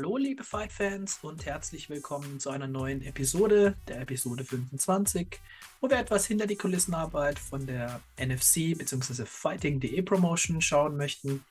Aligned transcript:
Hallo 0.00 0.16
liebe 0.16 0.44
Fight-Fans 0.44 1.18
und 1.20 1.44
herzlich 1.44 1.90
willkommen 1.90 2.40
zu 2.40 2.48
einer 2.48 2.66
neuen 2.66 3.02
Episode, 3.02 3.76
der 3.86 4.00
Episode 4.00 4.44
25, 4.44 5.38
wo 5.82 5.90
wir 5.90 5.98
etwas 5.98 6.24
hinter 6.24 6.46
die 6.46 6.56
Kulissenarbeit 6.56 7.38
von 7.38 7.66
der 7.66 8.00
NFC 8.18 8.78
bzw. 8.78 9.26
Fighting.de 9.26 10.00
Promotion 10.00 10.62
schauen 10.62 10.96
möchten. 10.96 11.44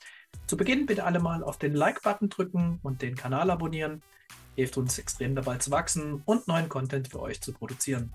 Zu 0.48 0.58
Beginn 0.58 0.88
bitte 0.88 1.04
alle 1.04 1.20
mal 1.20 1.44
auf 1.44 1.60
den 1.60 1.76
Like-Button 1.76 2.30
drücken 2.30 2.80
und 2.82 3.04
den 3.04 3.16
Kanal 3.16 3.52
abonnieren. 3.52 4.02
Hilft 4.56 4.78
uns 4.78 4.98
extrem 4.98 5.36
dabei 5.36 5.58
zu 5.58 5.70
wachsen 5.70 6.24
und 6.26 6.48
neuen 6.48 6.70
Content 6.70 7.10
für 7.10 7.20
euch 7.20 7.42
zu 7.42 7.54
produzieren. 7.54 8.12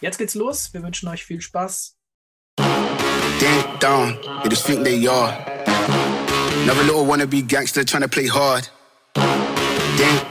Jetzt 0.00 0.16
geht's 0.16 0.34
los, 0.34 0.72
wir 0.72 0.82
wünschen 0.82 1.06
euch 1.10 1.26
viel 1.26 1.42
Spaß. 1.42 1.98
Ding 2.58 4.18
just 4.48 4.64
think 4.64 4.84
they 4.84 5.06
are. 5.06 5.34
Another 6.62 6.82
little 6.82 7.04
wannabe 7.04 7.46
gangster 7.46 7.84
trying 7.84 8.00
to 8.00 8.08
play 8.08 8.26
hard. 8.26 8.70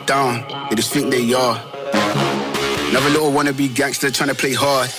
Dong, 0.05 0.44
they 0.70 0.76
just 0.76 0.91
think 0.91 1.12
they 1.12 1.32
are. 1.34 1.62
Another 2.90 3.10
little 3.10 3.32
wannabe 3.32 3.73
gangster 3.76 4.10
trying 4.10 4.30
to 4.30 4.36
play 4.36 4.54
hard. 4.54 4.90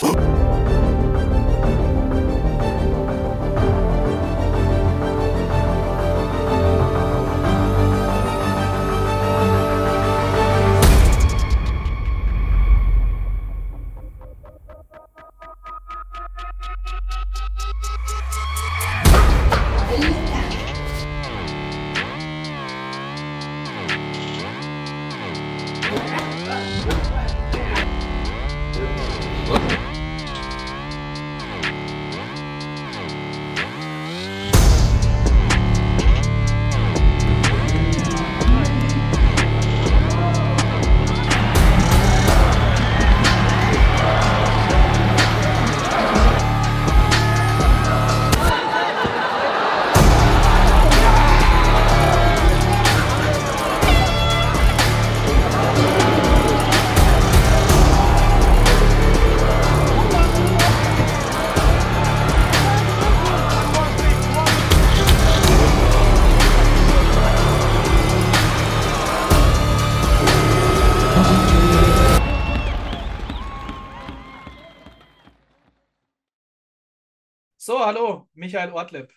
So, 77.56 77.78
hallo, 77.78 78.26
Michael 78.34 78.72
Ortleb. 78.72 79.12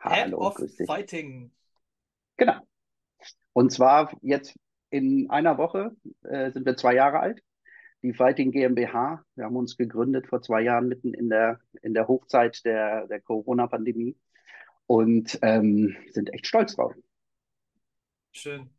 Hallo, 0.00 0.14
Head 0.14 0.34
of 0.34 0.54
grüß 0.56 0.76
dich. 0.76 0.86
Fighting. 0.86 1.50
Genau. 2.36 2.60
Und 3.52 3.72
zwar 3.72 4.12
jetzt 4.22 4.54
in 4.90 5.30
einer 5.30 5.56
Woche 5.56 5.96
äh, 6.22 6.50
sind 6.50 6.66
wir 6.66 6.76
zwei 6.76 6.94
Jahre 6.94 7.20
alt. 7.20 7.42
Die 8.02 8.12
Fighting 8.12 8.50
GmbH, 8.50 9.24
wir 9.34 9.44
haben 9.44 9.56
uns 9.56 9.76
gegründet 9.76 10.26
vor 10.26 10.42
zwei 10.42 10.62
Jahren 10.62 10.88
mitten 10.88 11.14
in 11.14 11.28
der, 11.28 11.60
in 11.82 11.94
der 11.94 12.08
Hochzeit 12.08 12.64
der, 12.64 13.06
der 13.06 13.20
Corona-Pandemie 13.20 14.16
und 14.86 15.38
ähm, 15.42 15.96
sind 16.10 16.32
echt 16.34 16.46
stolz 16.46 16.76
drauf. 16.76 16.94
Schön. 18.32 18.70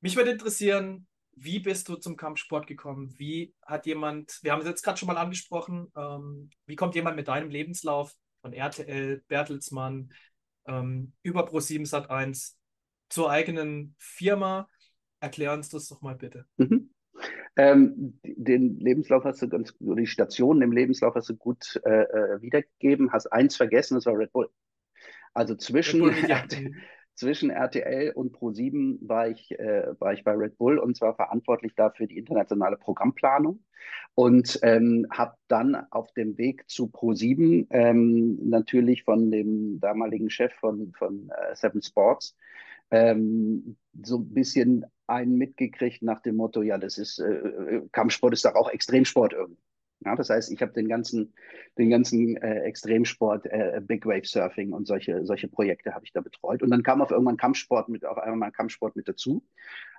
Mich 0.00 0.16
würde 0.16 0.30
interessieren, 0.30 1.06
wie 1.36 1.60
bist 1.60 1.88
du 1.88 1.96
zum 1.96 2.16
Kampfsport 2.16 2.66
gekommen? 2.66 3.14
Wie 3.18 3.54
hat 3.62 3.86
jemand, 3.86 4.38
wir 4.42 4.52
haben 4.52 4.60
es 4.60 4.66
jetzt 4.66 4.82
gerade 4.82 4.98
schon 4.98 5.06
mal 5.06 5.18
angesprochen, 5.18 5.92
ähm, 5.96 6.50
wie 6.64 6.76
kommt 6.76 6.94
jemand 6.94 7.16
mit 7.16 7.28
deinem 7.28 7.50
Lebenslauf 7.50 8.12
von 8.40 8.52
RTL, 8.52 9.22
Bertelsmann, 9.28 10.10
ähm, 10.66 11.12
über 11.22 11.46
Pro7 11.46 11.86
Sat1 11.86 12.54
zur 13.10 13.30
eigenen 13.30 13.94
Firma? 13.98 14.68
Erklär 15.20 15.52
uns 15.52 15.68
das 15.68 15.88
doch 15.88 16.00
mal 16.00 16.14
bitte. 16.14 16.46
Mhm. 16.56 16.90
Ähm, 17.56 18.18
den 18.22 18.78
Lebenslauf 18.78 19.24
hast 19.24 19.40
du 19.40 19.48
ganz, 19.48 19.74
oder 19.80 19.96
die 19.96 20.06
Stationen 20.06 20.60
im 20.60 20.72
Lebenslauf 20.72 21.14
hast 21.14 21.30
du 21.30 21.36
gut 21.36 21.80
äh, 21.84 22.02
äh 22.02 22.42
wiedergegeben, 22.42 23.12
hast 23.12 23.26
eins 23.28 23.56
vergessen, 23.56 23.94
das 23.94 24.04
war 24.04 24.18
Red 24.18 24.32
Bull. 24.32 24.50
Also 25.32 25.54
zwischen, 25.54 26.00
Bull 26.00 26.12
Media. 26.12 26.44
Zwischen 27.16 27.48
RTL 27.48 28.12
und 28.12 28.36
Pro7 28.36 28.98
war 29.00 29.28
ich, 29.28 29.58
äh, 29.58 29.98
war 29.98 30.12
ich 30.12 30.22
bei 30.22 30.32
Red 30.32 30.58
Bull 30.58 30.78
und 30.78 30.96
zwar 30.96 31.14
verantwortlich 31.14 31.74
dafür 31.74 32.06
die 32.06 32.18
internationale 32.18 32.76
Programmplanung 32.76 33.64
und 34.14 34.58
ähm, 34.62 35.06
habe 35.10 35.34
dann 35.48 35.86
auf 35.90 36.12
dem 36.12 36.36
Weg 36.36 36.68
zu 36.68 36.88
Pro7 36.88 37.68
ähm, 37.70 38.38
natürlich 38.48 39.04
von 39.04 39.30
dem 39.30 39.80
damaligen 39.80 40.28
Chef 40.28 40.52
von, 40.60 40.92
von 40.92 41.30
äh, 41.30 41.56
Seven 41.56 41.80
Sports 41.80 42.36
ähm, 42.90 43.76
so 44.02 44.18
ein 44.18 44.34
bisschen 44.34 44.84
einen 45.06 45.36
mitgekriegt 45.36 46.02
nach 46.02 46.20
dem 46.20 46.36
Motto, 46.36 46.62
ja, 46.62 46.76
das 46.76 46.98
ist 46.98 47.18
äh, 47.18 47.32
äh 47.32 47.82
Kampfsport 47.92 48.34
ist 48.34 48.44
doch 48.44 48.54
auch 48.54 48.68
Extremsport 48.68 49.32
irgendwie. 49.32 49.65
Ja, 50.06 50.14
das 50.14 50.30
heißt, 50.30 50.52
ich 50.52 50.62
habe 50.62 50.72
den 50.72 50.88
ganzen, 50.88 51.34
den 51.76 51.90
ganzen 51.90 52.36
äh, 52.36 52.60
Extremsport, 52.60 53.46
äh, 53.46 53.80
Big 53.84 54.06
Wave 54.06 54.24
Surfing 54.24 54.72
und 54.72 54.86
solche, 54.86 55.26
solche 55.26 55.48
Projekte 55.48 55.94
habe 55.94 56.04
ich 56.04 56.12
da 56.12 56.20
betreut. 56.20 56.62
Und 56.62 56.70
dann 56.70 56.84
kam 56.84 57.02
auf 57.02 57.10
irgendwann 57.10 57.36
Kampfsport 57.36 57.88
mit, 57.88 58.04
auf 58.06 58.16
einmal 58.16 58.52
Kampfsport 58.52 58.94
mit 58.94 59.08
dazu. 59.08 59.42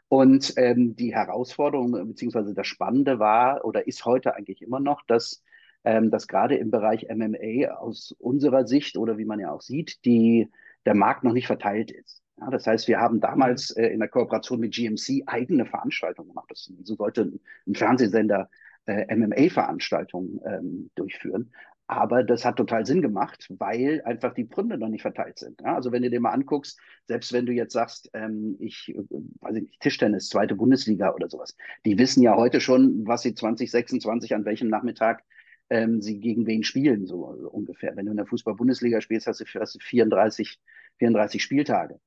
Und 0.08 0.54
ähm, 0.56 0.96
die 0.96 1.14
Herausforderung 1.14 1.92
beziehungsweise 2.08 2.54
das 2.54 2.68
Spannende 2.68 3.20
war 3.20 3.66
oder 3.66 3.86
ist 3.86 4.06
heute 4.06 4.34
eigentlich 4.36 4.62
immer 4.62 4.80
noch, 4.80 5.02
dass, 5.08 5.44
ähm, 5.84 6.10
dass 6.10 6.30
gerade 6.30 6.56
im 6.56 6.72
Bereich 6.72 7.08
MMA 7.14 7.74
aus 7.74 8.16
unserer 8.18 8.66
Sicht 8.66 8.96
oder 8.96 9.18
wie 9.18 9.26
man 9.26 9.42
ja 9.42 9.52
auch 9.52 9.62
sieht, 9.62 10.06
die, 10.06 10.50
der 10.86 10.96
Markt 10.96 11.26
noch 11.26 11.34
nicht 11.34 11.48
verteilt 11.48 11.92
ist. 11.92 12.24
Ja, 12.40 12.50
das 12.50 12.66
heißt, 12.66 12.88
wir 12.88 13.02
haben 13.02 13.20
damals 13.20 13.72
äh, 13.72 13.88
in 13.88 14.00
der 14.00 14.08
Kooperation 14.08 14.62
mit 14.62 14.74
GMC 14.74 15.24
eigene 15.26 15.66
Veranstaltungen 15.66 16.30
gemacht. 16.30 16.50
Das, 16.50 16.72
so 16.84 16.96
sollte 16.96 17.34
ein 17.68 17.76
Fernsehsender 17.76 18.50
äh, 18.88 19.16
MMA-Veranstaltungen 19.16 20.40
ähm, 20.46 20.90
durchführen. 20.96 21.52
Aber 21.90 22.22
das 22.24 22.44
hat 22.44 22.58
total 22.58 22.86
Sinn 22.86 23.02
gemacht, 23.02 23.48
weil 23.58 24.02
einfach 24.04 24.34
die 24.34 24.50
Gründe 24.50 24.78
noch 24.78 24.90
nicht 24.90 25.04
verteilt 25.04 25.40
sind. 25.40 25.62
Ja, 25.62 25.76
also 25.76 25.94
wenn 25.94 26.04
du 26.04 26.10
dir 26.10 26.20
mal 26.20 26.32
anguckst, 26.32 26.78
selbst 27.08 27.32
wenn 27.32 27.46
du 27.46 27.54
jetzt 27.54 27.72
sagst, 27.72 28.10
ähm, 28.14 28.58
ich, 28.60 28.90
äh, 28.90 29.04
weiß 29.40 29.56
ich 29.56 29.64
nicht, 29.64 29.80
Tischtennis, 29.80 30.28
zweite 30.28 30.56
Bundesliga 30.56 31.14
oder 31.14 31.30
sowas, 31.30 31.56
die 31.86 31.98
wissen 31.98 32.22
ja 32.24 32.36
heute 32.36 32.60
schon, 32.60 33.08
was 33.08 33.22
sie 33.22 33.34
2026 33.34 34.36
an 34.36 34.44
welchem 34.44 34.68
Nachmittag 34.68 35.24
ähm, 35.70 36.02
sie 36.02 36.20
gegen 36.20 36.46
wen 36.46 36.64
spielen, 36.64 37.06
so 37.06 37.26
ungefähr. 37.26 37.96
Wenn 37.96 38.06
du 38.06 38.12
in 38.12 38.18
der 38.18 38.26
Fußball-Bundesliga 38.26 39.00
spielst, 39.00 39.28
hast 39.28 39.40
du, 39.40 39.46
hast 39.46 39.76
du 39.76 39.80
34, 39.80 40.60
34 41.00 41.42
Spieltage. 41.42 42.00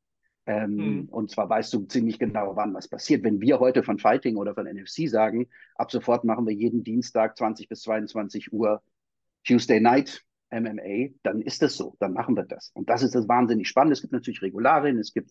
Ähm, 0.50 0.74
mhm. 0.74 1.08
Und 1.10 1.30
zwar 1.30 1.48
weißt 1.48 1.72
du 1.72 1.84
ziemlich 1.84 2.18
genau, 2.18 2.56
wann 2.56 2.74
was 2.74 2.88
passiert. 2.88 3.22
Wenn 3.22 3.40
wir 3.40 3.60
heute 3.60 3.84
von 3.84 3.98
Fighting 3.98 4.36
oder 4.36 4.52
von 4.52 4.66
NFC 4.66 5.08
sagen, 5.08 5.48
ab 5.76 5.92
sofort 5.92 6.24
machen 6.24 6.44
wir 6.44 6.52
jeden 6.52 6.82
Dienstag 6.82 7.36
20 7.36 7.68
bis 7.68 7.82
22 7.82 8.52
Uhr 8.52 8.82
Tuesday 9.44 9.80
Night 9.80 10.24
MMA, 10.50 11.14
dann 11.22 11.40
ist 11.40 11.62
das 11.62 11.76
so, 11.76 11.94
dann 12.00 12.14
machen 12.14 12.34
wir 12.34 12.42
das. 12.42 12.72
Und 12.74 12.90
das 12.90 13.04
ist 13.04 13.14
das 13.14 13.28
wahnsinnig 13.28 13.68
spannend. 13.68 13.92
Es 13.92 14.00
gibt 14.00 14.12
natürlich 14.12 14.42
Regularien, 14.42 14.98
es 14.98 15.14
gibt 15.14 15.30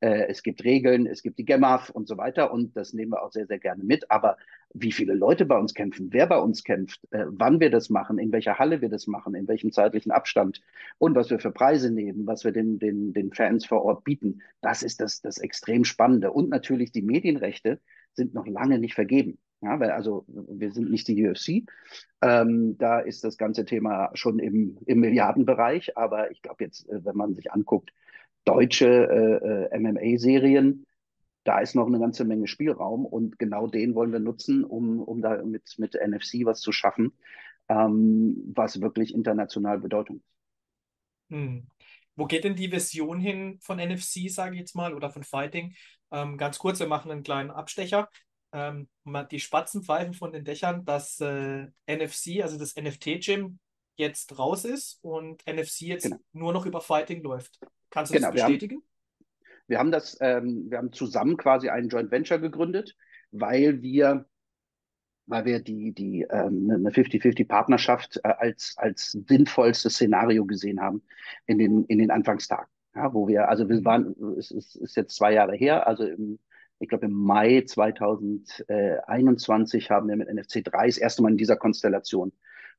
äh, 0.00 0.26
es 0.28 0.42
gibt 0.42 0.64
Regeln, 0.64 1.06
es 1.06 1.22
gibt 1.22 1.38
die 1.38 1.44
GEMAF 1.44 1.90
und 1.90 2.06
so 2.06 2.16
weiter 2.16 2.52
und 2.52 2.76
das 2.76 2.92
nehmen 2.92 3.12
wir 3.12 3.22
auch 3.22 3.32
sehr, 3.32 3.46
sehr 3.46 3.58
gerne 3.58 3.82
mit. 3.84 4.10
Aber 4.10 4.36
wie 4.74 4.92
viele 4.92 5.14
Leute 5.14 5.46
bei 5.46 5.56
uns 5.56 5.74
kämpfen, 5.74 6.08
wer 6.12 6.26
bei 6.26 6.38
uns 6.38 6.64
kämpft, 6.64 7.00
äh, 7.12 7.24
wann 7.28 7.60
wir 7.60 7.70
das 7.70 7.88
machen, 7.88 8.18
in 8.18 8.32
welcher 8.32 8.58
Halle 8.58 8.80
wir 8.80 8.88
das 8.88 9.06
machen, 9.06 9.34
in 9.34 9.48
welchem 9.48 9.72
zeitlichen 9.72 10.12
Abstand 10.12 10.60
und 10.98 11.14
was 11.14 11.30
wir 11.30 11.38
für 11.38 11.52
Preise 11.52 11.90
nehmen, 11.90 12.26
was 12.26 12.44
wir 12.44 12.52
den, 12.52 12.78
den, 12.78 13.12
den 13.12 13.32
Fans 13.32 13.64
vor 13.64 13.84
Ort 13.84 14.04
bieten, 14.04 14.42
das 14.60 14.82
ist 14.82 15.00
das, 15.00 15.20
das 15.22 15.38
extrem 15.38 15.84
Spannende. 15.84 16.32
Und 16.32 16.50
natürlich 16.50 16.92
die 16.92 17.02
Medienrechte 17.02 17.80
sind 18.12 18.34
noch 18.34 18.46
lange 18.46 18.78
nicht 18.78 18.94
vergeben. 18.94 19.38
Ja, 19.62 19.80
weil 19.80 19.90
also 19.90 20.26
wir 20.28 20.70
sind 20.72 20.90
nicht 20.90 21.08
die 21.08 21.26
UFC. 21.26 21.64
Ähm, 22.20 22.76
da 22.76 23.00
ist 23.00 23.24
das 23.24 23.38
ganze 23.38 23.64
Thema 23.64 24.10
schon 24.12 24.38
im, 24.38 24.76
im 24.84 25.00
Milliardenbereich. 25.00 25.96
Aber 25.96 26.30
ich 26.30 26.42
glaube 26.42 26.64
jetzt, 26.64 26.88
äh, 26.90 27.04
wenn 27.04 27.16
man 27.16 27.34
sich 27.34 27.50
anguckt, 27.52 27.92
deutsche 28.46 28.86
äh, 28.86 29.74
äh 29.74 29.78
MMA-Serien, 29.78 30.86
da 31.44 31.60
ist 31.60 31.74
noch 31.74 31.86
eine 31.86 32.00
ganze 32.00 32.24
Menge 32.24 32.48
Spielraum 32.48 33.04
und 33.06 33.38
genau 33.38 33.66
den 33.66 33.94
wollen 33.94 34.12
wir 34.12 34.18
nutzen, 34.18 34.64
um, 34.64 35.00
um 35.00 35.22
da 35.22 35.44
mit, 35.44 35.74
mit 35.78 35.94
NFC 35.94 36.44
was 36.44 36.60
zu 36.60 36.72
schaffen, 36.72 37.12
ähm, 37.68 38.52
was 38.54 38.80
wirklich 38.80 39.14
international 39.14 39.78
Bedeutung 39.78 40.16
hat. 40.16 41.36
Hm. 41.36 41.66
Wo 42.16 42.24
geht 42.24 42.44
denn 42.44 42.56
die 42.56 42.72
Vision 42.72 43.20
hin 43.20 43.58
von 43.60 43.78
NFC, 43.78 44.30
sage 44.30 44.54
ich 44.54 44.60
jetzt 44.60 44.74
mal, 44.74 44.94
oder 44.94 45.10
von 45.10 45.22
Fighting? 45.22 45.74
Ähm, 46.10 46.38
ganz 46.38 46.58
kurz, 46.58 46.80
wir 46.80 46.86
machen 46.86 47.10
einen 47.10 47.22
kleinen 47.22 47.50
Abstecher. 47.50 48.08
Ähm, 48.52 48.88
die 49.30 49.40
Spatzen 49.40 49.82
pfeifen 49.82 50.14
von 50.14 50.32
den 50.32 50.44
Dächern, 50.44 50.84
dass 50.84 51.20
äh, 51.20 51.66
NFC, 51.86 52.42
also 52.42 52.58
das 52.58 52.74
NFT-Gym, 52.74 53.58
jetzt 53.96 54.38
raus 54.38 54.64
ist 54.64 54.98
und 55.02 55.46
NFC 55.46 55.82
jetzt 55.82 56.04
genau. 56.04 56.18
nur 56.32 56.52
noch 56.52 56.66
über 56.66 56.80
Fighting 56.80 57.22
läuft. 57.22 57.58
Kannst 57.90 58.12
du 58.12 58.16
genau, 58.16 58.30
das 58.30 58.42
bestätigen? 58.42 58.82
Wir 59.66 59.78
haben, 59.78 59.88
wir 59.88 59.88
haben 59.90 59.92
das, 59.92 60.18
ähm, 60.20 60.70
wir 60.70 60.78
haben 60.78 60.92
zusammen 60.92 61.36
quasi 61.36 61.68
einen 61.68 61.88
Joint 61.88 62.10
Venture 62.10 62.38
gegründet, 62.38 62.96
weil 63.30 63.82
wir 63.82 64.26
weil 65.26 65.44
wir 65.44 65.60
die, 65.60 65.92
die 65.92 66.26
ähm, 66.30 66.70
eine 66.70 66.88
50-50-Partnerschaft 66.90 68.20
äh, 68.22 68.28
als, 68.28 68.74
als 68.76 69.12
sinnvollstes 69.26 69.94
Szenario 69.94 70.46
gesehen 70.46 70.80
haben 70.80 71.02
in 71.46 71.58
den, 71.58 71.84
in 71.84 71.98
den 71.98 72.10
Anfangstagen. 72.10 72.70
Ja, 72.94 73.12
wo 73.12 73.28
wir, 73.28 73.46
also 73.48 73.68
wir 73.68 73.84
waren, 73.84 74.14
es 74.38 74.50
ist, 74.50 74.76
ist 74.76 74.96
jetzt 74.96 75.14
zwei 75.16 75.34
Jahre 75.34 75.54
her, 75.54 75.86
also 75.86 76.04
im, 76.04 76.38
ich 76.78 76.88
glaube 76.88 77.04
im 77.06 77.12
Mai 77.12 77.62
2021 77.66 79.90
haben 79.90 80.08
wir 80.08 80.16
mit 80.16 80.32
NFC 80.32 80.64
3 80.64 80.86
das 80.86 80.96
erste 80.96 81.20
Mal 81.22 81.32
in 81.32 81.36
dieser 81.36 81.56
Konstellation 81.56 82.32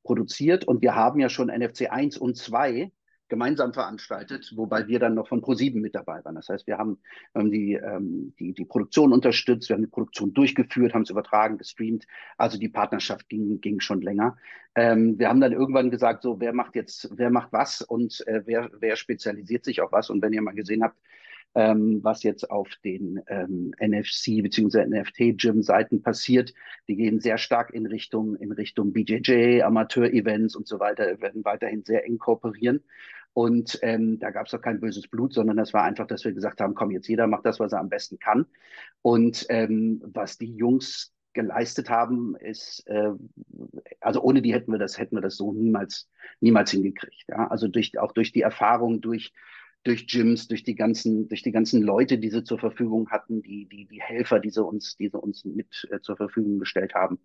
produziert 0.04 0.66
und 0.66 0.82
wir 0.82 0.96
haben 0.96 1.20
ja 1.20 1.30
schon 1.30 1.50
NFC 1.50 1.92
1 1.92 2.18
und 2.18 2.36
2 2.36 2.92
gemeinsam 3.30 3.74
veranstaltet, 3.74 4.54
wobei 4.56 4.88
wir 4.88 5.00
dann 5.00 5.16
noch 5.16 5.28
von 5.28 5.42
ProSieben 5.42 5.82
mit 5.82 5.96
dabei 5.96 6.24
waren. 6.24 6.36
Das 6.36 6.50
heißt, 6.50 6.68
wir 6.68 6.78
haben, 6.78 7.00
haben 7.34 7.52
die, 7.52 7.74
ähm, 7.74 8.34
die, 8.40 8.54
die 8.54 8.66
Produktion 8.66 9.14
unterstützt, 9.14 9.70
wir 9.70 9.76
haben 9.76 9.84
die 9.84 9.90
Produktion 9.90 10.34
durchgeführt, 10.34 10.94
haben 10.94 11.04
es 11.04 11.10
übertragen, 11.10 11.58
gestreamt. 11.58 12.08
Also 12.38 12.58
die 12.58 12.70
Partnerschaft 12.70 13.30
ging, 13.30 13.62
ging 13.62 13.80
schon 13.80 14.02
länger. 14.02 14.38
Ähm, 14.76 15.18
wir 15.18 15.30
haben 15.30 15.42
dann 15.42 15.54
irgendwann 15.54 15.92
gesagt, 15.92 16.24
so, 16.24 16.40
wer 16.40 16.54
macht 16.54 16.76
jetzt, 16.76 17.10
wer 17.16 17.30
macht 17.30 17.52
was 17.52 17.82
und 17.82 18.26
äh, 18.28 18.44
wer, 18.46 18.70
wer 18.80 18.96
spezialisiert 18.96 19.66
sich 19.66 19.82
auf 19.82 19.92
was? 19.92 20.10
Und 20.10 20.22
wenn 20.22 20.34
ihr 20.34 20.42
mal 20.42 20.54
gesehen 20.54 20.84
habt, 20.84 20.98
ähm, 21.56 22.00
was 22.04 22.24
jetzt 22.24 22.50
auf 22.52 22.70
den 22.84 23.22
ähm, 23.28 23.74
NFC 23.80 24.44
bzw. 24.44 24.86
NFT-Gym-Seiten 24.86 26.02
passiert. 26.04 26.54
Die 26.88 26.96
gehen 26.96 27.20
sehr 27.20 27.38
stark 27.38 27.72
in 27.74 27.86
Richtung, 27.86 28.36
in 28.36 28.52
Richtung 28.52 28.94
BJJ, 28.94 29.62
Amateur-Events 29.64 30.56
und 30.56 30.68
so 30.68 30.80
weiter, 30.80 31.20
werden 31.20 31.44
weiterhin 31.46 31.84
sehr 31.84 32.06
eng 32.06 32.18
kooperieren. 32.20 32.84
Und 33.34 33.78
ähm, 33.84 34.18
da 34.18 34.32
gab 34.32 34.48
es 34.48 34.54
auch 34.56 34.62
kein 34.62 34.80
böses 34.80 35.08
Blut, 35.08 35.34
sondern 35.34 35.58
das 35.58 35.72
war 35.72 35.84
einfach, 35.84 36.08
dass 36.08 36.26
wir 36.26 36.32
gesagt 36.34 36.60
haben, 36.60 36.74
komm, 36.74 36.90
jetzt 36.90 37.08
jeder 37.08 37.28
macht 37.28 37.46
das, 37.46 37.60
was 37.60 37.72
er 37.72 37.80
am 37.80 37.90
besten 37.90 38.18
kann. 38.18 38.48
Und 39.04 39.46
ähm, 39.50 40.02
was 40.04 40.40
die 40.40 40.56
Jungs 40.56 41.14
geleistet 41.34 41.88
haben, 41.92 42.36
ist, 42.36 42.84
äh, 42.88 43.12
also 44.02 44.24
ohne 44.24 44.42
die 44.42 44.54
hätten 44.54 44.72
wir 44.72 44.80
das, 44.80 44.98
hätten 44.98 45.16
wir 45.16 45.22
das 45.22 45.38
so 45.38 45.54
niemals, 45.54 46.10
niemals 46.40 46.72
hingekriegt. 46.72 47.26
Ja? 47.28 47.48
Also 47.48 47.68
durch, 47.68 48.00
auch 48.00 48.12
durch 48.12 48.32
die 48.32 48.42
Erfahrung, 48.42 49.02
durch, 49.02 49.34
durch 49.88 50.08
Gyms, 50.08 50.48
durch 50.48 50.64
die 50.64 50.76
ganzen, 50.76 51.28
durch 51.30 51.42
die 51.42 51.52
ganzen 51.52 51.82
Leute, 51.82 52.18
die 52.18 52.30
sie 52.30 52.44
zur 52.44 52.60
Verfügung 52.60 53.10
hatten, 53.10 53.42
die, 53.42 53.66
die, 53.66 53.86
die 53.86 54.02
Helfer, 54.02 54.40
die 54.40 54.50
sie 54.50 54.64
uns, 54.64 54.98
die 54.98 55.10
sie 55.10 55.18
uns 55.18 55.46
mit 55.46 55.88
äh, 55.92 56.00
zur 56.02 56.18
Verfügung 56.18 56.60
gestellt 56.60 56.94
haben 56.94 57.20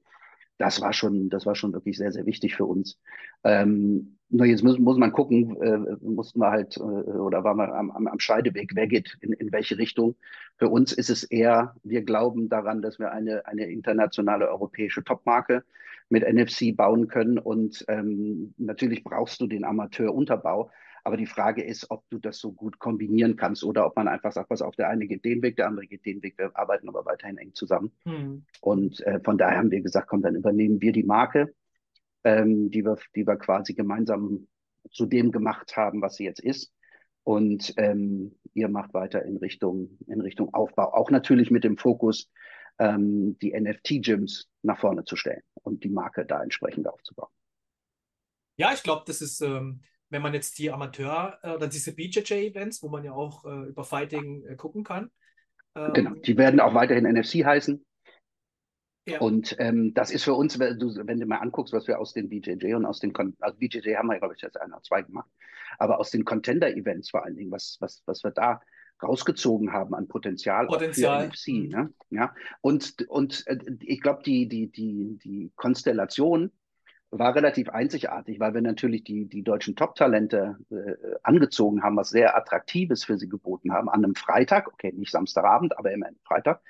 das 0.63 0.81
war 0.81 0.93
schon, 0.93 1.29
das 1.29 1.45
war 1.45 1.55
schon 1.55 1.73
wirklich 1.73 1.99
sehr, 1.99 2.13
sehr 2.13 2.27
wichtig 2.27 2.55
für 2.55 2.65
uns. 2.65 2.99
Ähm, 3.45 4.19
nur 4.29 4.47
jetzt 4.47 4.63
muss, 4.63 4.79
muss 4.79 4.97
man 4.97 5.13
gucken, 5.13 5.61
äh, 5.61 5.97
mussten 6.01 6.41
wir 6.41 6.51
halt, 6.51 6.77
äh, 6.77 6.81
oder 6.81 7.45
waren 7.45 7.57
wir 7.57 7.75
am, 7.75 7.91
am 7.91 8.21
Scheideweg, 8.21 8.71
wer 8.75 8.87
geht 8.87 9.19
in, 9.21 9.33
in 9.33 9.53
welche 9.53 9.77
Richtung. 9.77 10.15
Für 10.57 10.69
uns 10.69 10.93
ist 10.93 11.11
es 11.11 11.25
eher, 11.25 11.75
wir 11.83 12.03
glauben 12.03 12.49
daran, 12.49 12.81
dass 12.81 12.99
wir 12.99 13.11
eine, 13.13 13.47
eine 13.47 13.67
internationale 13.67 14.49
europäische 14.49 15.03
Topmarke 15.03 15.65
mit 16.09 16.23
NFC 16.23 16.77
bauen 16.77 17.09
können. 17.09 17.39
Und 17.39 17.85
ähm, 17.89 18.55
natürlich 18.57 19.03
brauchst 19.03 19.41
du 19.41 19.47
den 19.47 19.65
Amateurunterbau. 19.65 20.71
Aber 21.05 21.17
die 21.17 21.27
Frage 21.27 21.63
ist, 21.65 21.91
ob 21.91 22.09
du 22.11 22.19
das 22.19 22.39
so 22.39 22.53
gut 22.53 22.79
kombinieren 22.79 23.37
kannst 23.37 23.65
oder 23.65 23.87
ob 23.87 23.97
man 23.97 24.07
einfach 24.07 24.33
sagt, 24.33 24.51
was 24.51 24.63
auf 24.63 24.77
der 24.77 24.89
eine 24.89 25.07
geht 25.07 25.25
den 25.25 25.43
Weg, 25.43 25.57
der 25.57 25.67
andere 25.67 25.87
geht 25.87 26.07
den 26.07 26.23
Weg. 26.23 26.39
Wir 26.39 26.57
arbeiten 26.57 26.89
aber 26.89 27.05
weiterhin 27.05 27.39
eng 27.39 27.55
zusammen. 27.55 27.93
Hm. 28.05 28.45
Und 28.61 29.01
äh, 29.01 29.21
von 29.21 29.37
daher 29.37 29.59
haben 29.59 29.71
wir 29.71 29.81
gesagt, 29.81 30.09
komm, 30.09 30.23
dann 30.23 30.37
übernehmen 30.37 30.81
wir 30.81 30.93
die 30.93 31.03
Marke, 31.03 31.55
ähm, 32.23 32.71
die, 32.71 32.85
wir, 32.85 32.97
die 33.17 33.27
wir 33.27 33.37
quasi 33.37 33.75
gemeinsam 33.75 34.47
zu 34.91 35.07
dem 35.07 35.33
gemacht 35.33 35.77
haben, 35.77 36.03
was 36.03 36.17
sie 36.17 36.25
jetzt 36.25 36.41
ist. 36.41 36.73
Und 37.25 37.75
ähm, 37.77 38.37
ihr 38.55 38.69
macht 38.69 38.95
weiter 38.95 39.25
in 39.25 39.37
Richtung, 39.37 39.99
in 40.07 40.21
Richtung 40.21 40.55
Aufbau. 40.55 40.93
Auch 40.93 41.11
natürlich 41.11 41.51
mit 41.51 41.65
dem 41.65 41.79
Fokus, 41.79 42.31
ähm, 42.79 43.39
die 43.41 43.59
NFT-Gyms 43.59 44.49
nach 44.63 44.79
vorne 44.79 45.05
zu 45.05 45.17
stellen 45.17 45.43
und 45.63 45.85
die 45.85 45.89
Marke 45.89 46.25
da 46.27 46.43
entsprechend 46.43 46.89
aufzubauen. 46.89 47.31
Ja, 48.57 48.73
ich 48.73 48.83
glaube, 48.83 49.03
das 49.07 49.23
ist 49.23 49.41
ähm, 49.41 49.83
wenn 50.13 50.23
man 50.23 50.35
jetzt 50.35 50.59
die 50.59 50.71
Amateur- 50.71 51.39
äh, 51.43 51.51
oder 51.51 51.67
diese 51.67 51.95
BJJ-Events, 51.95 52.83
wo 52.83 52.89
man 52.89 53.03
ja 53.03 53.13
auch 53.13 53.45
äh, 53.45 53.69
über 53.69 53.83
Fighting 53.83 54.45
äh, 54.47 54.57
gucken 54.57 54.85
kann. 54.85 55.11
Ähm, 55.75 55.93
genau, 55.95 56.11
die 56.15 56.37
werden 56.37 56.61
auch 56.61 56.75
weiterhin 56.75 57.11
NFC 57.11 57.45
heißen. 57.45 57.85
Ja. 59.09 59.21
Und 59.21 59.57
ähm, 59.59 59.95
das 59.95 60.13
ist 60.13 60.23
für 60.23 60.35
uns, 60.35 60.59
wenn 60.61 60.79
du, 60.79 60.95
wenn 61.07 61.19
du 61.19 61.27
mal 61.27 61.39
anguckst, 61.39 61.73
was 61.73 61.89
wir 61.89 61.99
aus 61.99 62.13
den 62.13 62.29
BJJ 62.29 62.75
und 62.75 62.85
aus 62.85 63.01
den, 63.01 63.13
Kon 63.13 63.35
also 63.41 63.59
BJJ 63.59 63.97
haben 63.97 64.09
wir, 64.09 64.19
glaube 64.19 64.35
ich, 64.37 64.43
jetzt 64.43 64.61
ein 64.61 64.73
oder 64.73 64.83
zwei 64.83 65.03
gemacht, 65.03 65.29
aber 65.79 65.99
aus 65.99 66.11
den 66.11 66.25
Contender-Events 66.25 67.11
vor 67.11 67.25
allen 67.25 67.35
Dingen, 67.35 67.51
was, 67.51 67.79
was, 67.81 68.03
was 68.07 68.23
wir 68.23 68.31
da 68.31 68.61
rausgezogen 69.03 69.73
haben 69.73 69.95
an 69.95 70.07
Potenzial, 70.07 70.67
Potenzial. 70.67 71.23
für 71.23 71.29
NFC. 71.31 71.49
Mhm. 71.49 71.69
Ne? 71.69 71.95
Ja? 72.11 72.35
Und, 72.61 73.09
und 73.09 73.45
äh, 73.49 73.59
ich 73.81 74.01
glaube, 74.03 74.23
die, 74.23 74.47
die, 74.47 74.71
die, 74.71 75.19
die 75.25 75.53
Konstellation 75.57 76.53
war 77.13 77.35
relativ 77.35 77.69
einzigartig, 77.69 78.41
weil 78.41 78.55
wir 78.55 78.63
natürlich 78.63 79.05
die, 79.05 79.27
die 79.27 79.43
deutschen 79.43 79.77
Top-Talente 79.77 80.57
äh, 80.71 80.95
angezogen 81.23 81.83
haben, 81.83 81.97
was 81.97 82.09
sehr 82.09 82.35
Attraktives 82.35 83.05
für 83.05 83.19
sie 83.19 83.29
geboten 83.29 83.73
haben, 83.73 83.91
an 83.91 84.03
einem 84.03 84.15
Freitag, 84.15 84.73
okay, 84.73 84.93
nicht 84.97 85.11
Samstagabend, 85.11 85.79
aber 85.79 85.93
immerhin 85.93 86.17
Freitag, 86.25 86.63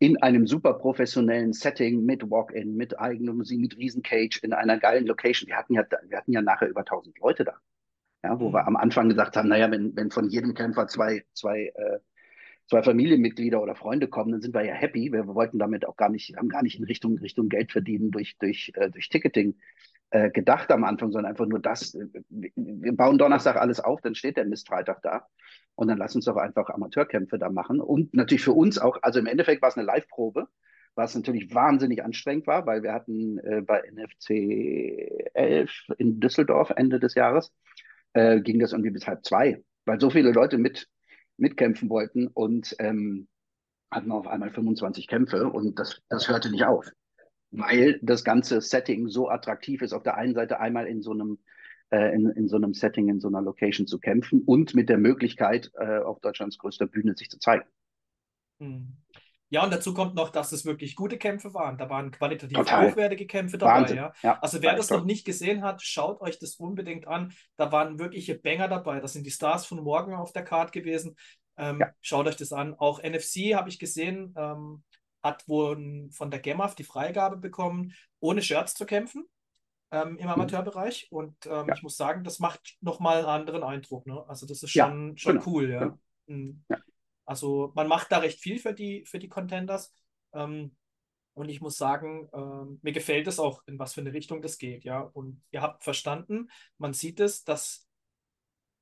in 0.00 0.20
einem 0.20 0.48
super 0.48 0.74
professionellen 0.74 1.52
Setting 1.52 2.04
mit 2.04 2.28
Walk-In, 2.28 2.76
mit 2.76 2.98
eigener 2.98 3.32
Musik, 3.32 3.60
mit 3.60 3.78
Riesencage, 3.78 4.40
in 4.42 4.52
einer 4.52 4.78
geilen 4.78 5.06
Location. 5.06 5.46
Wir 5.46 5.56
hatten 5.56 5.74
ja, 5.74 5.84
wir 6.08 6.18
hatten 6.18 6.32
ja 6.32 6.42
nachher 6.42 6.68
über 6.68 6.80
1000 6.80 7.18
Leute 7.20 7.44
da. 7.44 7.54
Ja, 8.24 8.40
wo 8.40 8.48
mhm. 8.48 8.54
wir 8.54 8.66
am 8.66 8.76
Anfang 8.76 9.08
gesagt 9.08 9.36
haben, 9.36 9.48
naja, 9.48 9.70
wenn, 9.70 9.94
wenn 9.94 10.10
von 10.10 10.28
jedem 10.28 10.54
Kämpfer 10.54 10.88
zwei, 10.88 11.24
zwei 11.32 11.72
äh, 11.76 12.00
zwei 12.68 12.82
Familienmitglieder 12.82 13.62
oder 13.62 13.74
Freunde 13.74 14.08
kommen, 14.08 14.32
dann 14.32 14.40
sind 14.40 14.54
wir 14.54 14.64
ja 14.64 14.74
happy. 14.74 15.12
Wir, 15.12 15.26
wollten 15.26 15.58
damit 15.58 15.86
auch 15.86 15.96
gar 15.96 16.08
nicht, 16.08 16.36
haben 16.36 16.48
gar 16.48 16.62
nicht 16.62 16.78
in 16.78 16.84
Richtung, 16.84 17.18
Richtung 17.18 17.48
Geld 17.48 17.72
verdienen 17.72 18.10
durch, 18.10 18.36
durch, 18.38 18.72
äh, 18.74 18.90
durch 18.90 19.08
Ticketing 19.08 19.56
äh, 20.10 20.30
gedacht 20.30 20.70
am 20.70 20.84
Anfang, 20.84 21.12
sondern 21.12 21.30
einfach 21.30 21.46
nur 21.46 21.60
das. 21.60 21.94
Äh, 21.94 22.06
wir 22.30 22.96
bauen 22.96 23.18
Donnerstag 23.18 23.56
alles 23.56 23.80
auf, 23.80 24.00
dann 24.00 24.14
steht 24.14 24.36
der 24.36 24.44
Mist 24.44 24.68
Freitag 24.68 25.02
da. 25.02 25.26
Und 25.74 25.88
dann 25.88 25.98
lass 25.98 26.16
uns 26.16 26.24
doch 26.24 26.36
einfach 26.36 26.70
Amateurkämpfe 26.70 27.38
da 27.38 27.50
machen. 27.50 27.80
Und 27.80 28.14
natürlich 28.14 28.44
für 28.44 28.52
uns 28.52 28.78
auch, 28.78 28.98
also 29.02 29.18
im 29.18 29.26
Endeffekt 29.26 29.62
war 29.62 29.68
es 29.68 29.76
eine 29.76 29.86
Live-Probe, 29.86 30.48
was 30.94 31.14
natürlich 31.14 31.54
wahnsinnig 31.54 32.02
anstrengend 32.02 32.46
war, 32.46 32.66
weil 32.66 32.82
wir 32.82 32.92
hatten 32.92 33.38
äh, 33.38 33.60
bei 33.60 33.82
NFC 33.92 35.30
11 35.34 35.70
in 35.98 36.20
Düsseldorf 36.20 36.72
Ende 36.74 36.98
des 36.98 37.14
Jahres, 37.14 37.52
äh, 38.14 38.40
ging 38.40 38.58
das 38.58 38.72
irgendwie 38.72 38.90
bis 38.90 39.06
halb 39.06 39.24
zwei, 39.24 39.62
weil 39.84 40.00
so 40.00 40.08
viele 40.08 40.32
Leute 40.32 40.56
mit 40.56 40.88
mitkämpfen 41.36 41.88
wollten 41.90 42.28
und 42.28 42.74
ähm, 42.78 43.28
hatten 43.90 44.12
auf 44.12 44.26
einmal 44.26 44.50
25 44.50 45.06
Kämpfe 45.06 45.48
und 45.48 45.78
das, 45.78 46.02
das 46.08 46.28
hörte 46.28 46.50
nicht 46.50 46.64
auf, 46.64 46.90
weil 47.50 47.98
das 48.02 48.24
ganze 48.24 48.60
Setting 48.60 49.08
so 49.08 49.28
attraktiv 49.28 49.82
ist, 49.82 49.92
auf 49.92 50.02
der 50.02 50.16
einen 50.16 50.34
Seite 50.34 50.60
einmal 50.60 50.86
in 50.86 51.02
so 51.02 51.12
einem 51.12 51.38
äh, 51.90 52.14
in, 52.14 52.26
in 52.30 52.48
so 52.48 52.56
einem 52.56 52.74
Setting, 52.74 53.08
in 53.08 53.20
so 53.20 53.28
einer 53.28 53.42
Location 53.42 53.86
zu 53.86 53.98
kämpfen 53.98 54.42
und 54.42 54.74
mit 54.74 54.88
der 54.88 54.98
Möglichkeit, 54.98 55.70
äh, 55.78 55.98
auf 55.98 56.20
Deutschlands 56.20 56.58
größter 56.58 56.86
Bühne 56.86 57.14
sich 57.16 57.30
zu 57.30 57.38
zeigen. 57.38 57.64
Hm. 58.60 58.96
Ja, 59.48 59.62
und 59.62 59.72
dazu 59.72 59.94
kommt 59.94 60.14
noch, 60.14 60.30
dass 60.30 60.50
es 60.50 60.64
wirklich 60.64 60.96
gute 60.96 61.18
Kämpfe 61.18 61.54
waren. 61.54 61.78
Da 61.78 61.88
waren 61.88 62.10
qualitativ 62.10 62.56
Total. 62.56 62.90
hochwertige 62.90 63.26
Kämpfe 63.26 63.58
dabei. 63.58 63.94
Ja? 63.94 64.12
ja? 64.22 64.38
also 64.40 64.60
wer 64.60 64.74
das 64.74 64.90
noch 64.90 65.04
nicht 65.04 65.24
gesehen 65.24 65.62
hat, 65.62 65.82
schaut 65.82 66.20
euch 66.20 66.38
das 66.38 66.56
unbedingt 66.56 67.06
an. 67.06 67.32
Da 67.56 67.70
waren 67.70 67.98
wirkliche 67.98 68.34
Banger 68.36 68.66
dabei. 68.66 69.00
Das 69.00 69.12
sind 69.12 69.24
die 69.24 69.30
Stars 69.30 69.64
von 69.64 69.82
morgen 69.82 70.14
auf 70.14 70.32
der 70.32 70.42
Card 70.42 70.72
gewesen. 70.72 71.16
Ähm, 71.56 71.80
ja. 71.80 71.92
Schaut 72.00 72.26
euch 72.26 72.36
das 72.36 72.52
an. 72.52 72.74
Auch 72.74 73.00
NFC 73.00 73.54
habe 73.54 73.68
ich 73.68 73.78
gesehen, 73.78 74.34
ähm, 74.36 74.82
hat 75.22 75.48
wohl 75.48 76.08
von 76.10 76.30
der 76.30 76.40
GEMAF 76.40 76.74
die 76.74 76.84
Freigabe 76.84 77.36
bekommen, 77.36 77.92
ohne 78.18 78.42
Shirts 78.42 78.74
zu 78.74 78.84
kämpfen 78.84 79.26
ähm, 79.92 80.16
im 80.18 80.26
mhm. 80.26 80.32
Amateurbereich. 80.32 81.06
Und 81.10 81.36
ähm, 81.46 81.68
ja. 81.68 81.74
ich 81.74 81.82
muss 81.82 81.96
sagen, 81.96 82.24
das 82.24 82.40
macht 82.40 82.76
nochmal 82.80 83.18
einen 83.18 83.26
anderen 83.26 83.62
Eindruck. 83.62 84.06
Ne? 84.06 84.24
Also 84.28 84.46
das 84.46 84.62
ist 84.62 84.70
schon, 84.70 85.16
schon 85.16 85.38
genau. 85.38 85.46
cool. 85.46 85.70
Ja. 85.70 85.78
Genau. 85.78 85.98
Mhm. 86.26 86.64
Also 87.26 87.72
man 87.74 87.88
macht 87.88 88.10
da 88.12 88.18
recht 88.18 88.40
viel 88.40 88.58
für 88.58 88.72
die, 88.72 89.04
für 89.04 89.18
die 89.18 89.28
Contenders. 89.28 89.92
Ähm, 90.32 90.76
und 91.34 91.50
ich 91.50 91.60
muss 91.60 91.76
sagen, 91.76 92.30
ähm, 92.32 92.78
mir 92.82 92.92
gefällt 92.92 93.26
es 93.26 93.38
auch, 93.38 93.62
in 93.66 93.78
was 93.78 93.92
für 93.92 94.00
eine 94.00 94.14
Richtung 94.14 94.40
das 94.40 94.56
geht, 94.56 94.84
ja. 94.84 95.00
Und 95.00 95.42
ihr 95.50 95.60
habt 95.60 95.84
verstanden, 95.84 96.48
man 96.78 96.94
sieht 96.94 97.20
es, 97.20 97.44
dass 97.44 97.86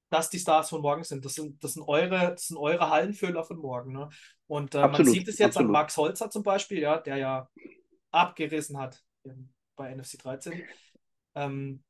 das 0.09 0.31
die 0.31 0.39
Stars 0.39 0.69
von 0.69 0.81
morgen 0.81 1.03
sind. 1.03 1.25
Das 1.25 1.35
sind, 1.35 1.63
das 1.65 1.75
sind, 1.75 1.83
eure, 1.83 2.31
das 2.31 2.47
sind 2.47 2.57
eure 2.57 2.91
Hallenfüller 2.91 3.43
von 3.43 3.59
morgen. 3.59 3.93
Ne? 3.93 4.09
Und 4.47 4.75
äh, 4.75 4.87
man 4.87 5.05
sieht 5.05 5.27
es 5.27 5.39
jetzt 5.39 5.57
absolut. 5.57 5.69
an 5.69 5.73
Max 5.73 5.97
Holzer 5.97 6.31
zum 6.31 6.45
Beispiel, 6.45 6.79
ja, 6.79 6.99
der 6.99 7.17
ja 7.17 7.51
abgerissen 8.13 8.79
hat 8.79 9.03
bei 9.75 9.93
NFC 9.93 10.19
13. 10.19 10.63
Ähm, 11.35 11.83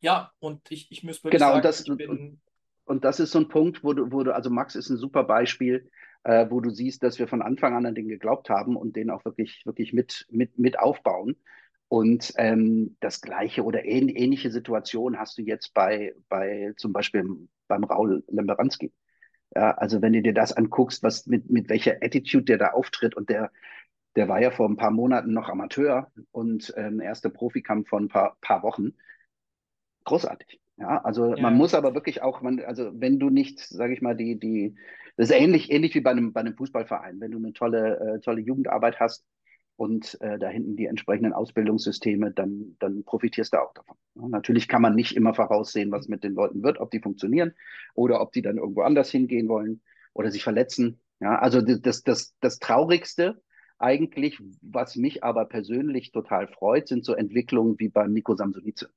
ja, 0.00 0.32
und 0.40 0.70
ich, 0.70 0.90
ich 0.90 1.04
muss 1.04 1.22
wirklich 1.22 1.38
genau, 1.38 1.52
sagen, 1.52 1.62
das, 1.62 1.86
ich 1.86 1.96
bin 1.96 2.40
und 2.84 3.04
das 3.04 3.20
ist 3.20 3.32
so 3.32 3.38
ein 3.38 3.48
Punkt, 3.48 3.82
wo 3.82 3.92
du, 3.92 4.12
wo 4.12 4.22
du, 4.22 4.34
also 4.34 4.50
Max 4.50 4.74
ist 4.74 4.90
ein 4.90 4.96
super 4.96 5.24
Beispiel, 5.24 5.90
äh, 6.24 6.46
wo 6.50 6.60
du 6.60 6.70
siehst, 6.70 7.02
dass 7.02 7.18
wir 7.18 7.28
von 7.28 7.42
Anfang 7.42 7.74
an 7.74 7.86
an 7.86 7.94
den 7.94 8.08
geglaubt 8.08 8.50
haben 8.50 8.76
und 8.76 8.96
den 8.96 9.10
auch 9.10 9.24
wirklich, 9.24 9.62
wirklich 9.64 9.92
mit, 9.92 10.26
mit, 10.30 10.58
mit 10.58 10.78
aufbauen. 10.78 11.36
Und 11.88 12.32
ähm, 12.36 12.96
das 13.00 13.20
gleiche 13.20 13.62
oder 13.62 13.84
ähn, 13.84 14.08
ähnliche 14.08 14.50
Situation 14.50 15.18
hast 15.18 15.38
du 15.38 15.42
jetzt 15.42 15.74
bei, 15.74 16.14
bei 16.28 16.72
zum 16.76 16.92
Beispiel 16.92 17.24
beim 17.68 17.84
Raul 17.84 18.24
Lemberanski. 18.28 18.92
Ja, 19.54 19.72
also 19.72 20.02
wenn 20.02 20.12
du 20.12 20.22
dir 20.22 20.34
das 20.34 20.52
anguckst, 20.52 21.02
was 21.02 21.26
mit, 21.26 21.50
mit 21.50 21.68
welcher 21.68 22.02
Attitude 22.02 22.44
der 22.44 22.58
da 22.58 22.70
auftritt 22.72 23.14
und 23.16 23.30
der, 23.30 23.52
der 24.16 24.28
war 24.28 24.40
ja 24.40 24.50
vor 24.50 24.68
ein 24.68 24.76
paar 24.76 24.90
Monaten 24.90 25.32
noch 25.32 25.48
Amateur 25.48 26.10
und 26.32 26.72
ähm, 26.76 27.00
erster 27.00 27.30
Profikampf 27.30 27.88
von 27.88 28.04
ein 28.04 28.08
paar, 28.08 28.36
paar 28.40 28.62
Wochen. 28.62 28.94
Großartig. 30.04 30.60
Ja, 30.76 31.02
also 31.04 31.34
ja. 31.34 31.42
man 31.42 31.56
muss 31.56 31.74
aber 31.74 31.94
wirklich 31.94 32.22
auch, 32.22 32.42
man, 32.42 32.60
also 32.60 32.90
wenn 32.94 33.18
du 33.18 33.30
nicht, 33.30 33.60
sage 33.60 33.94
ich 33.94 34.02
mal, 34.02 34.16
die, 34.16 34.38
die, 34.38 34.74
das 35.16 35.30
ist 35.30 35.36
ähnlich, 35.36 35.70
ähnlich 35.70 35.94
wie 35.94 36.00
bei 36.00 36.10
einem, 36.10 36.32
bei 36.32 36.40
einem 36.40 36.56
Fußballverein, 36.56 37.20
wenn 37.20 37.30
du 37.30 37.38
eine 37.38 37.52
tolle, 37.52 37.98
äh, 38.00 38.20
tolle 38.20 38.40
Jugendarbeit 38.40 38.98
hast 38.98 39.24
und 39.76 40.20
äh, 40.20 40.38
da 40.38 40.48
hinten 40.48 40.76
die 40.76 40.86
entsprechenden 40.86 41.32
Ausbildungssysteme, 41.32 42.32
dann, 42.32 42.76
dann 42.80 43.04
profitierst 43.04 43.52
du 43.52 43.58
auch 43.58 43.72
davon. 43.74 43.96
Ja, 44.16 44.28
natürlich 44.28 44.66
kann 44.66 44.82
man 44.82 44.94
nicht 44.94 45.16
immer 45.16 45.34
voraussehen, 45.34 45.92
was 45.92 46.08
mit 46.08 46.24
den 46.24 46.34
Leuten 46.34 46.62
wird, 46.62 46.80
ob 46.80 46.90
die 46.90 47.00
funktionieren 47.00 47.54
oder 47.94 48.20
ob 48.20 48.32
die 48.32 48.42
dann 48.42 48.58
irgendwo 48.58 48.82
anders 48.82 49.10
hingehen 49.10 49.48
wollen 49.48 49.80
oder 50.12 50.30
sich 50.30 50.42
verletzen. 50.42 51.00
Ja, 51.20 51.38
also 51.38 51.60
das, 51.60 52.02
das, 52.02 52.34
das 52.40 52.58
Traurigste 52.58 53.40
eigentlich, 53.78 54.40
was 54.62 54.96
mich 54.96 55.22
aber 55.24 55.44
persönlich 55.46 56.12
total 56.12 56.48
freut, 56.48 56.88
sind 56.88 57.04
so 57.04 57.14
Entwicklungen 57.14 57.78
wie 57.78 57.88
beim 57.88 58.12
Nico 58.12 58.34
Samsonice. 58.34 58.88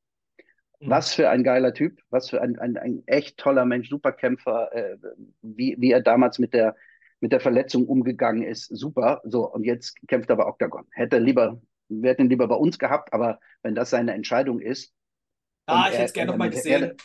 Mhm. 0.79 0.89
Was 0.89 1.13
für 1.13 1.29
ein 1.29 1.43
geiler 1.43 1.73
Typ, 1.73 1.99
was 2.09 2.29
für 2.29 2.41
ein, 2.41 2.57
ein, 2.59 2.77
ein 2.77 3.03
echt 3.07 3.37
toller 3.37 3.65
Mensch, 3.65 3.89
Superkämpfer, 3.89 4.73
äh, 4.73 4.97
wie, 5.41 5.75
wie 5.79 5.91
er 5.91 6.01
damals 6.01 6.39
mit 6.39 6.53
der, 6.53 6.75
mit 7.19 7.31
der 7.31 7.39
Verletzung 7.39 7.87
umgegangen 7.87 8.43
ist, 8.43 8.65
super. 8.65 9.21
So, 9.23 9.51
und 9.51 9.63
jetzt 9.63 9.97
kämpft 10.07 10.29
er 10.29 10.35
bei 10.35 10.45
Octagon. 10.45 10.85
Hätte 10.91 11.17
lieber, 11.17 11.59
wir 11.89 12.11
hätten 12.11 12.23
ihn 12.23 12.29
lieber 12.29 12.47
bei 12.47 12.55
uns 12.55 12.77
gehabt, 12.77 13.11
aber 13.13 13.39
wenn 13.63 13.75
das 13.75 13.89
seine 13.89 14.13
Entscheidung 14.13 14.59
ist. 14.59 14.93
Ah, 15.65 15.87
ich 15.87 15.95
hätte 15.95 16.05
es 16.05 16.13
gerne 16.13 16.31
nochmal 16.31 16.49
gesehen. 16.49 16.83
Er, 16.83 16.95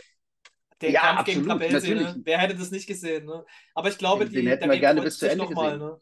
der 0.83 0.91
ja, 0.91 1.01
Kampf 1.01 1.21
absolut, 1.21 1.45
gegen 1.45 1.61
Trapelsi, 1.61 1.95
ne? 1.95 2.21
Wer 2.25 2.39
hätte 2.39 2.57
das 2.57 2.71
nicht 2.71 2.87
gesehen, 2.87 3.25
ne? 3.25 3.45
Aber 3.75 3.89
ich 3.89 3.99
glaube, 3.99 4.27
den, 4.27 4.45
die, 4.45 4.51
hätten 4.51 4.71
wir 4.71 4.79
gerne 4.79 5.01
bis 5.01 5.19
zu 5.19 5.31
Ende 5.31 5.45
gesehen. 5.45 5.55
Mal, 5.55 5.79
ne? 5.79 6.01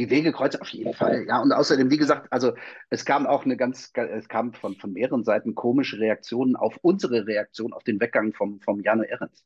Die 0.00 0.08
Wege 0.08 0.32
kreuzen 0.32 0.62
auf 0.62 0.70
jeden 0.70 0.94
Fall. 0.94 1.26
Ja, 1.28 1.42
und 1.42 1.52
außerdem, 1.52 1.90
wie 1.90 1.98
gesagt, 1.98 2.32
also 2.32 2.54
es 2.88 3.04
kam 3.04 3.26
auch 3.26 3.44
eine 3.44 3.58
ganz, 3.58 3.92
es 3.94 4.28
kam 4.28 4.54
von, 4.54 4.74
von 4.76 4.94
mehreren 4.94 5.24
Seiten 5.24 5.54
komische 5.54 5.98
Reaktionen 5.98 6.56
auf 6.56 6.78
unsere 6.80 7.26
Reaktion 7.26 7.74
auf 7.74 7.84
den 7.84 8.00
Weggang 8.00 8.32
vom, 8.32 8.60
vom 8.60 8.80
Jano 8.80 9.02
Ehrens. 9.02 9.44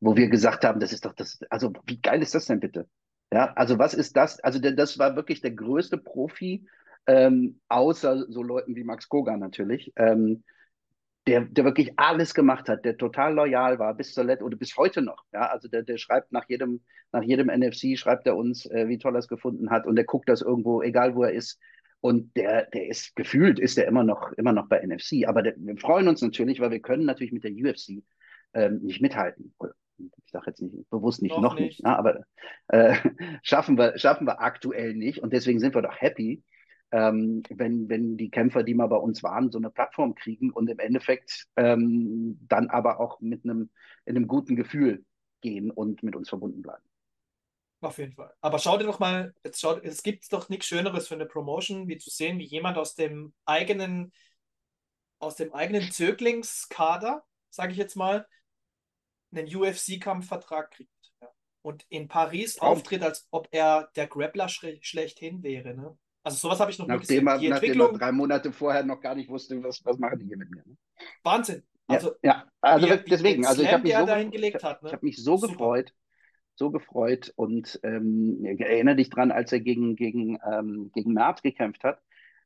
Wo 0.00 0.16
wir 0.16 0.28
gesagt 0.28 0.64
haben, 0.64 0.80
das 0.80 0.94
ist 0.94 1.04
doch 1.04 1.12
das, 1.12 1.40
also 1.50 1.72
wie 1.84 2.00
geil 2.00 2.22
ist 2.22 2.34
das 2.34 2.46
denn 2.46 2.60
bitte? 2.60 2.88
Ja, 3.30 3.52
also 3.56 3.78
was 3.78 3.92
ist 3.92 4.16
das? 4.16 4.40
Also 4.40 4.58
das 4.58 4.98
war 4.98 5.16
wirklich 5.16 5.42
der 5.42 5.50
größte 5.50 5.98
Profi, 5.98 6.66
ähm, 7.06 7.60
außer 7.68 8.24
so 8.30 8.42
Leuten 8.42 8.76
wie 8.76 8.84
Max 8.84 9.10
Koga 9.10 9.36
natürlich, 9.36 9.92
ähm, 9.96 10.44
der, 11.26 11.42
der 11.42 11.64
wirklich 11.64 11.92
alles 11.96 12.34
gemacht 12.34 12.68
hat, 12.68 12.84
der 12.84 12.96
total 12.96 13.34
loyal 13.34 13.78
war 13.78 13.94
bis 13.94 14.12
zur 14.12 14.24
Let 14.24 14.42
oder 14.42 14.56
bis 14.56 14.76
heute 14.76 15.00
noch. 15.00 15.24
Ja, 15.32 15.46
also 15.46 15.68
der, 15.68 15.82
der 15.82 15.96
schreibt 15.96 16.32
nach 16.32 16.48
jedem, 16.48 16.82
nach 17.12 17.22
jedem 17.22 17.46
NFC 17.46 17.98
schreibt 17.98 18.26
er 18.26 18.36
uns, 18.36 18.66
äh, 18.66 18.88
wie 18.88 18.98
toll 18.98 19.16
er 19.16 19.20
es 19.20 19.28
gefunden 19.28 19.70
hat 19.70 19.86
und 19.86 19.96
der 19.96 20.04
guckt 20.04 20.28
das 20.28 20.42
irgendwo, 20.42 20.82
egal 20.82 21.14
wo 21.14 21.24
er 21.24 21.32
ist. 21.32 21.58
Und 22.00 22.36
der, 22.36 22.66
der 22.66 22.88
ist 22.88 23.16
gefühlt, 23.16 23.58
ist 23.58 23.78
er 23.78 23.86
immer 23.86 24.04
noch, 24.04 24.32
immer 24.32 24.52
noch 24.52 24.68
bei 24.68 24.84
NFC. 24.84 25.26
Aber 25.26 25.42
der, 25.42 25.54
wir 25.56 25.78
freuen 25.78 26.06
uns 26.06 26.20
natürlich, 26.20 26.60
weil 26.60 26.70
wir 26.70 26.80
können 26.80 27.06
natürlich 27.06 27.32
mit 27.32 27.44
der 27.44 27.52
UFC 27.52 28.02
ähm, 28.52 28.80
nicht 28.82 29.00
mithalten. 29.00 29.54
Ich 29.98 30.30
sage 30.30 30.44
jetzt 30.48 30.60
nicht 30.60 30.90
bewusst 30.90 31.22
nicht, 31.22 31.32
noch, 31.32 31.40
noch 31.40 31.54
nicht, 31.54 31.78
nicht 31.78 31.84
ja, 31.84 31.96
aber 31.96 32.24
äh, 32.68 32.94
schaffen 33.42 33.78
wir, 33.78 33.96
schaffen 33.96 34.26
wir 34.26 34.42
aktuell 34.42 34.92
nicht. 34.94 35.20
Und 35.20 35.32
deswegen 35.32 35.60
sind 35.60 35.74
wir 35.74 35.80
doch 35.80 35.98
happy, 35.98 36.42
ähm, 36.94 37.42
wenn, 37.50 37.88
wenn 37.88 38.16
die 38.16 38.30
Kämpfer, 38.30 38.62
die 38.62 38.74
mal 38.74 38.86
bei 38.86 38.96
uns 38.96 39.24
waren, 39.24 39.50
so 39.50 39.58
eine 39.58 39.68
Plattform 39.68 40.14
kriegen 40.14 40.52
und 40.52 40.70
im 40.70 40.78
Endeffekt 40.78 41.48
ähm, 41.56 42.38
dann 42.46 42.70
aber 42.70 43.00
auch 43.00 43.18
mit 43.18 43.44
einem, 43.44 43.70
in 44.04 44.16
einem 44.16 44.28
guten 44.28 44.54
Gefühl 44.54 45.04
gehen 45.40 45.72
und 45.72 46.04
mit 46.04 46.14
uns 46.14 46.28
verbunden 46.28 46.62
bleiben. 46.62 46.84
Auf 47.80 47.98
jeden 47.98 48.12
Fall. 48.12 48.32
Aber 48.40 48.60
schau 48.60 48.78
dir 48.78 48.84
doch 48.84 49.00
mal, 49.00 49.34
jetzt 49.42 49.60
schaut, 49.60 49.84
es 49.84 50.04
gibt 50.04 50.32
doch 50.32 50.48
nichts 50.48 50.66
Schöneres 50.66 51.08
für 51.08 51.16
eine 51.16 51.26
Promotion, 51.26 51.88
wie 51.88 51.98
zu 51.98 52.10
sehen, 52.10 52.38
wie 52.38 52.46
jemand 52.46 52.78
aus 52.78 52.94
dem 52.94 53.34
eigenen, 53.44 54.12
aus 55.18 55.34
dem 55.34 55.52
eigenen 55.52 55.90
Zöglingskader, 55.90 57.24
sage 57.50 57.72
ich 57.72 57.78
jetzt 57.78 57.96
mal, 57.96 58.24
einen 59.32 59.52
UFC-Kampfvertrag 59.52 60.70
kriegt. 60.70 61.12
Ja. 61.20 61.28
Und 61.62 61.84
in 61.88 62.06
Paris 62.06 62.54
Traum. 62.54 62.68
auftritt, 62.68 63.02
als 63.02 63.26
ob 63.32 63.48
er 63.50 63.90
der 63.96 64.06
Grappler 64.06 64.48
schlechthin 64.48 65.42
wäre. 65.42 65.74
Ne? 65.74 65.98
Also 66.24 66.38
sowas 66.38 66.58
habe 66.58 66.70
ich 66.70 66.78
noch 66.78 66.86
nachdem 66.86 67.24
nie 67.24 67.30
gesehen. 67.32 67.42
Er, 67.44 67.50
nachdem 67.50 67.80
er 67.80 67.92
drei 67.92 68.12
Monate 68.12 68.50
vorher 68.50 68.82
noch 68.82 69.00
gar 69.00 69.14
nicht 69.14 69.28
wusste, 69.28 69.62
was, 69.62 69.84
was 69.84 69.98
machen 69.98 70.18
die 70.18 70.26
hier 70.26 70.38
mit 70.38 70.50
mir. 70.50 70.62
Ne? 70.66 70.76
Wahnsinn. 71.22 71.62
Also, 71.86 72.12
ja, 72.22 72.32
ja. 72.32 72.44
also 72.62 72.88
wie, 72.88 73.10
deswegen, 73.10 73.42
wie 73.42 73.46
also 73.46 73.62
ich 73.62 73.70
habe 73.70 73.82
mich, 73.82 73.94
so, 73.94 74.06
ich, 74.06 74.40
ne? 74.40 74.48
ich 74.48 74.92
hab 74.92 75.02
mich 75.02 75.22
so 75.22 75.36
Super. 75.36 75.52
gefreut, 75.52 75.94
so 76.54 76.70
gefreut 76.70 77.32
und 77.36 77.78
ähm, 77.82 78.42
erinnere 78.42 78.96
dich 78.96 79.10
dran, 79.10 79.30
als 79.30 79.52
er 79.52 79.60
gegen, 79.60 79.96
gegen, 79.96 80.38
ähm, 80.50 80.90
gegen 80.94 81.12
Merz 81.12 81.42
gekämpft 81.42 81.84
hat. 81.84 82.00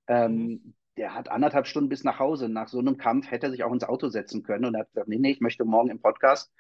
Ähm, 0.09 0.33
mhm. 0.33 0.75
Der 0.97 1.15
hat 1.15 1.31
anderthalb 1.31 1.69
Stunden 1.69 1.89
bis 1.89 2.03
nach 2.03 2.19
Hause. 2.19 2.49
Nach 2.49 2.67
so 2.67 2.81
einem 2.81 2.97
Kampf 2.97 3.31
hätte 3.31 3.47
er 3.47 3.53
sich 3.53 3.63
auch 3.63 3.73
ins 3.73 3.85
Auto 3.85 4.09
setzen 4.09 4.43
können 4.43 4.65
und 4.65 4.77
hat 4.77 4.89
gesagt, 4.89 5.07
nee, 5.07 5.19
nee, 5.19 5.31
ich 5.31 5.41
möchte 5.41 5.65
morgen 5.65 5.91
im 5.91 6.01
Podcast. 6.01 6.53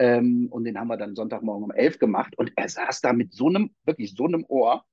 Ähm, 0.00 0.48
und 0.50 0.64
den 0.64 0.76
haben 0.76 0.88
wir 0.88 0.96
dann 0.96 1.14
Sonntagmorgen 1.14 1.62
um 1.62 1.70
elf 1.70 2.00
gemacht 2.00 2.36
und 2.36 2.52
er 2.56 2.68
saß 2.68 3.00
da 3.00 3.12
mit 3.12 3.32
so 3.32 3.46
einem, 3.46 3.72
wirklich 3.84 4.16
so 4.16 4.24
einem 4.24 4.44
Ohr 4.48 4.84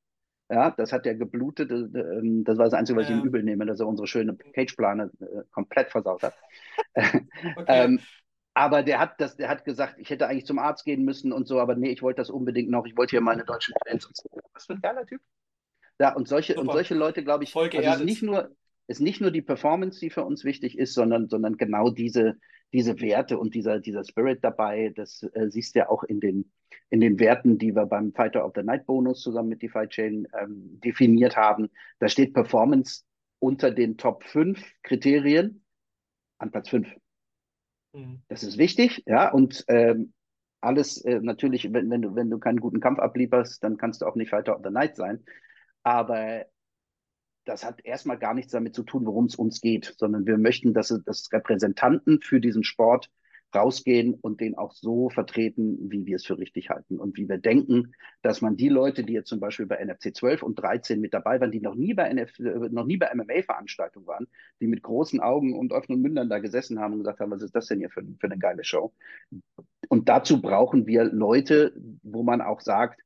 ja, 0.52 0.72
das 0.72 0.92
hat 0.92 1.06
ja 1.06 1.14
geblutet. 1.14 1.72
Äh, 1.72 1.76
ähm, 1.76 2.44
das 2.44 2.58
war 2.58 2.66
das 2.66 2.74
Einzige, 2.74 3.00
was 3.00 3.08
ja. 3.08 3.16
ich 3.16 3.22
ihm 3.22 3.28
übel 3.28 3.42
nehme, 3.42 3.66
dass 3.66 3.80
er 3.80 3.88
unsere 3.88 4.08
schöne 4.08 4.36
Cage-Plane 4.36 5.12
äh, 5.22 5.44
komplett 5.52 5.90
versaut 5.90 6.24
hat. 6.24 6.34
okay. 6.94 7.24
ähm, 7.68 8.00
aber 8.54 8.84
der 8.84 9.00
hat 9.00 9.22
das, 9.22 9.38
der 9.38 9.48
hat 9.48 9.64
gesagt, 9.64 9.96
ich 9.98 10.10
hätte 10.10 10.28
eigentlich 10.28 10.46
zum 10.46 10.60
Arzt 10.60 10.84
gehen 10.84 11.06
müssen 11.06 11.32
und 11.32 11.48
so, 11.48 11.62
aber 11.62 11.76
nee, 11.76 11.90
ich 11.90 12.02
wollte 12.02 12.22
das 12.22 12.30
unbedingt 12.30 12.70
noch. 12.70 12.86
Ich 12.86 12.98
wollte 12.98 13.12
hier 13.12 13.22
meine 13.22 13.46
deutschen 13.46 13.74
Fans. 13.88 14.12
Was 14.54 14.66
für 14.66 14.74
ein 14.74 14.82
geiler 14.82 15.06
Typ. 15.06 15.22
Ja, 16.00 16.14
und 16.14 16.28
solche, 16.28 16.60
und 16.60 16.70
solche 16.70 16.96
Leute, 16.96 17.24
glaube 17.24 17.46
ich, 17.46 17.56
also 17.56 17.78
ist 17.78 18.04
nicht 18.04 18.24
nur, 18.24 18.50
ist 18.88 19.00
nicht 19.00 19.22
nur 19.22 19.32
die 19.32 19.42
Performance, 19.42 20.00
die 20.00 20.10
für 20.10 20.26
uns 20.26 20.44
wichtig 20.44 20.78
ist, 20.78 20.94
sondern, 20.94 21.30
sondern 21.30 21.56
genau 21.56 21.92
diese, 21.92 22.36
diese 22.74 23.00
Werte 23.02 23.38
und 23.38 23.54
dieser, 23.54 23.80
dieser 23.80 24.04
Spirit 24.04 24.44
dabei. 24.44 24.92
Das 24.96 25.24
äh, 25.34 25.50
siehst 25.50 25.76
du 25.76 25.80
ja 25.80 25.90
auch 25.90 26.04
in 26.04 26.20
den, 26.20 26.52
in 26.90 27.02
den 27.02 27.20
Werten, 27.20 27.58
die 27.58 27.76
wir 27.76 27.86
beim 27.86 28.14
Fighter 28.14 28.46
of 28.46 28.54
the 28.56 28.64
Night 28.64 28.86
Bonus 28.86 29.22
zusammen 29.22 29.50
mit 29.50 29.62
DeFi 29.62 29.88
Chain 29.88 30.28
ähm, 30.40 30.80
definiert 30.84 31.36
haben. 31.36 31.70
Da 32.00 32.08
steht 32.08 32.34
Performance 32.34 33.04
unter 33.40 33.72
den 33.72 33.98
Top 33.98 34.24
5 34.24 34.64
Kriterien 34.84 35.64
an 36.38 36.52
Platz 36.52 36.70
5. 36.70 36.88
Mhm. 37.94 38.22
Das 38.30 38.44
ist 38.44 38.58
wichtig, 38.58 39.04
ja, 39.06 39.32
und 39.32 39.66
ähm, 39.68 40.14
alles 40.62 41.04
äh, 41.04 41.20
natürlich, 41.20 41.74
wenn, 41.74 41.90
wenn, 41.90 42.02
du, 42.02 42.16
wenn 42.16 42.30
du 42.30 42.40
keinen 42.40 42.60
guten 42.60 42.80
Kampf 42.80 43.00
ablieferst, 43.00 43.64
dann 43.64 43.78
kannst 43.78 44.02
du 44.02 44.06
auch 44.06 44.16
nicht 44.16 44.30
Fighter 44.30 44.56
of 44.56 44.62
the 44.64 44.70
Night 44.70 44.96
sein. 44.96 45.24
Aber 45.84 46.46
das 47.46 47.64
hat 47.64 47.84
erstmal 47.84 48.18
gar 48.18 48.34
nichts 48.34 48.52
damit 48.52 48.76
zu 48.76 48.84
tun, 48.84 49.06
worum 49.06 49.26
es 49.26 49.36
uns 49.36 49.62
geht, 49.62 49.96
sondern 49.98 50.26
wir 50.26 50.38
möchten, 50.38 50.74
dass, 50.74 50.90
dass 51.06 51.32
Repräsentanten 51.32 52.22
für 52.22 52.40
diesen 52.40 52.64
Sport 52.64 53.10
rausgehen 53.54 54.14
und 54.14 54.40
den 54.40 54.58
auch 54.58 54.72
so 54.72 55.10
vertreten, 55.10 55.92
wie 55.92 56.06
wir 56.06 56.16
es 56.16 56.26
für 56.26 56.38
richtig 56.38 56.70
halten 56.70 57.00
und 57.00 57.18
wie 57.18 57.28
wir 57.28 57.38
denken, 57.38 57.94
dass 58.22 58.42
man 58.42 58.56
die 58.56 58.70
Leute, 58.70 59.04
die 59.04 59.14
jetzt 59.14 59.28
zum 59.28 59.40
Beispiel 59.40 59.66
bei 59.66 59.84
NFC 59.84 60.16
12 60.16 60.44
und 60.44 60.56
13 60.56 61.00
mit 61.00 61.14
dabei 61.14 61.40
waren, 61.40 61.52
die 61.52 61.60
noch 61.60 61.76
nie 61.76 61.94
bei 61.94 62.08
NF, 62.10 62.32
noch 62.40 62.86
nie 62.86 62.98
bei 62.98 63.12
MMA-Veranstaltungen 63.14 64.08
waren, 64.08 64.28
die 64.62 64.68
mit 64.68 64.84
großen 64.84 65.20
Augen 65.20 65.58
und 65.58 65.74
offenen 65.74 66.02
Mündern 66.02 66.30
da 66.30 66.40
gesessen 66.40 66.80
haben 66.80 66.94
und 66.94 67.00
gesagt 67.00 67.20
haben, 67.20 67.32
was 67.32 67.42
ist 67.42 67.56
das 67.56 67.68
denn 67.68 67.80
hier 67.80 67.90
für, 67.90 68.04
für 68.20 68.28
eine 68.28 68.38
geile 68.38 68.64
Show? 68.64 68.94
Und 69.90 70.08
dazu 70.08 70.42
brauchen 70.42 70.88
wir 70.88 71.04
Leute, 71.04 71.74
wo 72.04 72.24
man 72.24 72.42
auch 72.42 72.62
sagt, 72.62 73.02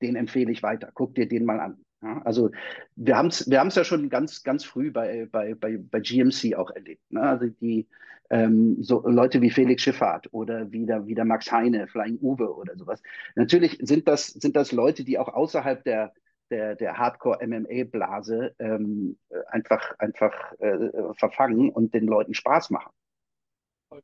den 0.00 0.16
empfehle 0.16 0.52
ich 0.52 0.62
weiter. 0.62 0.90
Guck 0.94 1.14
dir 1.14 1.26
den 1.26 1.44
mal 1.44 1.60
an. 1.60 1.81
Ja, 2.02 2.20
also 2.22 2.50
wir 2.96 3.16
haben 3.16 3.28
es 3.28 3.48
wir 3.48 3.60
haben's 3.60 3.76
ja 3.76 3.84
schon 3.84 4.08
ganz, 4.08 4.42
ganz 4.42 4.64
früh 4.64 4.90
bei, 4.90 5.28
bei, 5.30 5.54
bei, 5.54 5.78
bei 5.78 6.00
GMC 6.00 6.56
auch 6.56 6.70
erlebt. 6.70 7.10
Ne? 7.10 7.22
Also 7.22 7.46
die 7.46 7.86
ähm, 8.30 8.82
so 8.82 9.06
Leute 9.06 9.40
wie 9.42 9.50
Felix 9.50 9.82
Schifffahrt 9.82 10.32
oder 10.32 10.72
wie 10.72 10.86
der, 10.86 11.06
wie 11.06 11.14
der 11.14 11.26
Max 11.26 11.52
Heine, 11.52 11.86
Flying 11.86 12.18
Uwe 12.20 12.54
oder 12.54 12.76
sowas. 12.76 13.02
Natürlich 13.36 13.78
sind 13.82 14.08
das, 14.08 14.28
sind 14.28 14.56
das 14.56 14.72
Leute, 14.72 15.04
die 15.04 15.18
auch 15.18 15.28
außerhalb 15.28 15.84
der, 15.84 16.12
der, 16.50 16.74
der 16.74 16.98
Hardcore-MMA-Blase 16.98 18.54
ähm, 18.58 19.18
einfach, 19.48 19.98
einfach 19.98 20.32
äh, 20.60 20.90
verfangen 21.14 21.68
und 21.68 21.94
den 21.94 22.06
Leuten 22.06 22.34
Spaß 22.34 22.70
machen. 22.70 22.92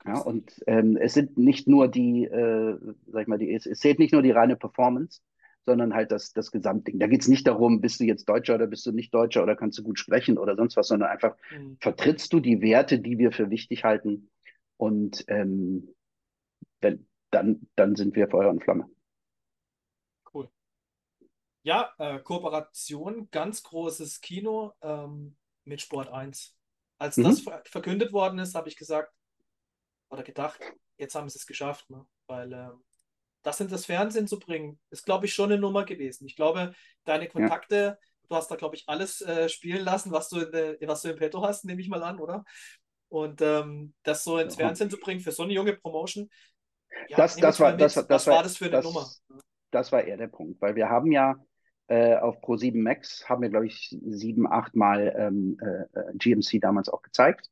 Ja, 0.05 0.19
und 0.19 0.63
ähm, 0.67 0.99
es 0.99 1.15
sind 1.15 1.39
nicht 1.39 1.67
nur 1.67 1.89
die, 1.89 2.25
äh, 2.25 2.77
sag 3.07 3.23
ich 3.23 3.29
mal, 3.29 3.39
die, 3.39 3.55
es, 3.55 3.65
es 3.65 3.81
zählt 3.81 3.99
nicht 3.99 4.13
nur 4.13 4.21
die 4.21 4.31
reine 4.31 4.57
Performance, 4.57 5.23
sondern 5.69 5.95
halt 5.95 6.11
das, 6.11 6.33
das 6.33 6.51
Gesamtding. 6.51 6.99
Da 6.99 7.07
geht 7.07 7.21
es 7.21 7.29
nicht 7.29 7.47
darum, 7.47 7.83
bist 7.83 8.01
du 8.01 8.05
jetzt 8.05 8.27
Deutscher 8.29 8.55
oder 8.55 8.67
bist 8.67 8.87
du 8.87 8.93
nicht 8.93 9.13
Deutscher 9.13 9.43
oder 9.43 9.55
kannst 9.55 9.79
du 9.79 9.83
gut 9.83 9.99
sprechen 9.99 10.39
oder 10.39 10.57
sonst 10.57 10.77
was, 10.77 10.89
sondern 10.89 11.11
einfach 11.11 11.37
mhm. 11.53 11.77
vertrittst 11.81 12.33
du 12.33 12.41
die 12.41 12.63
Werte, 12.63 12.99
die 12.99 13.19
wir 13.19 13.31
für 13.31 13.51
wichtig 13.51 13.85
halten. 13.85 14.31
Und 14.79 15.25
ähm, 15.29 15.95
wenn, 16.81 17.07
dann, 17.31 17.69
dann 17.77 17.97
sind 17.97 18.17
wir 18.17 18.29
Feuer 18.29 18.49
und 18.49 18.65
Flamme. 18.65 18.89
Cool. 20.33 20.49
Ja, 21.63 21.93
äh, 21.99 22.19
Kooperation, 22.21 23.29
ganz 23.31 23.63
großes 23.63 24.23
Kino 24.23 24.73
ähm, 24.81 25.37
mit 25.65 25.83
Sport 25.83 26.09
1. 26.09 26.57
Als 26.99 27.19
mhm. 27.19 27.25
das 27.25 27.41
ver 27.41 27.63
verkündet 27.67 28.13
worden 28.13 28.39
ist, 28.39 28.55
habe 28.55 28.69
ich 28.69 28.77
gesagt 28.77 29.13
oder 30.11 30.23
gedacht, 30.23 30.61
jetzt 30.97 31.15
haben 31.15 31.29
sie 31.29 31.37
es 31.37 31.47
geschafft, 31.47 31.91
ne? 31.91 32.07
weil 32.27 32.53
äh, 32.53 32.71
das 33.43 33.61
in 33.61 33.69
das 33.69 33.87
Fernsehen 33.87 34.27
zu 34.27 34.39
bringen, 34.39 34.79
ist, 34.91 35.05
glaube 35.05 35.27
ich, 35.27 35.35
schon 35.35 35.53
eine 35.53 35.61
Nummer 35.61 35.85
gewesen. 35.85 36.27
Ich 36.27 36.37
glaube, 36.37 36.73
deine 37.05 37.29
Kontakte, 37.29 37.77
ja. 37.77 37.99
du 38.29 38.37
hast 38.37 38.51
da, 38.51 38.57
glaube 38.57 38.77
ich, 38.77 38.85
alles 38.89 39.21
äh, 39.21 39.49
spielen 39.49 39.85
lassen, 39.85 40.13
was 40.13 40.29
du, 40.29 40.41
in 40.41 40.89
was 40.89 41.03
du 41.03 41.11
im 41.11 41.17
Petto 41.17 41.43
hast, 41.43 41.65
nehme 41.65 41.81
ich 41.81 41.89
mal 41.89 42.03
an, 42.03 42.19
oder? 42.19 42.45
Und 43.09 43.41
ähm, 43.41 43.95
das 44.03 44.25
so 44.25 44.39
ins 44.39 44.57
Fernsehen 44.57 44.91
zu 44.91 44.99
bringen 44.99 45.21
für 45.21 45.33
so 45.33 45.45
eine 45.45 45.55
junge 45.55 45.75
Promotion, 45.75 46.29
ja, 47.09 47.17
das, 47.17 47.37
das, 47.37 47.61
war, 47.61 47.77
das, 47.77 47.95
das, 47.95 48.09
was 48.09 48.27
war 48.27 48.43
das 48.43 48.57
für 48.57 48.67
eine 48.67 48.73
das, 48.73 48.85
Nummer? 48.85 49.07
Das 49.71 49.93
war 49.93 50.03
eher 50.03 50.17
der 50.17 50.29
Punkt, 50.29 50.61
weil 50.61 50.75
wir 50.75 50.89
haben 50.89 51.13
ja 51.13 51.37
äh, 51.89 52.17
auf 52.17 52.39
Pro7 52.43 52.81
Max, 52.83 53.29
haben 53.29 53.43
wir, 53.43 53.51
glaube 53.51 53.67
ich, 53.67 53.95
sieben, 54.07 54.51
acht 54.51 54.75
Mal 54.75 55.15
ähm, 55.17 55.59
äh, 55.61 55.99
äh 55.99 56.15
GMC 56.15 56.61
damals 56.61 56.89
auch 56.89 57.03
gezeigt. 57.03 57.51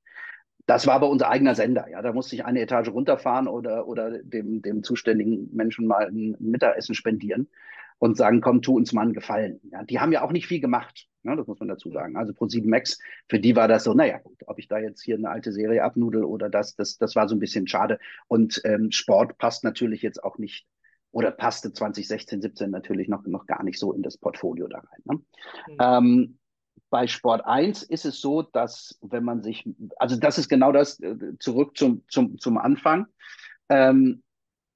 Das 0.67 0.87
war 0.87 0.95
aber 0.95 1.09
unser 1.09 1.31
eigener 1.31 1.55
Sender. 1.55 1.89
Ja, 1.89 2.03
da 2.03 2.13
musste 2.13 2.35
ich 2.35 2.45
eine 2.45 2.61
Etage 2.61 2.89
runterfahren 2.89 3.47
oder, 3.47 3.87
oder 3.87 4.19
dem, 4.23 4.63
dem 4.63 4.83
zuständigen 4.83 5.49
Menschen 5.55 5.87
mal 5.87 6.09
ein 6.09 6.37
Mittagessen 6.41 6.95
spendieren 6.95 7.49
und 7.99 8.17
sagen, 8.17 8.41
komm, 8.41 8.63
tu 8.63 8.77
uns 8.77 8.93
mal 8.93 9.03
einen 9.03 9.13
Gefallen. 9.13 9.61
Ja, 9.71 9.85
die 9.85 10.01
haben 10.01 10.13
ja 10.13 10.23
auch 10.23 10.33
nicht 10.33 10.47
viel 10.47 10.61
gemacht. 10.61 11.07
Ne, 11.23 11.37
das 11.37 11.47
muss 11.47 11.59
man 11.59 11.69
dazu 11.69 11.91
sagen. 11.91 12.17
Also 12.17 12.33
Pro7 12.33 12.69
Max, 12.69 12.99
für 13.29 13.41
die 13.41 13.57
war 13.57 13.69
das 13.69 13.85
so, 13.85 13.95
naja, 13.95 14.19
gut, 14.19 14.39
ob 14.47 14.59
ich 14.59 14.69
da 14.69 14.79
jetzt 14.79 15.03
hier 15.03 15.17
eine 15.17 15.31
alte 15.31 15.53
Serie 15.53 15.83
abnudel 15.83 16.25
oder 16.25 16.49
das, 16.49 16.77
das, 16.77 16.99
das 16.99 17.17
war 17.17 17.29
so 17.29 17.35
ein 17.35 17.41
bisschen 17.41 17.67
schade. 17.67 17.99
Und 18.29 18.61
ähm, 18.65 18.91
Sport 18.91 19.39
passt 19.39 19.65
natürlich 19.65 20.03
jetzt 20.03 20.23
auch 20.23 20.39
nicht 20.39 20.67
oder 21.11 21.31
passte 21.31 21.73
2016, 21.73 22.43
17 22.43 22.71
natürlich 22.71 23.09
noch, 23.09 23.27
noch 23.27 23.47
gar 23.47 23.63
nicht 23.65 23.79
so 23.79 23.93
in 23.93 24.03
das 24.03 24.19
Portfolio 24.19 24.69
da 24.69 24.79
rein. 24.79 25.03
Ne? 25.05 25.15
Mhm. 25.15 25.77
Ähm, 25.81 26.39
bei 26.91 27.07
Sport 27.07 27.45
1 27.45 27.83
ist 27.83 28.05
es 28.05 28.21
so, 28.21 28.43
dass 28.43 28.99
wenn 29.03 29.25
man 29.25 29.43
sich, 29.43 29.69
also 29.99 30.17
das 30.17 30.39
ist 30.39 30.49
genau 30.49 30.73
das, 30.73 31.01
äh, 31.01 31.17
zurück 31.39 31.77
zum, 31.77 32.05
zum, 32.09 32.39
zum 32.39 32.59
Anfang. 32.59 33.07
Ähm, 33.69 34.23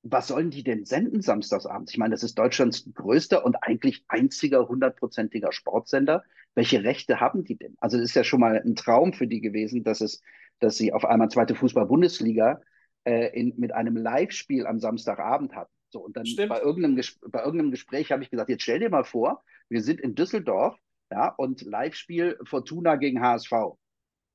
was 0.02 0.28
sollen 0.28 0.50
die 0.50 0.64
denn 0.64 0.84
senden 0.86 1.20
samstagsabends? 1.20 1.92
Ich 1.92 1.98
meine, 1.98 2.12
das 2.12 2.22
ist 2.22 2.38
Deutschlands 2.38 2.88
größter 2.94 3.44
und 3.44 3.62
eigentlich 3.62 4.04
einziger 4.08 4.66
hundertprozentiger 4.66 5.52
Sportsender. 5.52 6.24
Welche 6.54 6.82
Rechte 6.82 7.20
haben 7.20 7.44
die 7.44 7.56
denn? 7.56 7.76
Also 7.80 7.98
es 7.98 8.04
ist 8.04 8.14
ja 8.14 8.24
schon 8.24 8.40
mal 8.40 8.60
ein 8.64 8.76
Traum 8.76 9.12
für 9.12 9.26
die 9.26 9.40
gewesen, 9.40 9.84
dass 9.84 10.00
es, 10.00 10.22
dass 10.58 10.76
sie 10.76 10.92
auf 10.92 11.04
einmal 11.04 11.28
zweite 11.28 11.54
Fußball-Bundesliga 11.54 12.60
äh, 13.04 13.42
mit 13.56 13.72
einem 13.72 13.96
Live-Spiel 13.96 14.66
am 14.66 14.80
Samstagabend 14.80 15.54
hatten. 15.54 15.72
So, 15.90 16.00
und 16.00 16.16
dann 16.16 16.24
bei 16.48 16.60
irgendeinem, 16.60 17.02
bei 17.28 17.42
irgendeinem 17.44 17.70
Gespräch 17.72 18.12
habe 18.12 18.22
ich 18.22 18.30
gesagt, 18.30 18.48
jetzt 18.48 18.62
stell 18.62 18.78
dir 18.78 18.90
mal 18.90 19.04
vor, 19.04 19.42
wir 19.68 19.82
sind 19.82 20.00
in 20.00 20.14
Düsseldorf, 20.14 20.78
ja, 21.10 21.28
und 21.28 21.62
Live-Spiel 21.62 22.38
Fortuna 22.44 22.96
gegen 22.96 23.20
HSV. 23.20 23.52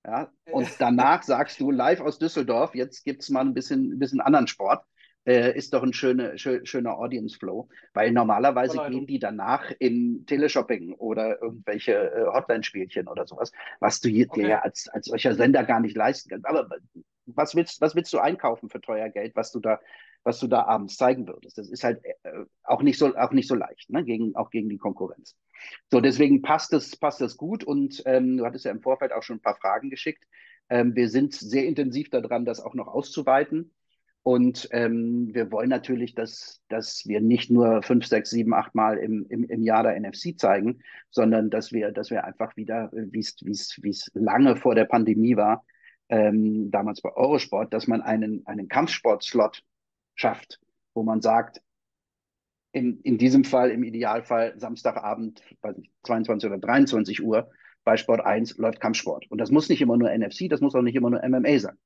Ja, 0.06 0.32
und 0.52 0.70
danach 0.80 1.24
sagst 1.24 1.60
du 1.60 1.72
live 1.72 2.02
aus 2.02 2.20
Düsseldorf, 2.20 2.76
jetzt 2.76 3.04
gibt 3.04 3.24
es 3.24 3.30
mal 3.30 3.42
ein 3.42 3.54
bisschen, 3.54 3.94
ein 3.94 4.00
bisschen 4.00 4.22
anderen 4.22 4.48
Sport. 4.48 4.86
Äh, 5.28 5.58
ist 5.58 5.74
doch 5.74 5.82
ein 5.82 5.94
schöne, 5.94 6.38
schö 6.38 6.64
schöner 6.66 7.00
Audience 7.00 7.40
Flow, 7.40 7.68
weil 7.96 8.12
normalerweise 8.12 8.76
Verleidung. 8.76 9.00
gehen 9.00 9.08
die 9.08 9.18
danach 9.18 9.72
in 9.80 10.24
Teleshopping 10.28 10.94
oder 10.94 11.42
irgendwelche 11.42 11.94
äh, 11.94 12.26
Hotline-Spielchen 12.28 13.08
oder 13.08 13.26
sowas, 13.26 13.52
was 13.80 14.00
du 14.02 14.10
hier, 14.10 14.28
okay. 14.30 14.42
dir 14.42 14.48
ja 14.50 14.60
als, 14.60 14.88
als 14.90 15.08
solcher 15.08 15.34
Sender 15.34 15.64
gar 15.64 15.80
nicht 15.80 15.98
leisten 15.98 16.30
kannst. 16.30 16.46
Aber 16.46 16.70
was 17.26 17.56
willst, 17.56 17.82
was 17.82 17.96
willst 17.96 18.14
du 18.14 18.20
einkaufen 18.20 18.70
für 18.70 18.82
teuer 18.82 19.10
Geld, 19.10 19.36
was 19.36 19.52
du 19.52 19.60
da, 19.60 19.80
was 20.24 20.40
du 20.40 20.48
da 20.48 20.66
abends 20.66 20.96
zeigen 20.96 21.28
würdest? 21.28 21.58
Das 21.58 21.70
ist 21.70 21.84
halt 21.84 22.06
äh, 22.06 22.46
auch 22.64 22.84
nicht 22.84 23.00
so, 23.00 23.16
auch 23.16 23.32
nicht 23.32 23.48
so 23.48 23.56
leicht, 23.56 23.90
ne? 23.90 24.04
gegen, 24.04 24.36
auch 24.36 24.52
gegen 24.52 24.70
die 24.70 24.78
Konkurrenz. 24.78 25.36
So, 25.92 26.02
deswegen 26.02 26.42
passt 26.42 26.74
es, 26.74 26.96
passt 26.96 27.22
das 27.22 27.38
gut 27.38 27.64
und 27.64 28.02
ähm, 28.06 28.38
du 28.38 28.46
hattest 28.46 28.66
ja 28.66 28.72
im 28.72 28.82
Vorfeld 28.82 29.12
auch 29.14 29.24
schon 29.24 29.38
ein 29.38 29.42
paar 29.42 29.58
Fragen 29.58 29.90
geschickt. 29.90 30.24
Ähm, 30.70 30.96
wir 30.96 31.10
sind 31.10 31.34
sehr 31.34 31.66
intensiv 31.66 32.10
daran, 32.10 32.46
das 32.46 32.60
auch 32.60 32.74
noch 32.74 32.88
auszuweiten. 32.88 33.72
Und 34.24 34.68
ähm, 34.72 35.30
wir 35.36 35.52
wollen 35.52 35.70
natürlich, 35.70 36.16
dass, 36.16 36.60
dass 36.68 37.06
wir 37.06 37.22
nicht 37.22 37.52
nur 37.52 37.84
fünf, 37.84 38.08
sechs, 38.08 38.32
sieben, 38.32 38.56
acht 38.56 38.74
Mal 38.74 38.98
im, 38.98 39.28
im, 39.30 39.44
im 39.44 39.62
Jahr 39.62 39.84
der 39.84 40.00
NFC 40.00 40.36
zeigen, 40.36 40.82
sondern 41.12 41.52
dass 41.52 41.72
wir, 41.72 41.92
dass 41.92 42.10
wir 42.10 42.24
einfach 42.24 42.58
wieder, 42.58 42.90
wie 42.92 43.20
es 43.20 44.12
lange 44.16 44.56
vor 44.56 44.74
der 44.74 44.86
Pandemie 44.86 45.38
war, 45.38 45.64
ähm, 46.10 46.72
damals 46.72 47.02
bei 47.02 47.16
Eurosport, 47.16 47.72
dass 47.72 47.86
man 47.86 48.02
einen, 48.02 48.46
einen 48.48 48.68
Kampfsport-Slot 48.68 49.62
schafft, 50.16 50.60
wo 50.96 51.04
man 51.04 51.22
sagt, 51.22 51.62
in, 52.76 53.00
in 53.04 53.18
diesem 53.18 53.46
Fall, 53.46 53.72
im 53.72 53.84
Idealfall 53.84 54.54
Samstagabend, 54.58 55.42
weiß 55.62 55.78
nicht, 55.78 55.92
22 56.04 56.50
oder 56.50 56.60
23 56.60 57.24
Uhr 57.24 57.50
bei 57.86 57.96
Sport 57.96 58.26
1 58.26 58.58
läuft 58.58 58.82
Kampfsport. 58.82 59.32
Und 59.32 59.40
das 59.40 59.50
muss 59.50 59.70
nicht 59.70 59.82
immer 59.82 59.96
nur 59.96 60.10
NFC, 60.10 60.50
das 60.50 60.60
muss 60.60 60.76
auch 60.76 60.82
nicht 60.82 60.96
immer 60.96 61.10
nur 61.10 61.26
MMA 61.26 61.60
sein 61.60 61.78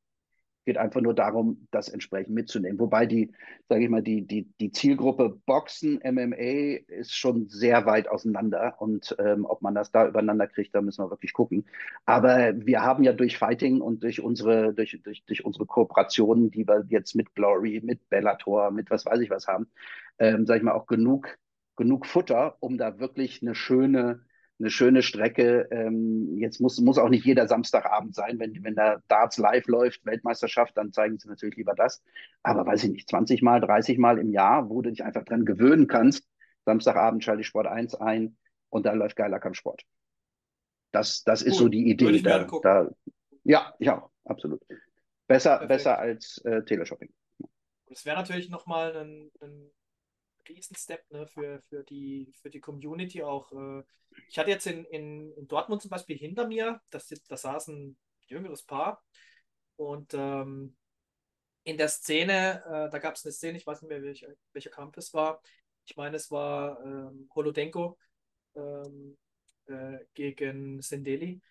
geht 0.70 0.78
einfach 0.78 1.02
nur 1.02 1.16
darum, 1.16 1.66
das 1.72 1.90
entsprechend 1.90 2.36
mitzunehmen. 2.36 2.78
Wobei 2.78 3.08
die, 3.08 3.32
sage 3.70 3.86
ich 3.86 3.90
mal, 3.90 4.04
die, 4.04 4.22
die, 4.28 4.48
die 4.60 4.72
Zielgruppe 4.72 5.42
Boxen, 5.48 6.00
MMA 6.04 6.78
ist 6.90 7.16
schon 7.16 7.50
sehr 7.50 7.88
weit 7.88 8.08
auseinander 8.08 8.76
und 8.78 9.16
ähm, 9.18 9.46
ob 9.46 9.64
man 9.64 9.74
das 9.74 9.92
da 9.92 10.08
übereinander 10.08 10.46
kriegt, 10.46 10.76
da 10.76 10.82
müssen 10.82 11.04
wir 11.04 11.10
wirklich 11.10 11.34
gucken. 11.34 11.66
Aber 12.06 12.54
wir 12.56 12.84
haben 12.84 13.04
ja 13.04 13.14
durch 13.14 13.40
Fighting 13.40 13.82
und 13.82 14.04
durch 14.04 14.22
unsere, 14.22 14.76
durch, 14.76 15.00
durch, 15.04 15.26
durch 15.26 15.44
unsere 15.44 15.66
Kooperationen, 15.66 16.52
die 16.52 16.68
wir 16.68 16.86
jetzt 16.90 17.16
mit 17.16 17.34
Glory, 17.34 17.82
mit 17.84 18.08
Bellator, 18.10 18.70
mit 18.70 18.92
was 18.92 19.08
weiß 19.08 19.22
ich 19.22 19.32
was 19.32 19.48
haben, 19.48 19.72
ähm, 20.20 20.46
sage 20.46 20.60
ich 20.60 20.64
mal, 20.64 20.74
auch 20.74 20.86
genug, 20.86 21.36
genug 21.78 22.06
Futter, 22.06 22.58
um 22.60 22.78
da 22.78 23.00
wirklich 23.00 23.42
eine 23.42 23.56
schöne 23.56 24.22
eine 24.60 24.70
schöne 24.70 25.02
Strecke. 25.02 25.68
Ähm, 25.72 26.38
jetzt 26.38 26.60
muss, 26.60 26.80
muss 26.80 26.98
auch 26.98 27.10
nicht 27.10 27.26
jeder 27.26 27.48
Samstagabend 27.48 28.14
sein. 28.14 28.40
Wenn, 28.40 28.64
wenn 28.64 28.76
da 28.76 29.02
Darts 29.08 29.38
live 29.38 29.68
läuft, 29.68 30.06
Weltmeisterschaft, 30.06 30.76
dann 30.78 30.92
zeigen 30.92 31.18
sie 31.18 31.28
natürlich 31.28 31.56
lieber 31.56 31.74
das. 31.76 32.02
Aber 32.44 32.66
weiß 32.66 32.84
ich 32.84 32.92
nicht, 32.92 33.10
20 33.10 33.42
Mal, 33.42 33.62
30 33.62 33.98
Mal 33.98 34.18
im 34.18 34.32
Jahr, 34.32 34.70
wo 34.70 34.82
du 34.82 34.90
dich 34.90 35.04
einfach 35.04 35.24
dran 35.24 35.46
gewöhnen 35.46 35.88
kannst. 35.88 36.28
Samstagabend 36.66 37.24
schalte 37.24 37.42
ich 37.42 37.48
Sport 37.48 37.68
1 37.68 37.96
ein 37.96 38.38
und 38.70 38.86
da 38.86 38.94
läuft 38.94 39.16
geiler 39.16 39.40
Kampfsport. 39.40 39.84
Das, 40.92 41.24
das 41.24 41.42
ist 41.42 41.54
cool. 41.54 41.60
so 41.60 41.68
die 41.70 41.90
Idee. 41.90 42.22
Da, 42.22 42.48
da, 42.62 42.90
ja, 43.44 43.74
ich 43.80 43.90
auch, 43.90 44.10
absolut. 44.26 44.62
Besser, 45.28 45.66
besser 45.68 46.00
als 46.00 46.40
äh, 46.46 46.64
Teleshopping. 46.64 47.14
Das 47.88 48.06
wäre 48.06 48.18
natürlich 48.18 48.50
nochmal 48.50 48.96
ein, 48.96 49.32
ein 49.42 49.72
Riesenstep 50.48 51.04
ne, 51.12 51.28
für, 51.28 51.62
für, 51.70 51.84
die, 51.84 52.34
für 52.42 52.50
die 52.50 52.60
Community 52.60 53.24
auch. 53.24 53.52
Äh, 53.52 53.84
ich 54.30 54.38
hatte 54.38 54.52
jetzt 54.52 54.68
in, 54.68 54.86
in, 54.86 55.34
in 55.34 55.48
Dortmund 55.48 55.82
zum 55.82 55.90
Beispiel 55.90 56.18
hinter 56.18 56.48
mir, 56.48 56.82
das, 56.92 57.08
da 57.28 57.36
saß 57.36 57.70
ein 57.70 57.98
jüngeres 58.28 58.64
Paar 58.64 59.04
und 59.76 60.14
ähm, 60.14 60.76
in 61.64 61.78
der 61.78 61.90
Szene, 61.90 62.64
äh, 62.66 62.90
da 62.90 63.00
gab 63.00 63.16
es 63.16 63.26
eine 63.26 63.32
Szene, 63.32 63.58
ich 63.58 63.66
weiß 63.68 63.82
nicht 63.82 63.90
mehr, 63.90 64.02
welcher, 64.02 64.28
welcher 64.54 64.70
Kampf 64.70 64.98
es 64.98 65.14
war. 65.14 65.42
Ich 65.86 65.98
meine, 65.98 66.16
es 66.16 66.32
war 66.32 66.80
ähm, 66.84 67.30
Holodenko 67.34 67.98
ähm, 68.56 69.18
äh, 69.66 70.00
gegen 70.14 70.82
Sendeli. 70.82 71.42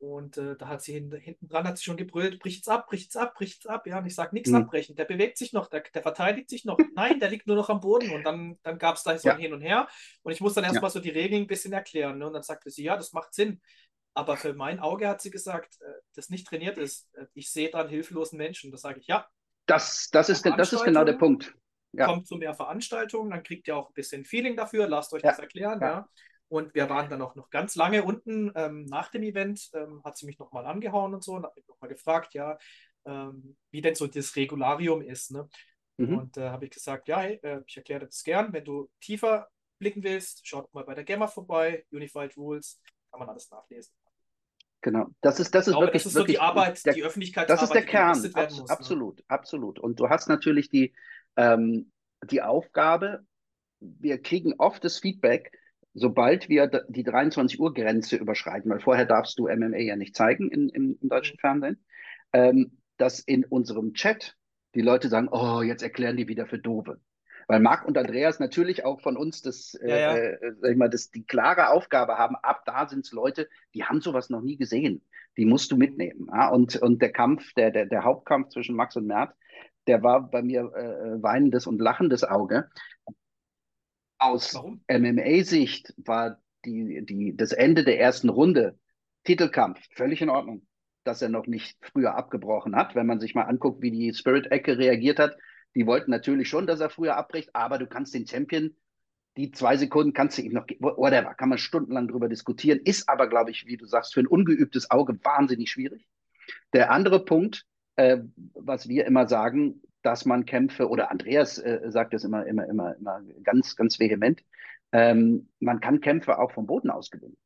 Und 0.00 0.38
äh, 0.38 0.56
da 0.56 0.68
hat 0.68 0.82
sie 0.82 0.92
hin, 0.92 1.12
hinten 1.12 1.48
dran 1.48 1.66
hat 1.66 1.76
sie 1.76 1.84
schon 1.84 1.96
gebrüllt, 1.96 2.38
bricht's 2.38 2.68
ab, 2.68 2.86
bricht's 2.86 3.16
ab, 3.16 3.34
bricht's 3.34 3.66
ab. 3.66 3.84
Ja, 3.86 3.98
und 3.98 4.06
ich 4.06 4.14
sage, 4.14 4.32
nichts 4.32 4.50
mhm. 4.50 4.56
abbrechen. 4.56 4.94
Der 4.94 5.04
bewegt 5.04 5.36
sich 5.38 5.52
noch, 5.52 5.66
der, 5.66 5.82
der, 5.92 6.02
verteidigt 6.02 6.48
sich 6.48 6.64
noch. 6.64 6.78
Nein, 6.94 7.18
der 7.18 7.30
liegt 7.30 7.48
nur 7.48 7.56
noch 7.56 7.68
am 7.68 7.80
Boden. 7.80 8.12
Und 8.12 8.22
dann, 8.22 8.58
dann 8.62 8.78
gab 8.78 8.94
es 8.94 9.02
da 9.02 9.18
so 9.18 9.28
ja. 9.28 9.34
ein 9.34 9.40
Hin 9.40 9.52
und 9.52 9.60
Her. 9.60 9.88
Und 10.22 10.32
ich 10.32 10.40
muss 10.40 10.54
dann 10.54 10.62
erstmal 10.62 10.84
ja. 10.84 10.90
so 10.90 11.00
die 11.00 11.10
Regeln 11.10 11.42
ein 11.42 11.46
bisschen 11.48 11.72
erklären. 11.72 12.18
Ne? 12.18 12.28
Und 12.28 12.32
dann 12.32 12.44
sagte 12.44 12.70
sie, 12.70 12.84
ja, 12.84 12.96
das 12.96 13.12
macht 13.12 13.34
Sinn. 13.34 13.60
Aber 14.14 14.36
für 14.36 14.54
mein 14.54 14.78
Auge 14.78 15.08
hat 15.08 15.20
sie 15.20 15.30
gesagt, 15.30 15.78
äh, 15.80 15.92
das 16.14 16.30
nicht 16.30 16.46
trainiert 16.46 16.78
ist. 16.78 17.12
Äh, 17.14 17.26
ich 17.34 17.50
sehe 17.50 17.70
da 17.70 17.80
einen 17.80 17.90
hilflosen 17.90 18.38
Menschen. 18.38 18.70
Das 18.70 18.82
sage 18.82 19.00
ich, 19.00 19.08
ja. 19.08 19.26
Das, 19.66 20.10
das, 20.12 20.28
ist, 20.28 20.46
das 20.46 20.72
ist 20.72 20.84
genau 20.84 21.04
der 21.04 21.14
Punkt. 21.14 21.54
Ja. 21.92 22.06
Kommt 22.06 22.28
zu 22.28 22.36
mehr 22.36 22.54
Veranstaltungen, 22.54 23.30
dann 23.30 23.42
kriegt 23.42 23.66
ihr 23.66 23.76
auch 23.76 23.88
ein 23.88 23.94
bisschen 23.94 24.24
Feeling 24.24 24.56
dafür. 24.56 24.86
Lasst 24.88 25.12
euch 25.12 25.22
das 25.22 25.38
erklären. 25.38 25.80
ja. 25.80 26.08
Und 26.48 26.74
wir 26.74 26.88
waren 26.88 27.10
dann 27.10 27.22
auch 27.22 27.34
noch 27.34 27.50
ganz 27.50 27.76
lange 27.76 28.02
unten 28.02 28.50
ähm, 28.54 28.84
nach 28.86 29.10
dem 29.10 29.22
Event, 29.22 29.68
ähm, 29.74 30.02
hat 30.04 30.16
sie 30.16 30.26
mich 30.26 30.38
nochmal 30.38 30.66
angehauen 30.66 31.14
und 31.14 31.22
so 31.22 31.34
und 31.34 31.44
hat 31.44 31.54
mich 31.54 31.68
nochmal 31.68 31.90
gefragt, 31.90 32.34
ja, 32.34 32.58
ähm, 33.04 33.56
wie 33.70 33.82
denn 33.82 33.94
so 33.94 34.06
das 34.06 34.34
Regularium 34.34 35.02
ist. 35.02 35.30
Ne? 35.30 35.48
Mhm. 35.98 36.18
Und 36.18 36.36
äh, 36.36 36.48
habe 36.48 36.64
ich 36.64 36.70
gesagt, 36.70 37.08
ja, 37.08 37.20
hey, 37.20 37.38
äh, 37.42 37.60
ich 37.66 37.76
erkläre 37.76 38.06
das 38.06 38.22
gern. 38.22 38.52
Wenn 38.52 38.64
du 38.64 38.88
tiefer 39.00 39.48
blicken 39.78 40.02
willst, 40.02 40.46
schaut 40.46 40.72
mal 40.72 40.84
bei 40.84 40.94
der 40.94 41.04
Gamma 41.04 41.26
vorbei, 41.26 41.84
Unified 41.92 42.36
Rules, 42.36 42.80
kann 43.10 43.20
man 43.20 43.28
alles 43.28 43.50
nachlesen. 43.50 43.92
Genau, 44.80 45.08
das 45.20 45.40
ist, 45.40 45.54
das 45.54 45.66
ist 45.66 45.72
glaube, 45.72 45.86
wirklich, 45.86 46.04
das 46.04 46.12
ist 46.12 46.16
wirklich 46.16 46.36
so 46.36 46.40
die 46.42 46.48
Arbeit, 46.48 46.86
der, 46.86 46.94
die 46.94 47.02
Öffentlichkeitsarbeit. 47.02 47.62
Das 47.62 47.68
ist 47.68 47.74
der 47.74 47.84
Kern, 47.84 48.10
Abs 48.10 48.22
muss, 48.22 48.68
ne? 48.68 48.70
absolut, 48.70 49.18
ne? 49.18 49.24
absolut. 49.28 49.78
Und 49.80 49.98
du 49.98 50.08
hast 50.08 50.28
natürlich 50.28 50.68
die, 50.68 50.94
ähm, 51.36 51.90
die 52.24 52.42
Aufgabe, 52.42 53.26
wir 53.80 54.22
kriegen 54.22 54.54
oft 54.58 54.84
das 54.84 54.98
Feedback, 54.98 55.57
sobald 55.98 56.48
wir 56.48 56.66
die 56.88 57.02
23 57.02 57.60
Uhr 57.60 57.74
Grenze 57.74 58.16
überschreiten, 58.16 58.70
weil 58.70 58.80
vorher 58.80 59.06
darfst 59.06 59.38
du 59.38 59.48
MMA 59.48 59.78
ja 59.78 59.96
nicht 59.96 60.16
zeigen 60.16 60.50
in, 60.50 60.68
im, 60.68 60.98
im 61.00 61.08
deutschen 61.08 61.36
mhm. 61.36 61.40
Fernsehen, 61.40 61.84
ähm, 62.32 62.78
dass 62.96 63.20
in 63.20 63.44
unserem 63.44 63.94
Chat 63.94 64.36
die 64.74 64.80
Leute 64.80 65.08
sagen, 65.08 65.28
oh, 65.30 65.62
jetzt 65.62 65.82
erklären 65.82 66.16
die 66.16 66.28
wieder 66.28 66.46
für 66.46 66.58
Dove. 66.58 67.00
Weil 67.46 67.60
Marc 67.60 67.86
und 67.86 67.96
Andreas 67.96 68.40
natürlich 68.40 68.84
auch 68.84 69.00
von 69.00 69.16
uns 69.16 69.40
das, 69.40 69.78
ja, 69.82 69.96
ja. 69.96 70.16
Äh, 70.16 70.52
sag 70.60 70.70
ich 70.70 70.76
mal, 70.76 70.90
das, 70.90 71.10
die 71.10 71.24
klare 71.24 71.70
Aufgabe 71.70 72.18
haben, 72.18 72.36
ab 72.36 72.62
da 72.66 72.86
sind 72.86 73.06
es 73.06 73.12
Leute, 73.12 73.48
die 73.74 73.84
haben 73.84 74.02
sowas 74.02 74.28
noch 74.28 74.42
nie 74.42 74.58
gesehen. 74.58 75.02
Die 75.38 75.46
musst 75.46 75.72
du 75.72 75.76
mitnehmen. 75.76 76.28
Ja? 76.30 76.50
Und, 76.50 76.76
und 76.76 77.00
der 77.00 77.12
Kampf, 77.12 77.54
der, 77.54 77.70
der, 77.70 77.86
der 77.86 78.04
Hauptkampf 78.04 78.50
zwischen 78.50 78.76
Max 78.76 78.96
und 78.96 79.06
Mert, 79.06 79.34
der 79.86 80.02
war 80.02 80.30
bei 80.30 80.42
mir 80.42 80.60
äh, 80.74 81.22
weinendes 81.22 81.66
und 81.66 81.80
lachendes 81.80 82.22
Auge. 82.22 82.68
Aus 84.18 84.54
MMA-Sicht 84.88 85.94
war 85.96 86.40
die, 86.64 87.04
die, 87.04 87.36
das 87.36 87.52
Ende 87.52 87.84
der 87.84 88.00
ersten 88.00 88.28
Runde, 88.28 88.78
Titelkampf, 89.24 89.80
völlig 89.94 90.22
in 90.22 90.30
Ordnung, 90.30 90.66
dass 91.04 91.22
er 91.22 91.28
noch 91.28 91.46
nicht 91.46 91.78
früher 91.80 92.16
abgebrochen 92.16 92.74
hat. 92.74 92.94
Wenn 92.94 93.06
man 93.06 93.20
sich 93.20 93.34
mal 93.34 93.44
anguckt, 93.44 93.82
wie 93.82 93.90
die 93.90 94.12
Spirit-Ecke 94.12 94.78
reagiert 94.78 95.18
hat, 95.18 95.36
die 95.74 95.86
wollten 95.86 96.10
natürlich 96.10 96.48
schon, 96.48 96.66
dass 96.66 96.80
er 96.80 96.90
früher 96.90 97.16
abbricht, 97.16 97.54
aber 97.54 97.78
du 97.78 97.86
kannst 97.86 98.14
den 98.14 98.26
Champion, 98.26 98.74
die 99.36 99.52
zwei 99.52 99.76
Sekunden 99.76 100.12
kannst 100.12 100.38
du 100.38 100.42
ihm 100.42 100.52
noch, 100.52 100.66
whatever, 100.80 101.34
kann 101.34 101.48
man 101.48 101.58
stundenlang 101.58 102.08
drüber 102.08 102.28
diskutieren, 102.28 102.80
ist 102.82 103.08
aber, 103.08 103.28
glaube 103.28 103.52
ich, 103.52 103.66
wie 103.66 103.76
du 103.76 103.86
sagst, 103.86 104.14
für 104.14 104.20
ein 104.20 104.26
ungeübtes 104.26 104.90
Auge 104.90 105.16
wahnsinnig 105.22 105.70
schwierig. 105.70 106.08
Der 106.72 106.90
andere 106.90 107.24
Punkt, 107.24 107.64
äh, 107.96 108.18
was 108.54 108.88
wir 108.88 109.06
immer 109.06 109.28
sagen, 109.28 109.82
dass 110.02 110.24
man 110.24 110.44
Kämpfe, 110.44 110.88
oder 110.88 111.10
Andreas 111.10 111.58
äh, 111.58 111.80
sagt 111.86 112.14
das 112.14 112.24
immer, 112.24 112.46
immer, 112.46 112.66
immer, 112.66 112.96
immer 112.96 113.22
ganz, 113.42 113.76
ganz 113.76 113.98
vehement, 113.98 114.44
ähm, 114.92 115.48
man 115.60 115.80
kann 115.80 116.00
Kämpfe 116.00 116.38
auch 116.38 116.52
vom 116.52 116.66
Boden 116.66 116.90
aus 116.90 117.10
gewinnen. 117.10 117.36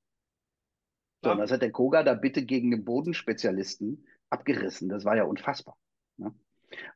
So, 1.22 1.28
ja. 1.28 1.32
und 1.34 1.40
das 1.40 1.52
hat 1.52 1.62
der 1.62 1.72
Koga 1.72 2.02
da 2.02 2.14
bitte 2.14 2.44
gegen 2.44 2.70
den 2.70 2.84
Bodenspezialisten 2.84 4.06
abgerissen. 4.30 4.88
Das 4.88 5.04
war 5.04 5.16
ja 5.16 5.24
unfassbar. 5.24 5.76
Ne? 6.16 6.34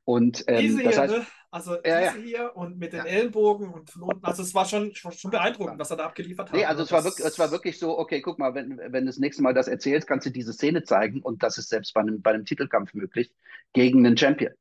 Und 0.05 0.45
ähm, 0.47 0.61
diese 0.61 0.83
das 0.83 0.95
hier, 0.95 1.03
heißt, 1.03 1.15
ne? 1.15 1.27
Also 1.51 1.75
ja, 1.85 2.13
diese 2.13 2.19
ja. 2.19 2.25
hier 2.25 2.57
und 2.57 2.79
mit 2.79 2.93
den 2.93 3.01
ja. 3.01 3.05
Ellenbogen 3.05 3.73
und 3.73 3.91
von 3.91 4.03
unten. 4.03 4.25
Also 4.25 4.43
es 4.43 4.55
war 4.55 4.65
schon, 4.67 4.95
schon 4.95 5.31
beeindruckend, 5.31 5.79
was 5.79 5.91
er 5.91 5.97
da 5.97 6.07
abgeliefert 6.07 6.49
hat. 6.49 6.57
Nee, 6.57 6.65
also, 6.65 6.83
also 6.83 6.85
es 6.85 6.93
war, 6.93 7.05
wirklich, 7.05 7.27
es 7.27 7.39
war 7.39 7.51
wirklich 7.51 7.79
so, 7.79 7.99
okay, 7.99 8.21
guck 8.21 8.39
mal, 8.39 8.55
wenn, 8.55 8.79
wenn 8.79 9.05
du 9.05 9.07
das 9.07 9.19
nächste 9.19 9.43
Mal 9.43 9.55
das 9.55 9.69
erzählst, 9.69 10.07
kannst 10.09 10.27
du 10.27 10.31
diese 10.31 10.53
Szene 10.53 10.83
zeigen 10.83 11.23
und 11.23 11.43
das 11.43 11.57
ist 11.59 11.69
selbst 11.69 11.95
bei 11.95 12.01
einem, 12.01 12.21
bei 12.21 12.31
einem 12.31 12.45
Titelkampf 12.45 12.95
möglich 12.95 13.33
gegen 13.73 14.05
einen 14.05 14.17
Champion. 14.17 14.53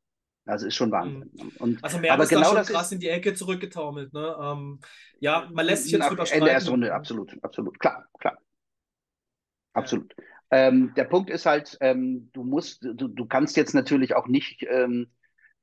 Also 0.45 0.67
ist 0.67 0.75
schon 0.75 0.91
Wahnsinn. 0.91 1.31
Mhm. 1.33 1.51
Und, 1.59 1.83
also 1.83 1.97
mehr 1.97 2.13
aber 2.13 2.27
genau 2.27 2.53
das 2.53 2.67
krass 2.67 2.91
in 2.91 2.99
die 2.99 3.09
Ecke 3.09 3.33
zurückgetaumelt. 3.33 4.13
Ne? 4.13 4.35
Ähm, 4.39 4.79
ja, 5.19 5.49
man 5.51 5.65
lässt 5.65 5.83
sich 5.83 5.93
jetzt 5.93 6.09
drüber 6.09 6.25
streiten. 6.25 6.43
In 6.43 6.45
der 6.45 6.53
ersten 6.53 6.69
Runde, 6.69 6.93
absolut, 6.93 7.43
absolut. 7.43 7.79
Klar, 7.79 8.07
klar. 8.19 8.37
Absolut. 9.73 10.13
Ja. 10.17 10.23
Ähm, 10.51 10.93
der 10.95 11.05
Punkt 11.05 11.29
ist 11.29 11.45
halt, 11.45 11.77
ähm, 11.81 12.29
du 12.33 12.43
musst, 12.43 12.83
du, 12.83 13.07
du 13.07 13.25
kannst 13.25 13.57
jetzt 13.57 13.73
natürlich 13.73 14.15
auch 14.15 14.27
nicht, 14.27 14.63
ähm, 14.69 15.07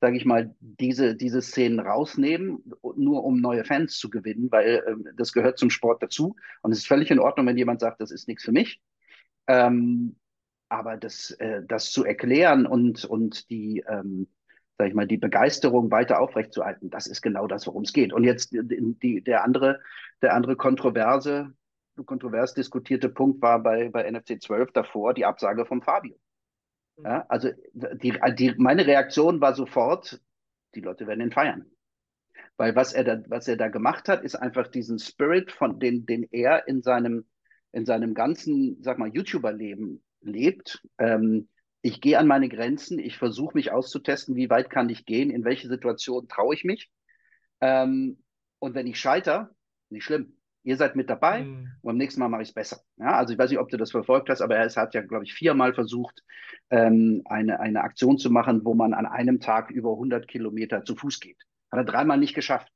sage 0.00 0.16
ich 0.16 0.24
mal, 0.24 0.54
diese, 0.58 1.14
diese 1.14 1.40
Szenen 1.40 1.78
rausnehmen, 1.78 2.64
nur 2.96 3.24
um 3.24 3.40
neue 3.40 3.64
Fans 3.64 3.96
zu 3.96 4.10
gewinnen, 4.10 4.50
weil 4.50 4.82
ähm, 4.88 5.06
das 5.16 5.32
gehört 5.32 5.58
zum 5.58 5.70
Sport 5.70 6.02
dazu. 6.02 6.34
Und 6.62 6.72
es 6.72 6.78
ist 6.78 6.88
völlig 6.88 7.10
in 7.12 7.20
Ordnung, 7.20 7.46
wenn 7.46 7.56
jemand 7.56 7.80
sagt, 7.80 8.00
das 8.00 8.10
ist 8.10 8.26
nichts 8.26 8.42
für 8.42 8.52
mich. 8.52 8.80
Ähm, 9.46 10.16
aber 10.68 10.96
das, 10.96 11.30
äh, 11.32 11.62
das 11.66 11.92
zu 11.92 12.04
erklären 12.04 12.66
und, 12.66 13.04
und 13.04 13.48
die, 13.50 13.84
ähm, 13.88 14.26
sag 14.82 14.88
ich 14.88 14.94
mal, 14.94 15.06
die 15.06 15.16
Begeisterung 15.16 15.92
weiter 15.92 16.20
aufrechtzuerhalten, 16.20 16.90
das 16.90 17.06
ist 17.06 17.22
genau 17.22 17.46
das, 17.46 17.68
worum 17.68 17.84
es 17.84 17.92
geht. 17.92 18.12
Und 18.12 18.24
jetzt 18.24 18.50
die, 18.52 19.22
der 19.22 19.44
andere, 19.44 19.80
der 20.22 20.34
andere 20.34 20.56
kontroverse, 20.56 21.52
kontrovers 22.04 22.52
diskutierte 22.54 23.08
Punkt 23.08 23.40
war 23.42 23.62
bei, 23.62 23.90
bei 23.90 24.10
NFC 24.10 24.42
12 24.42 24.72
davor 24.72 25.14
die 25.14 25.24
Absage 25.24 25.66
von 25.66 25.82
Fabio. 25.82 26.16
Mhm. 26.96 27.04
Ja, 27.04 27.24
also 27.28 27.50
die, 27.72 28.18
die, 28.34 28.54
meine 28.56 28.84
Reaktion 28.84 29.40
war 29.40 29.54
sofort, 29.54 30.20
die 30.74 30.80
Leute 30.80 31.06
werden 31.06 31.20
ihn 31.20 31.30
feiern. 31.30 31.70
Weil 32.56 32.74
was 32.74 32.92
er 32.92 33.04
da, 33.04 33.22
was 33.28 33.46
er 33.46 33.56
da 33.56 33.68
gemacht 33.68 34.08
hat, 34.08 34.24
ist 34.24 34.34
einfach 34.34 34.66
diesen 34.66 34.98
Spirit, 34.98 35.52
von 35.52 35.78
den, 35.78 36.06
den 36.06 36.26
er 36.32 36.66
in 36.66 36.82
seinem, 36.82 37.24
in 37.70 37.86
seinem 37.86 38.14
ganzen, 38.14 38.82
sag 38.82 38.98
mal, 38.98 39.14
YouTuber-Leben 39.14 40.02
lebt. 40.22 40.84
Ähm, 40.98 41.48
ich 41.82 42.00
gehe 42.00 42.18
an 42.18 42.28
meine 42.28 42.48
Grenzen, 42.48 42.98
ich 42.98 43.18
versuche 43.18 43.54
mich 43.54 43.72
auszutesten, 43.72 44.36
wie 44.36 44.48
weit 44.48 44.70
kann 44.70 44.88
ich 44.88 45.04
gehen, 45.04 45.30
in 45.30 45.44
welche 45.44 45.68
Situation 45.68 46.28
traue 46.28 46.54
ich 46.54 46.64
mich. 46.64 46.90
Ähm, 47.60 48.22
und 48.60 48.74
wenn 48.74 48.86
ich 48.86 48.98
scheitere, 48.98 49.50
nicht 49.90 50.04
schlimm. 50.04 50.36
Ihr 50.64 50.76
seid 50.76 50.94
mit 50.94 51.10
dabei 51.10 51.42
mhm. 51.42 51.72
und 51.80 51.82
beim 51.82 51.96
nächsten 51.96 52.20
Mal 52.20 52.28
mache 52.28 52.42
ich 52.42 52.50
es 52.50 52.54
besser. 52.54 52.82
Ja, 52.96 53.16
also 53.16 53.32
ich 53.32 53.38
weiß 53.38 53.50
nicht, 53.50 53.58
ob 53.58 53.68
du 53.68 53.76
das 53.76 53.90
verfolgt 53.90 54.30
hast, 54.30 54.40
aber 54.40 54.54
er 54.54 54.68
hat 54.68 54.94
ja, 54.94 55.02
glaube 55.02 55.24
ich, 55.24 55.34
viermal 55.34 55.74
versucht, 55.74 56.22
ähm, 56.70 57.22
eine, 57.24 57.58
eine 57.58 57.82
Aktion 57.82 58.16
zu 58.16 58.30
machen, 58.30 58.64
wo 58.64 58.74
man 58.74 58.94
an 58.94 59.06
einem 59.06 59.40
Tag 59.40 59.72
über 59.72 59.90
100 59.90 60.28
Kilometer 60.28 60.84
zu 60.84 60.94
Fuß 60.94 61.18
geht. 61.18 61.42
Hat 61.72 61.80
er 61.80 61.84
dreimal 61.84 62.18
nicht 62.18 62.34
geschafft. 62.34 62.68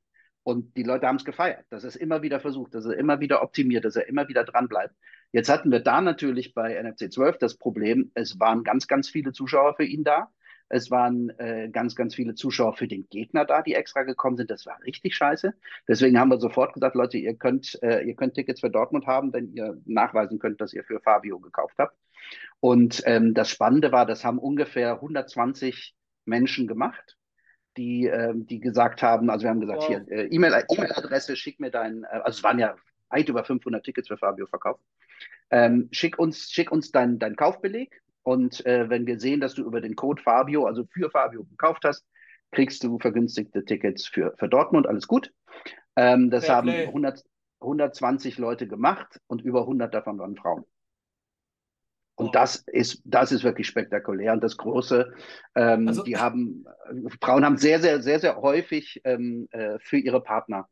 Und 0.43 0.75
die 0.75 0.83
Leute 0.83 1.07
haben 1.07 1.15
es 1.15 1.25
gefeiert, 1.25 1.65
dass 1.69 1.83
er 1.83 1.89
es 1.89 1.95
immer 1.95 2.21
wieder 2.21 2.41
versucht, 2.41 2.73
dass 2.75 2.85
er 2.85 2.97
immer 2.97 3.21
wieder 3.21 3.41
optimiert, 3.41 3.85
dass 3.85 3.95
er 3.95 4.07
immer 4.07 4.27
wieder 4.27 4.43
dran 4.43 4.67
bleibt. 4.67 4.95
Jetzt 5.31 5.49
hatten 5.49 5.71
wir 5.71 5.79
da 5.79 6.01
natürlich 6.01 6.53
bei 6.53 6.81
NFC 6.81 7.11
12 7.11 7.37
das 7.37 7.55
Problem, 7.57 8.11
es 8.13 8.39
waren 8.39 8.63
ganz, 8.63 8.87
ganz 8.87 9.09
viele 9.09 9.33
Zuschauer 9.33 9.75
für 9.75 9.83
ihn 9.83 10.03
da. 10.03 10.31
Es 10.69 10.91
waren 10.91 11.29
äh, 11.39 11.69
ganz, 11.71 11.95
ganz 11.95 12.15
viele 12.15 12.35
Zuschauer 12.35 12.73
für 12.73 12.87
den 12.87 13.07
Gegner 13.09 13.45
da, 13.45 13.61
die 13.61 13.73
extra 13.73 14.03
gekommen 14.03 14.35
sind. 14.35 14.51
Das 14.51 14.65
war 14.65 14.77
richtig 14.83 15.15
scheiße. 15.15 15.53
Deswegen 15.87 16.19
haben 16.19 16.29
wir 16.29 16.39
sofort 16.39 16.73
gesagt, 16.73 16.95
Leute, 16.95 17.17
ihr 17.17 17.35
könnt, 17.35 17.81
äh, 17.81 18.01
ihr 18.01 18.15
könnt 18.15 18.33
Tickets 18.33 18.59
für 18.59 18.69
Dortmund 18.69 19.07
haben, 19.07 19.31
wenn 19.31 19.53
ihr 19.53 19.77
nachweisen 19.85 20.39
könnt, 20.39 20.59
dass 20.59 20.73
ihr 20.73 20.83
für 20.83 20.99
Fabio 20.99 21.39
gekauft 21.39 21.75
habt. 21.77 21.95
Und 22.59 23.01
ähm, 23.05 23.33
das 23.33 23.49
Spannende 23.49 23.91
war, 23.91 24.05
das 24.05 24.25
haben 24.25 24.39
ungefähr 24.39 24.93
120 24.95 25.95
Menschen 26.25 26.67
gemacht, 26.67 27.17
die, 27.77 28.07
ähm, 28.07 28.45
die 28.47 28.59
gesagt 28.59 29.01
haben, 29.01 29.29
also 29.29 29.43
wir 29.43 29.51
haben 29.51 29.61
gesagt, 29.61 29.83
wow. 29.83 29.87
hier, 29.87 30.05
äh, 30.09 30.27
E-Mail-Adresse, 30.27 31.35
schick 31.35 31.59
mir 31.59 31.71
dein, 31.71 32.03
äh, 32.03 32.07
also 32.23 32.37
es 32.37 32.43
waren 32.43 32.59
ja 32.59 32.75
weit 33.09 33.29
über 33.29 33.43
500 33.43 33.83
Tickets 33.83 34.07
für 34.07 34.17
Fabio 34.17 34.47
verkauft. 34.47 34.81
Ähm, 35.49 35.89
schick 35.91 36.19
uns, 36.19 36.51
schick 36.51 36.71
uns 36.71 36.91
deinen 36.91 37.19
dein 37.19 37.35
Kaufbeleg 37.35 38.01
und 38.23 38.65
äh, 38.65 38.89
wenn 38.89 39.07
wir 39.07 39.19
sehen, 39.19 39.39
dass 39.39 39.53
du 39.53 39.63
über 39.63 39.79
den 39.79 39.95
Code 39.95 40.21
Fabio, 40.21 40.65
also 40.65 40.85
für 40.85 41.09
Fabio 41.09 41.45
gekauft 41.45 41.83
hast, 41.85 42.05
kriegst 42.51 42.83
du 42.83 42.99
vergünstigte 42.99 43.63
Tickets 43.63 44.07
für, 44.07 44.33
für 44.37 44.49
Dortmund. 44.49 44.87
Alles 44.87 45.07
gut. 45.07 45.33
Ähm, 45.95 46.29
das 46.29 46.45
Fair 46.45 46.57
haben 46.57 46.69
100, 46.69 47.23
120 47.61 48.37
Leute 48.37 48.67
gemacht 48.67 49.21
und 49.27 49.41
über 49.41 49.61
100 49.61 49.93
davon 49.93 50.19
waren 50.19 50.35
Frauen. 50.35 50.65
Und 52.15 52.29
oh. 52.29 52.31
das 52.31 52.57
ist, 52.67 53.01
das 53.05 53.31
ist 53.31 53.43
wirklich 53.43 53.67
spektakulär. 53.67 54.33
Und 54.33 54.43
das 54.43 54.57
Große, 54.57 55.13
ähm, 55.55 55.87
also, 55.87 56.03
die 56.03 56.17
haben, 56.17 56.65
Frauen 57.21 57.45
haben 57.45 57.57
sehr, 57.57 57.79
sehr, 57.79 58.01
sehr, 58.01 58.19
sehr 58.19 58.41
häufig 58.41 59.01
ähm, 59.03 59.47
äh, 59.51 59.77
für 59.79 59.97
ihre 59.97 60.21
Partner 60.21 60.67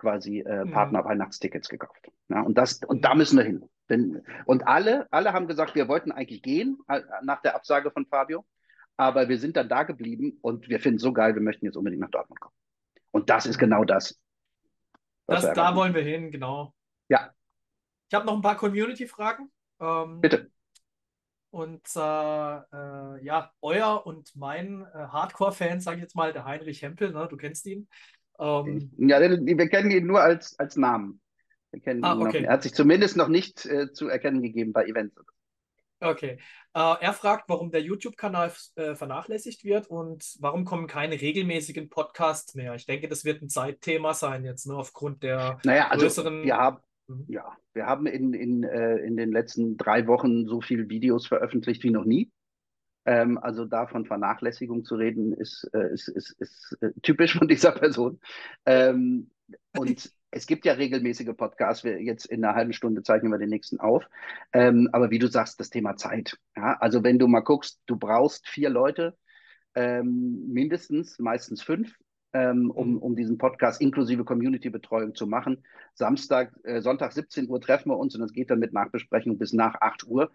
quasi 0.00 0.40
äh, 0.40 0.64
mhm. 0.64 0.72
Partner-Weihnachtstickets 0.72 1.68
gekauft. 1.68 2.10
Ja, 2.28 2.42
und, 2.42 2.58
das, 2.58 2.80
und 2.86 3.04
da 3.04 3.14
müssen 3.14 3.38
wir 3.38 3.44
hin. 3.44 3.68
Denn, 3.88 4.22
und 4.46 4.66
alle, 4.66 5.06
alle 5.10 5.32
haben 5.32 5.46
gesagt, 5.46 5.74
wir 5.74 5.88
wollten 5.88 6.12
eigentlich 6.12 6.42
gehen 6.42 6.78
äh, 6.88 7.00
nach 7.22 7.42
der 7.42 7.54
Absage 7.54 7.90
von 7.90 8.06
Fabio, 8.06 8.44
aber 8.96 9.28
wir 9.28 9.38
sind 9.38 9.56
dann 9.56 9.68
da 9.68 9.82
geblieben 9.82 10.38
und 10.42 10.68
wir 10.68 10.80
finden 10.80 10.96
es 10.96 11.02
so 11.02 11.12
geil, 11.12 11.34
wir 11.34 11.42
möchten 11.42 11.66
jetzt 11.66 11.76
unbedingt 11.76 12.02
nach 12.02 12.10
Dortmund 12.10 12.40
kommen. 12.40 12.54
Und 13.10 13.30
das 13.30 13.46
ist 13.46 13.58
genau 13.58 13.84
das. 13.84 14.18
das 15.26 15.52
da 15.52 15.74
wollen 15.74 15.94
wir 15.94 16.02
hin, 16.02 16.30
genau. 16.30 16.74
Ja. 17.08 17.30
Ich 18.08 18.14
habe 18.14 18.26
noch 18.26 18.34
ein 18.34 18.42
paar 18.42 18.56
Community-Fragen. 18.56 19.50
Ähm, 19.80 20.20
Bitte. 20.20 20.50
Und 21.50 21.82
äh, 21.96 22.00
äh, 22.00 23.24
ja, 23.24 23.52
euer 23.60 24.06
und 24.06 24.36
mein 24.36 24.86
äh, 24.94 24.98
Hardcore-Fan, 24.98 25.80
sage 25.80 25.96
ich 25.96 26.02
jetzt 26.02 26.14
mal, 26.14 26.32
der 26.32 26.44
Heinrich 26.44 26.82
Hempel, 26.82 27.10
ne? 27.10 27.26
du 27.28 27.36
kennst 27.36 27.66
ihn. 27.66 27.88
Ähm, 28.40 28.90
ja, 28.96 29.20
wir 29.20 29.68
kennen 29.68 29.90
ihn 29.90 30.06
nur 30.06 30.22
als, 30.22 30.58
als 30.58 30.76
Namen. 30.76 31.20
Ah, 32.02 32.18
okay. 32.18 32.44
Er 32.44 32.54
hat 32.54 32.62
sich 32.64 32.74
zumindest 32.74 33.16
noch 33.16 33.28
nicht 33.28 33.64
äh, 33.66 33.92
zu 33.92 34.08
erkennen 34.08 34.42
gegeben 34.42 34.72
bei 34.72 34.86
Events. 34.86 35.14
Okay. 36.00 36.38
Uh, 36.76 36.96
er 37.00 37.12
fragt, 37.12 37.48
warum 37.48 37.70
der 37.70 37.82
YouTube-Kanal 37.82 38.52
äh, 38.76 38.94
vernachlässigt 38.94 39.64
wird 39.64 39.88
und 39.88 40.36
warum 40.38 40.64
kommen 40.64 40.86
keine 40.86 41.20
regelmäßigen 41.20 41.90
Podcasts 41.90 42.54
mehr. 42.54 42.74
Ich 42.74 42.86
denke, 42.86 43.08
das 43.08 43.24
wird 43.24 43.42
ein 43.42 43.48
Zeitthema 43.48 44.14
sein 44.14 44.44
jetzt, 44.44 44.66
ne, 44.66 44.74
aufgrund 44.74 45.22
der 45.22 45.58
naja, 45.64 45.88
also 45.88 46.06
größeren. 46.06 46.44
Wir 46.44 46.56
haben, 46.56 46.78
mhm. 47.06 47.24
ja, 47.28 47.56
wir 47.74 47.86
haben 47.86 48.06
in, 48.06 48.32
in, 48.32 48.62
äh, 48.62 48.96
in 48.98 49.16
den 49.16 49.30
letzten 49.30 49.76
drei 49.76 50.06
Wochen 50.06 50.46
so 50.46 50.60
viele 50.60 50.88
Videos 50.88 51.26
veröffentlicht 51.26 51.82
wie 51.82 51.90
noch 51.90 52.04
nie. 52.04 52.30
Ähm, 53.06 53.38
also 53.38 53.64
da 53.64 53.86
von 53.86 54.04
Vernachlässigung 54.04 54.84
zu 54.84 54.96
reden, 54.96 55.32
ist, 55.32 55.68
äh, 55.72 55.92
ist, 55.92 56.08
ist, 56.08 56.32
ist 56.38 56.76
äh, 56.80 56.90
typisch 57.02 57.36
von 57.38 57.48
dieser 57.48 57.72
Person. 57.72 58.20
Ähm, 58.66 59.30
und 59.76 60.12
es 60.30 60.46
gibt 60.46 60.64
ja 60.64 60.74
regelmäßige 60.74 61.34
Podcasts. 61.36 61.84
Wir 61.84 62.00
jetzt 62.02 62.26
in 62.26 62.44
einer 62.44 62.54
halben 62.54 62.72
Stunde 62.72 63.02
zeichnen 63.02 63.32
wir 63.32 63.38
den 63.38 63.48
nächsten 63.50 63.80
auf. 63.80 64.04
Ähm, 64.52 64.88
aber 64.92 65.10
wie 65.10 65.18
du 65.18 65.28
sagst, 65.28 65.58
das 65.60 65.70
Thema 65.70 65.96
Zeit. 65.96 66.38
Ja? 66.56 66.76
Also 66.80 67.02
wenn 67.02 67.18
du 67.18 67.26
mal 67.26 67.40
guckst, 67.40 67.80
du 67.86 67.96
brauchst 67.96 68.48
vier 68.48 68.70
Leute, 68.70 69.16
ähm, 69.74 70.48
mindestens, 70.48 71.18
meistens 71.18 71.62
fünf, 71.62 71.94
ähm, 72.32 72.70
um, 72.70 72.92
mhm. 72.92 72.98
um 72.98 73.16
diesen 73.16 73.38
Podcast 73.38 73.80
inklusive 73.80 74.24
Community-Betreuung 74.24 75.14
zu 75.14 75.26
machen. 75.26 75.64
Samstag, 75.94 76.52
äh, 76.64 76.80
Sonntag 76.80 77.12
17 77.12 77.48
Uhr 77.48 77.60
treffen 77.60 77.90
wir 77.90 77.98
uns 77.98 78.14
und 78.14 78.22
es 78.22 78.32
geht 78.32 78.50
dann 78.50 78.58
mit 78.58 78.72
Nachbesprechung 78.72 79.38
bis 79.38 79.52
nach 79.52 79.80
8 79.80 80.06
Uhr. 80.06 80.30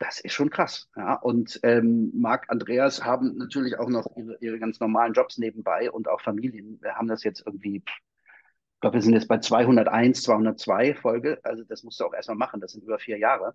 Das 0.00 0.18
ist 0.18 0.32
schon 0.32 0.48
krass. 0.48 0.88
Ja? 0.96 1.14
Und 1.14 1.60
ähm, 1.62 2.10
Marc, 2.14 2.46
Andreas 2.48 3.04
haben 3.04 3.36
natürlich 3.36 3.78
auch 3.78 3.90
noch 3.90 4.16
ihre, 4.16 4.38
ihre 4.40 4.58
ganz 4.58 4.80
normalen 4.80 5.12
Jobs 5.12 5.36
nebenbei 5.36 5.90
und 5.90 6.08
auch 6.08 6.22
Familien. 6.22 6.78
Wir 6.80 6.94
haben 6.94 7.06
das 7.06 7.22
jetzt 7.22 7.42
irgendwie, 7.46 7.76
ich 7.84 8.80
glaube, 8.80 8.94
wir 8.94 9.02
sind 9.02 9.12
jetzt 9.12 9.28
bei 9.28 9.38
201, 9.38 10.22
202 10.22 10.94
Folge. 10.94 11.38
Also 11.42 11.64
das 11.64 11.82
musst 11.82 12.00
du 12.00 12.06
auch 12.06 12.14
erstmal 12.14 12.38
machen. 12.38 12.62
Das 12.62 12.72
sind 12.72 12.82
über 12.82 12.98
vier 12.98 13.18
Jahre 13.18 13.54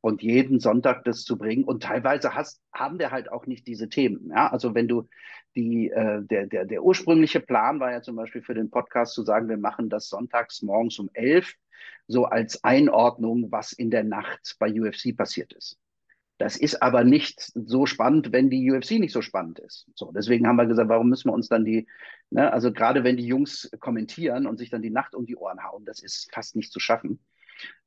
und 0.00 0.22
jeden 0.22 0.60
Sonntag 0.60 1.04
das 1.04 1.24
zu 1.24 1.36
bringen. 1.36 1.64
Und 1.64 1.82
teilweise 1.82 2.34
hast, 2.34 2.62
haben 2.72 2.98
wir 2.98 3.10
halt 3.10 3.30
auch 3.30 3.46
nicht 3.46 3.66
diese 3.66 3.90
Themen. 3.90 4.30
Ja? 4.30 4.50
Also 4.50 4.74
wenn 4.74 4.88
du 4.88 5.06
die, 5.54 5.90
äh, 5.90 6.22
der, 6.22 6.46
der, 6.46 6.64
der 6.64 6.82
ursprüngliche 6.82 7.40
Plan 7.40 7.80
war 7.80 7.92
ja 7.92 8.00
zum 8.00 8.16
Beispiel 8.16 8.40
für 8.40 8.54
den 8.54 8.70
Podcast 8.70 9.12
zu 9.12 9.24
sagen, 9.24 9.50
wir 9.50 9.58
machen 9.58 9.90
das 9.90 10.08
sonntags 10.08 10.62
morgens 10.62 10.98
um 10.98 11.10
elf, 11.12 11.52
so 12.06 12.24
als 12.26 12.62
Einordnung, 12.64 13.50
was 13.50 13.72
in 13.72 13.90
der 13.90 14.04
Nacht 14.04 14.56
bei 14.58 14.68
UFC 14.68 15.16
passiert 15.16 15.52
ist. 15.52 15.78
Das 16.38 16.56
ist 16.56 16.82
aber 16.82 17.04
nicht 17.04 17.52
so 17.54 17.86
spannend, 17.86 18.32
wenn 18.32 18.50
die 18.50 18.68
UFC 18.70 18.92
nicht 18.92 19.12
so 19.12 19.22
spannend 19.22 19.60
ist. 19.60 19.86
So, 19.94 20.10
deswegen 20.10 20.48
haben 20.48 20.56
wir 20.56 20.66
gesagt, 20.66 20.88
warum 20.88 21.08
müssen 21.08 21.28
wir 21.28 21.34
uns 21.34 21.48
dann 21.48 21.64
die, 21.64 21.86
ne, 22.30 22.52
also 22.52 22.72
gerade 22.72 23.04
wenn 23.04 23.16
die 23.16 23.26
Jungs 23.26 23.70
kommentieren 23.78 24.48
und 24.48 24.58
sich 24.58 24.68
dann 24.68 24.82
die 24.82 24.90
Nacht 24.90 25.14
um 25.14 25.24
die 25.24 25.36
Ohren 25.36 25.62
hauen, 25.62 25.84
das 25.84 26.02
ist 26.02 26.32
fast 26.34 26.56
nicht 26.56 26.72
zu 26.72 26.80
schaffen. 26.80 27.20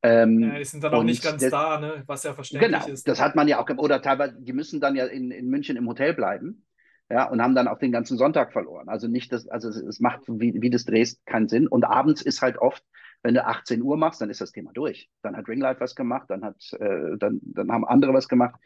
Ähm, 0.02 0.40
ja, 0.40 0.58
die 0.58 0.64
sind 0.64 0.84
dann 0.84 0.94
auch 0.94 1.04
nicht 1.04 1.22
ganz 1.22 1.42
das, 1.42 1.52
da, 1.52 1.80
ne? 1.82 2.04
was 2.06 2.24
ja 2.24 2.34
verständlich 2.34 2.72
genau, 2.72 2.86
ist. 2.88 3.04
Genau, 3.04 3.14
das 3.14 3.22
hat 3.22 3.36
man 3.36 3.48
ja 3.50 3.60
auch, 3.60 3.70
oder 3.78 4.02
teilweise, 4.02 4.38
die 4.40 4.54
müssen 4.54 4.80
dann 4.80 4.96
ja 4.96 5.06
in, 5.06 5.32
in 5.32 5.50
München 5.50 5.76
im 5.76 5.88
Hotel 5.88 6.14
bleiben. 6.14 6.66
Ja, 7.08 7.30
und 7.30 7.40
haben 7.40 7.54
dann 7.54 7.68
auch 7.68 7.78
den 7.78 7.92
ganzen 7.92 8.18
Sonntag 8.18 8.52
verloren. 8.52 8.90
Also 8.90 9.08
nicht 9.08 9.32
das, 9.32 9.48
also 9.48 9.70
es, 9.70 9.76
es 9.76 10.00
macht, 10.00 10.22
wie, 10.28 10.60
wie 10.60 10.72
das 10.72 10.86
drehst, 10.86 11.24
keinen 11.28 11.48
Sinn. 11.48 11.68
Und 11.68 11.84
abends 11.84 12.24
ist 12.24 12.42
halt 12.42 12.58
oft, 12.58 12.84
wenn 13.26 13.34
du 13.34 13.44
18 13.44 13.82
Uhr 13.82 13.98
machst, 13.98 14.22
dann 14.22 14.30
ist 14.30 14.40
das 14.40 14.52
Thema 14.52 14.72
durch. 14.72 15.10
Dann 15.24 15.36
hat 15.36 15.48
Ringlight 15.48 15.82
was 15.82 15.96
gemacht, 15.96 16.30
dann 16.30 16.46
hat, 16.46 16.72
äh, 16.80 17.18
dann, 17.18 17.40
dann 17.42 17.72
haben 17.72 17.84
andere 17.84 18.14
was 18.14 18.28
gemacht. 18.28 18.62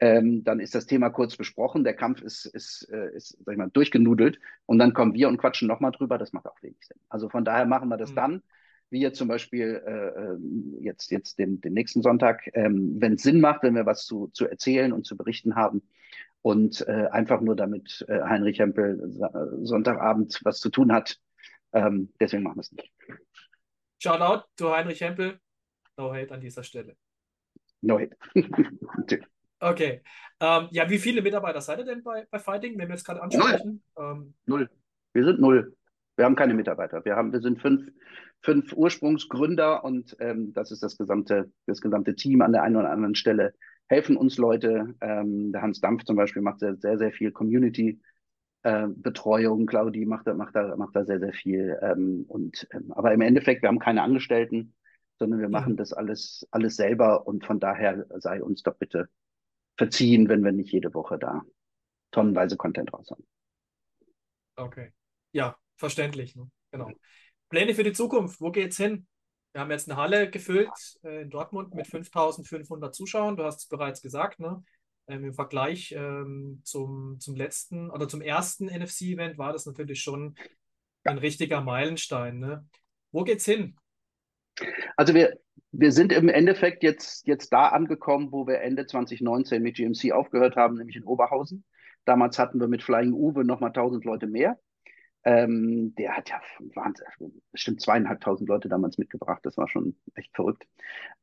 Ähm, 0.00 0.44
dann 0.44 0.60
ist 0.60 0.74
das 0.74 0.84
Thema 0.84 1.08
kurz 1.08 1.34
besprochen, 1.34 1.82
der 1.82 1.94
Kampf 1.94 2.20
ist, 2.20 2.44
ist, 2.44 2.86
äh, 2.92 3.16
ist 3.16 3.38
sag 3.42 3.52
ich 3.52 3.58
mal, 3.58 3.70
durchgenudelt 3.70 4.38
und 4.66 4.78
dann 4.78 4.92
kommen 4.92 5.14
wir 5.14 5.28
und 5.28 5.38
quatschen 5.38 5.66
nochmal 5.66 5.92
drüber. 5.92 6.18
Das 6.18 6.34
macht 6.34 6.46
auch 6.46 6.62
wenig 6.62 6.76
Sinn. 6.82 6.98
Also 7.08 7.30
von 7.30 7.46
daher 7.46 7.64
machen 7.64 7.88
wir 7.88 7.96
das 7.96 8.10
mhm. 8.10 8.16
dann, 8.16 8.42
wie 8.90 9.00
jetzt 9.00 9.16
zum 9.16 9.28
Beispiel 9.28 9.82
äh, 9.86 10.08
ähm, 10.08 10.76
jetzt, 10.80 11.10
jetzt 11.10 11.38
den, 11.38 11.62
den 11.62 11.72
nächsten 11.72 12.02
Sonntag, 12.02 12.50
ähm, 12.52 12.96
wenn 12.98 13.14
es 13.14 13.22
Sinn 13.22 13.40
macht, 13.40 13.62
wenn 13.62 13.74
wir 13.74 13.86
was 13.86 14.04
zu, 14.04 14.28
zu 14.34 14.46
erzählen 14.46 14.92
und 14.92 15.06
zu 15.06 15.16
berichten 15.16 15.54
haben. 15.54 15.80
Und 16.42 16.86
äh, 16.86 17.06
einfach 17.10 17.40
nur 17.40 17.56
damit 17.56 18.04
äh, 18.08 18.20
Heinrich 18.20 18.58
Hempel 18.58 19.10
Sonntagabend 19.62 20.38
was 20.44 20.58
zu 20.58 20.68
tun 20.68 20.92
hat. 20.92 21.18
Ähm, 21.72 22.10
deswegen 22.20 22.42
machen 22.42 22.56
wir 22.56 22.60
es 22.60 22.72
nicht. 22.72 22.92
Shoutout 24.02 24.46
zu 24.56 24.74
Heinrich 24.74 25.00
Hempel. 25.00 25.38
No 25.96 26.12
hate 26.12 26.34
an 26.34 26.40
dieser 26.40 26.64
Stelle. 26.64 26.96
No 27.82 28.00
hate. 28.00 28.16
okay. 29.60 30.02
Ähm, 30.40 30.66
ja, 30.72 30.90
wie 30.90 30.98
viele 30.98 31.22
Mitarbeiter 31.22 31.60
seid 31.60 31.78
ihr 31.78 31.84
denn 31.84 32.02
bei, 32.02 32.26
bei 32.28 32.40
Fighting, 32.40 32.76
wenn 32.78 32.88
wir 32.88 32.96
jetzt 32.96 33.04
gerade 33.04 33.22
ansprechen? 33.22 33.80
Null. 33.96 34.04
Ähm, 34.04 34.34
null. 34.46 34.70
Wir 35.12 35.24
sind 35.24 35.40
null. 35.40 35.76
Wir 36.16 36.24
haben 36.24 36.34
keine 36.34 36.54
Mitarbeiter. 36.54 37.04
Wir, 37.04 37.14
haben, 37.14 37.32
wir 37.32 37.40
sind 37.40 37.60
fünf, 37.62 37.92
fünf 38.40 38.72
Ursprungsgründer 38.72 39.84
und 39.84 40.16
ähm, 40.18 40.52
das 40.52 40.72
ist 40.72 40.82
das 40.82 40.98
gesamte, 40.98 41.52
das 41.66 41.80
gesamte 41.80 42.16
Team 42.16 42.42
an 42.42 42.50
der 42.50 42.64
einen 42.64 42.74
oder 42.74 42.90
anderen 42.90 43.14
Stelle. 43.14 43.54
Helfen 43.86 44.16
uns 44.16 44.36
Leute. 44.36 44.96
Ähm, 45.00 45.52
der 45.52 45.62
Hans 45.62 45.80
Dampf 45.80 46.02
zum 46.02 46.16
Beispiel 46.16 46.42
macht 46.42 46.58
sehr, 46.58 46.74
sehr, 46.74 46.98
sehr 46.98 47.12
viel 47.12 47.30
Community. 47.30 48.00
Äh, 48.62 48.86
Betreuung, 48.88 49.66
Claudi 49.66 50.04
macht 50.06 50.26
da, 50.26 50.34
macht 50.34 50.54
da, 50.54 50.76
macht 50.76 50.94
da 50.94 51.04
sehr, 51.04 51.18
sehr 51.18 51.32
viel. 51.32 51.78
Ähm, 51.82 52.24
und, 52.28 52.66
ähm, 52.72 52.92
aber 52.92 53.12
im 53.12 53.20
Endeffekt, 53.20 53.62
wir 53.62 53.68
haben 53.68 53.78
keine 53.78 54.02
Angestellten, 54.02 54.74
sondern 55.18 55.40
wir 55.40 55.48
machen 55.48 55.72
ja. 55.72 55.76
das 55.76 55.92
alles, 55.92 56.46
alles 56.50 56.76
selber 56.76 57.26
und 57.26 57.44
von 57.44 57.60
daher 57.60 58.06
sei 58.18 58.42
uns 58.42 58.62
doch 58.62 58.76
bitte 58.76 59.08
verziehen, 59.76 60.28
wenn 60.28 60.44
wir 60.44 60.52
nicht 60.52 60.72
jede 60.72 60.94
Woche 60.94 61.18
da 61.18 61.42
tonnenweise 62.12 62.56
Content 62.56 62.92
raus 62.92 63.10
haben. 63.10 63.24
Okay. 64.56 64.92
Ja, 65.32 65.56
verständlich. 65.76 66.36
Ne? 66.36 66.48
Genau. 66.70 66.90
Pläne 67.48 67.74
für 67.74 67.84
die 67.84 67.92
Zukunft, 67.92 68.40
wo 68.40 68.50
geht's 68.50 68.76
hin? 68.76 69.06
Wir 69.52 69.60
haben 69.60 69.70
jetzt 69.70 69.90
eine 69.90 70.00
Halle 70.00 70.30
gefüllt 70.30 70.70
äh, 71.02 71.22
in 71.22 71.30
Dortmund 71.30 71.74
mit 71.74 71.86
5500 71.86 72.94
Zuschauern. 72.94 73.36
Du 73.36 73.44
hast 73.44 73.60
es 73.60 73.66
bereits 73.66 74.00
gesagt, 74.00 74.40
ne? 74.40 74.62
Ähm, 75.08 75.24
Im 75.24 75.34
Vergleich 75.34 75.92
ähm, 75.96 76.60
zum, 76.64 77.18
zum 77.18 77.36
letzten 77.36 77.90
oder 77.90 78.08
zum 78.08 78.20
ersten 78.20 78.66
NFC-Event 78.66 79.38
war 79.38 79.52
das 79.52 79.66
natürlich 79.66 80.00
schon 80.00 80.36
ein 81.04 81.18
richtiger 81.18 81.60
Meilenstein. 81.60 82.38
Ne? 82.38 82.66
Wo 83.10 83.24
geht's 83.24 83.44
hin? 83.44 83.76
Also 84.96 85.14
wir, 85.14 85.38
wir 85.72 85.92
sind 85.92 86.12
im 86.12 86.28
Endeffekt 86.28 86.82
jetzt, 86.82 87.26
jetzt 87.26 87.52
da 87.52 87.68
angekommen, 87.68 88.30
wo 88.30 88.46
wir 88.46 88.60
Ende 88.60 88.86
2019 88.86 89.62
mit 89.62 89.76
GMC 89.76 90.12
aufgehört 90.12 90.56
haben, 90.56 90.76
nämlich 90.76 90.96
in 90.96 91.04
Oberhausen. 91.04 91.64
Damals 92.04 92.38
hatten 92.38 92.60
wir 92.60 92.68
mit 92.68 92.82
Flying 92.82 93.12
Uwe 93.12 93.44
nochmal 93.44 93.70
1000 93.70 94.04
Leute 94.04 94.26
mehr. 94.26 94.58
Ähm, 95.24 95.94
der 95.96 96.16
hat 96.16 96.30
ja 96.30 96.40
Wahnsinn, 96.74 97.06
bestimmt 97.52 97.80
zweieinhalbtausend 97.80 98.48
Leute 98.48 98.68
damals 98.68 98.98
mitgebracht. 98.98 99.40
Das 99.44 99.56
war 99.56 99.68
schon 99.68 99.96
echt 100.14 100.34
verrückt. 100.34 100.66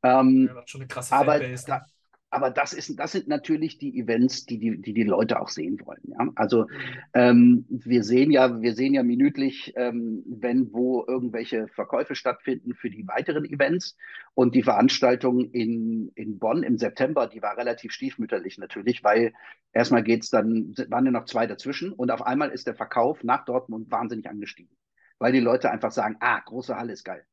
Ähm, 0.02 0.50
ja, 0.54 0.62
schon 0.66 0.80
eine 0.80 0.88
krasse 0.88 1.14
aber 1.14 1.32
Fanbase, 1.32 1.70
ne? 1.70 1.78
da, 1.78 1.86
aber 2.30 2.50
das, 2.50 2.72
ist, 2.72 2.98
das 2.98 3.12
sind 3.12 3.26
natürlich 3.26 3.78
die 3.78 3.98
Events, 3.98 4.46
die 4.46 4.58
die, 4.58 4.80
die, 4.80 4.94
die 4.94 5.02
Leute 5.02 5.40
auch 5.40 5.48
sehen 5.48 5.80
wollen. 5.84 6.00
Ja? 6.04 6.28
Also 6.36 6.62
mhm. 6.62 6.66
ähm, 7.12 7.64
wir 7.68 8.04
sehen 8.04 8.30
ja, 8.30 8.62
wir 8.62 8.74
sehen 8.74 8.94
ja 8.94 9.02
minütlich, 9.02 9.72
ähm, 9.76 10.22
wenn 10.26 10.72
wo 10.72 11.04
irgendwelche 11.06 11.66
Verkäufe 11.68 12.14
stattfinden 12.14 12.74
für 12.74 12.88
die 12.88 13.06
weiteren 13.08 13.44
Events. 13.44 13.96
Und 14.34 14.54
die 14.54 14.62
Veranstaltung 14.62 15.50
in, 15.50 16.12
in 16.14 16.38
Bonn 16.38 16.62
im 16.62 16.78
September, 16.78 17.26
die 17.26 17.42
war 17.42 17.56
relativ 17.56 17.90
stiefmütterlich 17.90 18.58
natürlich, 18.58 19.02
weil 19.02 19.32
erstmal 19.72 20.04
geht's 20.04 20.30
dann, 20.30 20.72
waren 20.88 21.06
ja 21.06 21.10
noch 21.10 21.24
zwei 21.24 21.48
dazwischen 21.48 21.92
und 21.92 22.12
auf 22.12 22.22
einmal 22.22 22.50
ist 22.50 22.68
der 22.68 22.76
Verkauf 22.76 23.24
nach 23.24 23.44
Dortmund 23.44 23.90
wahnsinnig 23.90 24.28
angestiegen. 24.28 24.76
Weil 25.18 25.32
die 25.32 25.40
Leute 25.40 25.70
einfach 25.70 25.90
sagen, 25.90 26.16
ah, 26.20 26.38
große 26.38 26.76
Halle 26.76 26.92
ist 26.92 27.04
geil 27.04 27.24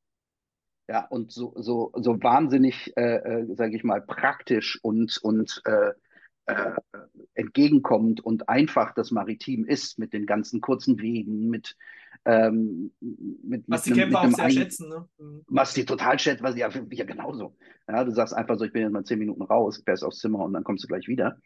ja, 0.87 1.05
und 1.05 1.31
so, 1.31 1.53
so, 1.57 1.91
so 1.95 2.21
wahnsinnig, 2.21 2.95
äh, 2.95 3.17
äh, 3.17 3.55
sage 3.55 3.75
ich 3.75 3.83
mal, 3.83 4.01
praktisch 4.01 4.79
und, 4.81 5.17
und 5.21 5.61
äh, 5.65 5.91
äh, 6.47 6.71
entgegenkommend 7.33 8.21
und 8.21 8.47
einfach 8.47 8.93
das 8.93 9.11
Maritim 9.11 9.65
ist 9.65 9.99
mit 9.99 10.13
den 10.13 10.25
ganzen 10.25 10.61
kurzen 10.61 10.99
Wegen, 10.99 11.49
mit, 11.49 11.75
ähm, 12.25 12.91
mit 13.43 13.65
was 13.67 13.83
die 13.83 13.91
Camper 13.91 14.21
auch 14.21 14.31
sehr 14.31 14.45
ein, 14.45 14.51
schätzen, 14.51 14.89
ne? 14.89 15.07
Mhm. 15.17 15.43
Was 15.47 15.73
die 15.73 15.85
total 15.85 16.17
schätzen, 16.19 16.43
was 16.43 16.55
ja, 16.55 16.69
ja 16.69 17.05
genauso. 17.05 17.57
Ja, 17.87 18.03
du 18.03 18.11
sagst 18.11 18.33
einfach 18.33 18.57
so, 18.57 18.63
ich 18.63 18.71
bin 18.71 18.83
jetzt 18.83 18.93
mal 18.93 19.03
zehn 19.03 19.19
Minuten 19.19 19.43
raus, 19.43 19.81
fährst 19.83 20.03
aufs 20.03 20.19
Zimmer 20.19 20.39
und 20.39 20.53
dann 20.53 20.63
kommst 20.63 20.83
du 20.83 20.87
gleich 20.87 21.07
wieder. 21.07 21.37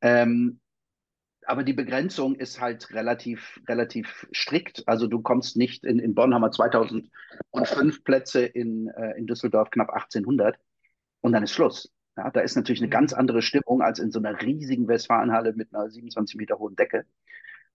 Ähm, 0.00 0.60
aber 1.46 1.64
die 1.64 1.72
Begrenzung 1.72 2.34
ist 2.34 2.60
halt 2.60 2.92
relativ, 2.92 3.60
relativ 3.68 4.26
strikt. 4.32 4.82
Also 4.86 5.06
du 5.06 5.20
kommst 5.22 5.56
nicht, 5.56 5.84
in, 5.84 5.98
in 5.98 6.14
Bonn 6.14 6.34
haben 6.34 6.42
wir 6.42 6.50
2005 6.50 8.04
Plätze, 8.04 8.44
in, 8.44 8.88
äh, 8.88 9.16
in 9.18 9.26
Düsseldorf 9.26 9.70
knapp 9.70 9.90
1800 9.90 10.58
und 11.20 11.32
dann 11.32 11.42
ist 11.42 11.52
Schluss. 11.52 11.92
Ja, 12.16 12.30
da 12.30 12.40
ist 12.40 12.56
natürlich 12.56 12.80
eine 12.80 12.88
mhm. 12.88 12.92
ganz 12.92 13.12
andere 13.12 13.42
Stimmung 13.42 13.82
als 13.82 13.98
in 13.98 14.10
so 14.10 14.18
einer 14.18 14.40
riesigen 14.40 14.88
Westfalenhalle 14.88 15.54
mit 15.54 15.74
einer 15.74 15.90
27 15.90 16.36
Meter 16.36 16.58
hohen 16.58 16.76
Decke 16.76 17.06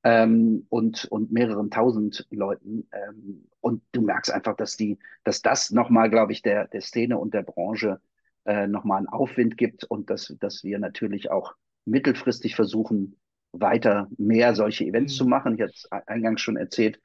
ähm, 0.03 0.67
und, 0.69 1.05
und 1.05 1.31
mehreren 1.31 1.71
tausend 1.71 2.27
Leuten. 2.29 2.87
Ähm, 2.91 3.47
und 3.59 3.81
du 3.91 4.01
merkst 4.01 4.31
einfach, 4.31 4.55
dass, 4.55 4.77
die, 4.77 4.99
dass 5.23 5.41
das 5.41 5.71
nochmal, 5.71 6.09
glaube 6.09 6.31
ich, 6.31 6.41
der, 6.41 6.67
der 6.67 6.81
Szene 6.81 7.17
und 7.17 7.33
der 7.33 7.41
Branche 7.41 7.99
äh, 8.45 8.67
nochmal 8.67 8.99
einen 8.99 9.07
Aufwind 9.07 9.57
gibt 9.57 9.83
und 9.85 10.11
dass, 10.11 10.35
dass 10.39 10.63
wir 10.63 10.77
natürlich 10.77 11.31
auch 11.31 11.55
mittelfristig 11.85 12.55
versuchen, 12.55 13.15
weiter 13.61 14.07
mehr 14.17 14.55
solche 14.55 14.85
Events 14.85 15.13
mhm. 15.13 15.17
zu 15.17 15.25
machen. 15.25 15.55
Ich 15.55 15.61
hatte 15.61 15.73
es 15.73 15.91
eingangs 16.07 16.41
schon 16.41 16.57
erzählt. 16.57 16.99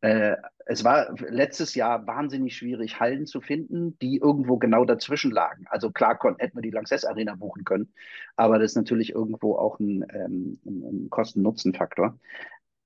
Äh, 0.00 0.36
es 0.66 0.82
war 0.84 1.14
letztes 1.28 1.74
Jahr 1.74 2.06
wahnsinnig 2.06 2.56
schwierig, 2.56 2.98
Hallen 2.98 3.26
zu 3.26 3.40
finden, 3.40 3.96
die 4.00 4.16
irgendwo 4.16 4.58
genau 4.58 4.84
dazwischen 4.84 5.30
lagen. 5.30 5.64
Also 5.68 5.90
klar 5.90 6.18
konnten, 6.18 6.40
hätten 6.40 6.56
wir 6.56 6.62
die 6.62 6.70
Lanxess 6.70 7.04
Arena 7.04 7.34
buchen 7.36 7.64
können, 7.64 7.92
aber 8.34 8.58
das 8.58 8.72
ist 8.72 8.76
natürlich 8.76 9.10
irgendwo 9.10 9.56
auch 9.56 9.78
ein, 9.78 10.04
ähm, 10.12 10.58
ein 10.64 11.08
Kosten-Nutzen-Faktor. 11.08 12.18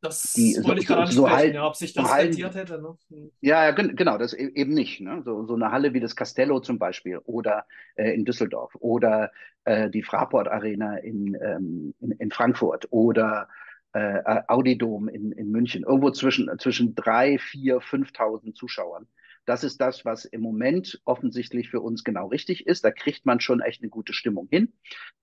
Das 0.02 0.32
die, 0.32 0.56
wollte 0.56 0.68
so, 0.68 0.74
ich 0.76 0.86
gerade 0.86 1.00
ansprechen, 1.02 1.16
so 1.16 1.30
halt, 1.30 1.54
ja, 1.54 1.66
ob 1.66 1.76
sich 1.76 1.92
das 1.92 2.16
rentiert 2.16 2.54
hätte. 2.54 2.80
Ne? 2.80 2.96
Hm. 3.10 3.30
Ja, 3.40 3.66
ja, 3.66 3.70
genau, 3.72 4.16
das 4.16 4.32
e-, 4.32 4.52
eben 4.54 4.72
nicht. 4.72 5.00
Ne? 5.00 5.22
So, 5.24 5.46
so 5.46 5.54
eine 5.54 5.72
Halle 5.72 5.92
wie 5.92 6.00
das 6.00 6.16
Castello 6.16 6.60
zum 6.60 6.78
Beispiel 6.78 7.18
oder 7.18 7.66
äh, 7.96 8.14
in 8.14 8.24
Düsseldorf 8.24 8.74
oder 8.80 9.30
äh, 9.64 9.90
die 9.90 10.02
Fraport 10.02 10.48
Arena 10.48 10.96
in, 10.96 11.34
ähm, 11.34 11.94
in, 12.00 12.12
in, 12.12 12.30
Frankfurt 12.30 12.86
oder 12.90 13.48
äh, 13.92 14.42
Audidom 14.48 15.08
in, 15.08 15.32
in 15.32 15.50
München. 15.50 15.84
Irgendwo 15.84 16.10
zwischen, 16.10 16.50
zwischen 16.58 16.94
drei, 16.94 17.38
vier, 17.38 17.80
5.000 17.80 18.54
Zuschauern. 18.54 19.06
Das 19.44 19.64
ist 19.64 19.80
das, 19.80 20.04
was 20.04 20.24
im 20.24 20.40
Moment 20.40 21.00
offensichtlich 21.04 21.70
für 21.70 21.80
uns 21.80 22.04
genau 22.04 22.28
richtig 22.28 22.66
ist. 22.66 22.84
Da 22.84 22.90
kriegt 22.90 23.26
man 23.26 23.40
schon 23.40 23.60
echt 23.60 23.82
eine 23.82 23.90
gute 23.90 24.12
Stimmung 24.12 24.48
hin. 24.50 24.72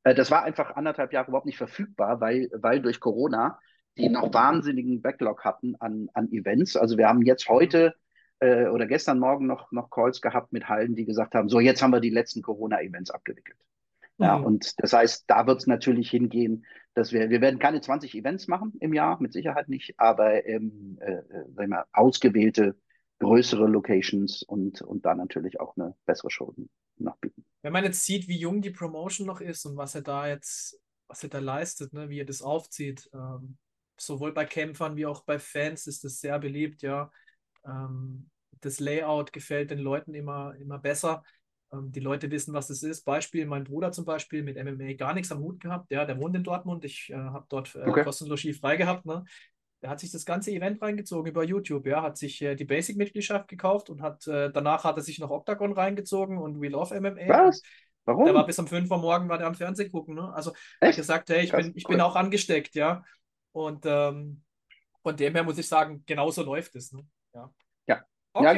Äh, 0.03 0.13
das 0.13 0.29
war 0.29 0.43
einfach 0.43 0.75
anderthalb 0.75 1.13
Jahre 1.13 1.29
überhaupt 1.29 1.45
nicht 1.47 1.57
verfügbar, 1.57 2.21
weil, 2.21 2.49
weil 2.53 2.81
durch 2.81 2.99
Corona 2.99 3.59
die 3.97 4.09
noch 4.09 4.33
wahnsinnigen 4.33 5.01
Backlog 5.01 5.43
hatten 5.43 5.75
an, 5.79 6.09
an 6.13 6.31
Events. 6.31 6.75
Also 6.75 6.97
wir 6.97 7.07
haben 7.07 7.21
jetzt 7.23 7.49
heute 7.49 7.95
äh, 8.39 8.67
oder 8.67 8.85
gestern 8.85 9.19
Morgen 9.19 9.47
noch, 9.47 9.71
noch 9.71 9.89
Calls 9.89 10.21
gehabt 10.21 10.53
mit 10.53 10.69
Hallen, 10.69 10.95
die 10.95 11.05
gesagt 11.05 11.35
haben, 11.35 11.49
so 11.49 11.59
jetzt 11.59 11.81
haben 11.81 11.91
wir 11.91 11.99
die 11.99 12.09
letzten 12.09 12.41
Corona-Events 12.41 13.11
abgewickelt. 13.11 13.57
Ja, 14.19 14.37
mhm. 14.37 14.45
und 14.45 14.73
das 14.81 14.93
heißt, 14.93 15.25
da 15.27 15.45
wird 15.45 15.59
es 15.59 15.67
natürlich 15.67 16.09
hingehen, 16.09 16.65
dass 16.93 17.11
wir, 17.11 17.29
wir 17.29 17.41
werden 17.41 17.59
keine 17.59 17.81
20 17.81 18.15
Events 18.15 18.47
machen 18.47 18.73
im 18.79 18.93
Jahr, 18.93 19.21
mit 19.21 19.31
Sicherheit 19.31 19.69
nicht, 19.69 19.99
aber 19.99 20.45
ähm, 20.47 20.97
äh, 21.01 21.21
sagen 21.53 21.69
wir, 21.69 21.85
ausgewählte 21.93 22.75
größere 23.19 23.67
Locations 23.67 24.43
und, 24.43 24.81
und 24.81 25.05
da 25.05 25.15
natürlich 25.15 25.59
auch 25.59 25.75
eine 25.77 25.95
bessere 26.05 26.31
Show 26.31 26.53
noch 26.97 27.17
bieten. 27.17 27.45
Wenn 27.61 27.73
man 27.73 27.83
jetzt 27.83 28.03
sieht, 28.05 28.27
wie 28.27 28.37
jung 28.37 28.61
die 28.61 28.71
Promotion 28.71 29.27
noch 29.27 29.41
ist 29.41 29.65
und 29.65 29.77
was 29.77 29.95
er 29.95 30.01
da 30.01 30.27
jetzt, 30.27 30.79
was 31.07 31.23
er 31.23 31.29
da 31.29 31.39
leistet, 31.39 31.93
ne, 31.93 32.09
wie 32.09 32.19
er 32.19 32.25
das 32.25 32.41
aufzieht, 32.41 33.09
ähm, 33.13 33.57
sowohl 33.99 34.33
bei 34.33 34.45
Kämpfern 34.45 34.95
wie 34.95 35.05
auch 35.05 35.23
bei 35.23 35.39
Fans 35.39 35.87
ist 35.87 36.03
das 36.03 36.19
sehr 36.19 36.39
beliebt, 36.39 36.81
ja. 36.81 37.11
Ähm, 37.65 38.29
das 38.61 38.79
Layout 38.79 39.33
gefällt 39.33 39.71
den 39.71 39.79
Leuten 39.79 40.13
immer, 40.13 40.55
immer 40.55 40.79
besser. 40.79 41.23
Ähm, 41.71 41.91
die 41.91 41.99
Leute 41.99 42.31
wissen, 42.31 42.53
was 42.53 42.69
es 42.69 42.83
ist. 42.83 43.03
Beispiel, 43.03 43.45
mein 43.45 43.65
Bruder 43.65 43.91
zum 43.91 44.05
Beispiel 44.05 44.43
mit 44.43 44.57
MMA 44.57 44.93
gar 44.93 45.13
nichts 45.13 45.31
am 45.31 45.39
Hut 45.39 45.59
gehabt. 45.59 45.91
Ja, 45.91 46.05
der 46.05 46.19
wohnt 46.19 46.35
in 46.35 46.43
Dortmund. 46.43 46.85
Ich 46.85 47.09
äh, 47.09 47.15
habe 47.15 47.45
dort 47.49 47.75
äh, 47.75 47.83
okay. 47.85 48.03
kostenlos 48.03 48.39
Ski 48.39 48.53
frei 48.53 48.77
gehabt. 48.77 49.05
Ne? 49.05 49.25
Der 49.81 49.89
hat 49.89 49.99
sich 49.99 50.11
das 50.11 50.25
ganze 50.25 50.51
Event 50.51 50.81
reingezogen 50.81 51.29
über 51.29 51.43
YouTube. 51.43 51.85
Ja, 51.85 52.01
hat 52.01 52.17
sich 52.17 52.41
äh, 52.41 52.55
die 52.55 52.65
Basic-Mitgliedschaft 52.65 53.47
gekauft 53.47 53.89
und 53.89 54.01
hat 54.01 54.25
äh, 54.27 54.51
danach 54.51 54.83
hat 54.83 54.97
er 54.97 55.03
sich 55.03 55.19
noch 55.19 55.29
Octagon 55.29 55.73
reingezogen 55.73 56.37
und 56.37 56.61
We 56.61 56.69
Love 56.69 56.99
MMA. 56.99 57.27
Was? 57.27 57.61
Warum? 58.05 58.23
Der 58.23 58.33
war 58.33 58.45
bis 58.45 58.57
um 58.57 58.67
5 58.67 58.89
Uhr 58.89 58.97
morgen 58.99 59.27
war 59.27 59.37
der 59.37 59.47
am 59.47 59.53
Fernsehen 59.53 59.91
gucken. 59.91 60.15
Ne? 60.15 60.33
Also 60.33 60.53
er 60.79 60.89
hat 60.89 60.95
gesagt, 60.95 61.29
hey, 61.29 61.43
ich, 61.43 61.51
bin, 61.51 61.73
ich 61.75 61.83
bin 61.83 61.99
auch 61.99 62.15
angesteckt, 62.15 62.73
ja. 62.75 63.03
Und 63.57 63.87
ähm, 63.87 64.43
von 65.01 65.17
dem 65.17 65.33
her 65.33 65.43
muss 65.43 65.57
ich 65.57 65.67
sagen, 65.67 66.03
genauso 66.05 66.43
läuft 66.43 66.75
es. 66.75 66.91
Ne? 66.91 67.07
Ja. 67.33 67.51
Ja. 67.87 68.05
Okay. 68.33 68.45
Ja, 68.45 68.53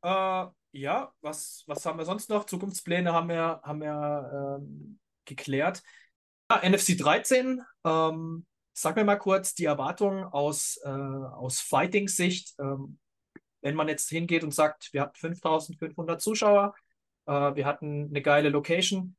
genau. 0.00 0.46
äh, 0.46 0.80
ja, 0.80 1.12
was, 1.20 1.64
was 1.66 1.84
haben 1.84 1.98
wir 1.98 2.06
sonst 2.06 2.30
noch? 2.30 2.46
Zukunftspläne 2.46 3.12
haben 3.12 3.28
wir, 3.28 3.60
haben 3.62 3.82
wir 3.82 4.58
ähm, 4.58 4.98
geklärt. 5.26 5.82
Ja, 6.50 6.66
NFC 6.66 6.96
13, 6.96 7.62
ähm, 7.84 8.46
sag 8.72 8.96
mir 8.96 9.04
mal 9.04 9.18
kurz 9.18 9.54
die 9.54 9.66
Erwartungen 9.66 10.24
aus, 10.24 10.80
äh, 10.82 10.88
aus 10.88 11.60
Fighting-Sicht. 11.60 12.54
Ähm, 12.58 12.98
wenn 13.60 13.74
man 13.74 13.88
jetzt 13.88 14.08
hingeht 14.08 14.44
und 14.44 14.54
sagt, 14.54 14.94
wir 14.94 15.02
hatten 15.02 15.16
5500 15.16 16.22
Zuschauer, 16.22 16.74
äh, 17.26 17.54
wir 17.54 17.66
hatten 17.66 18.08
eine 18.08 18.22
geile 18.22 18.48
Location, 18.48 19.14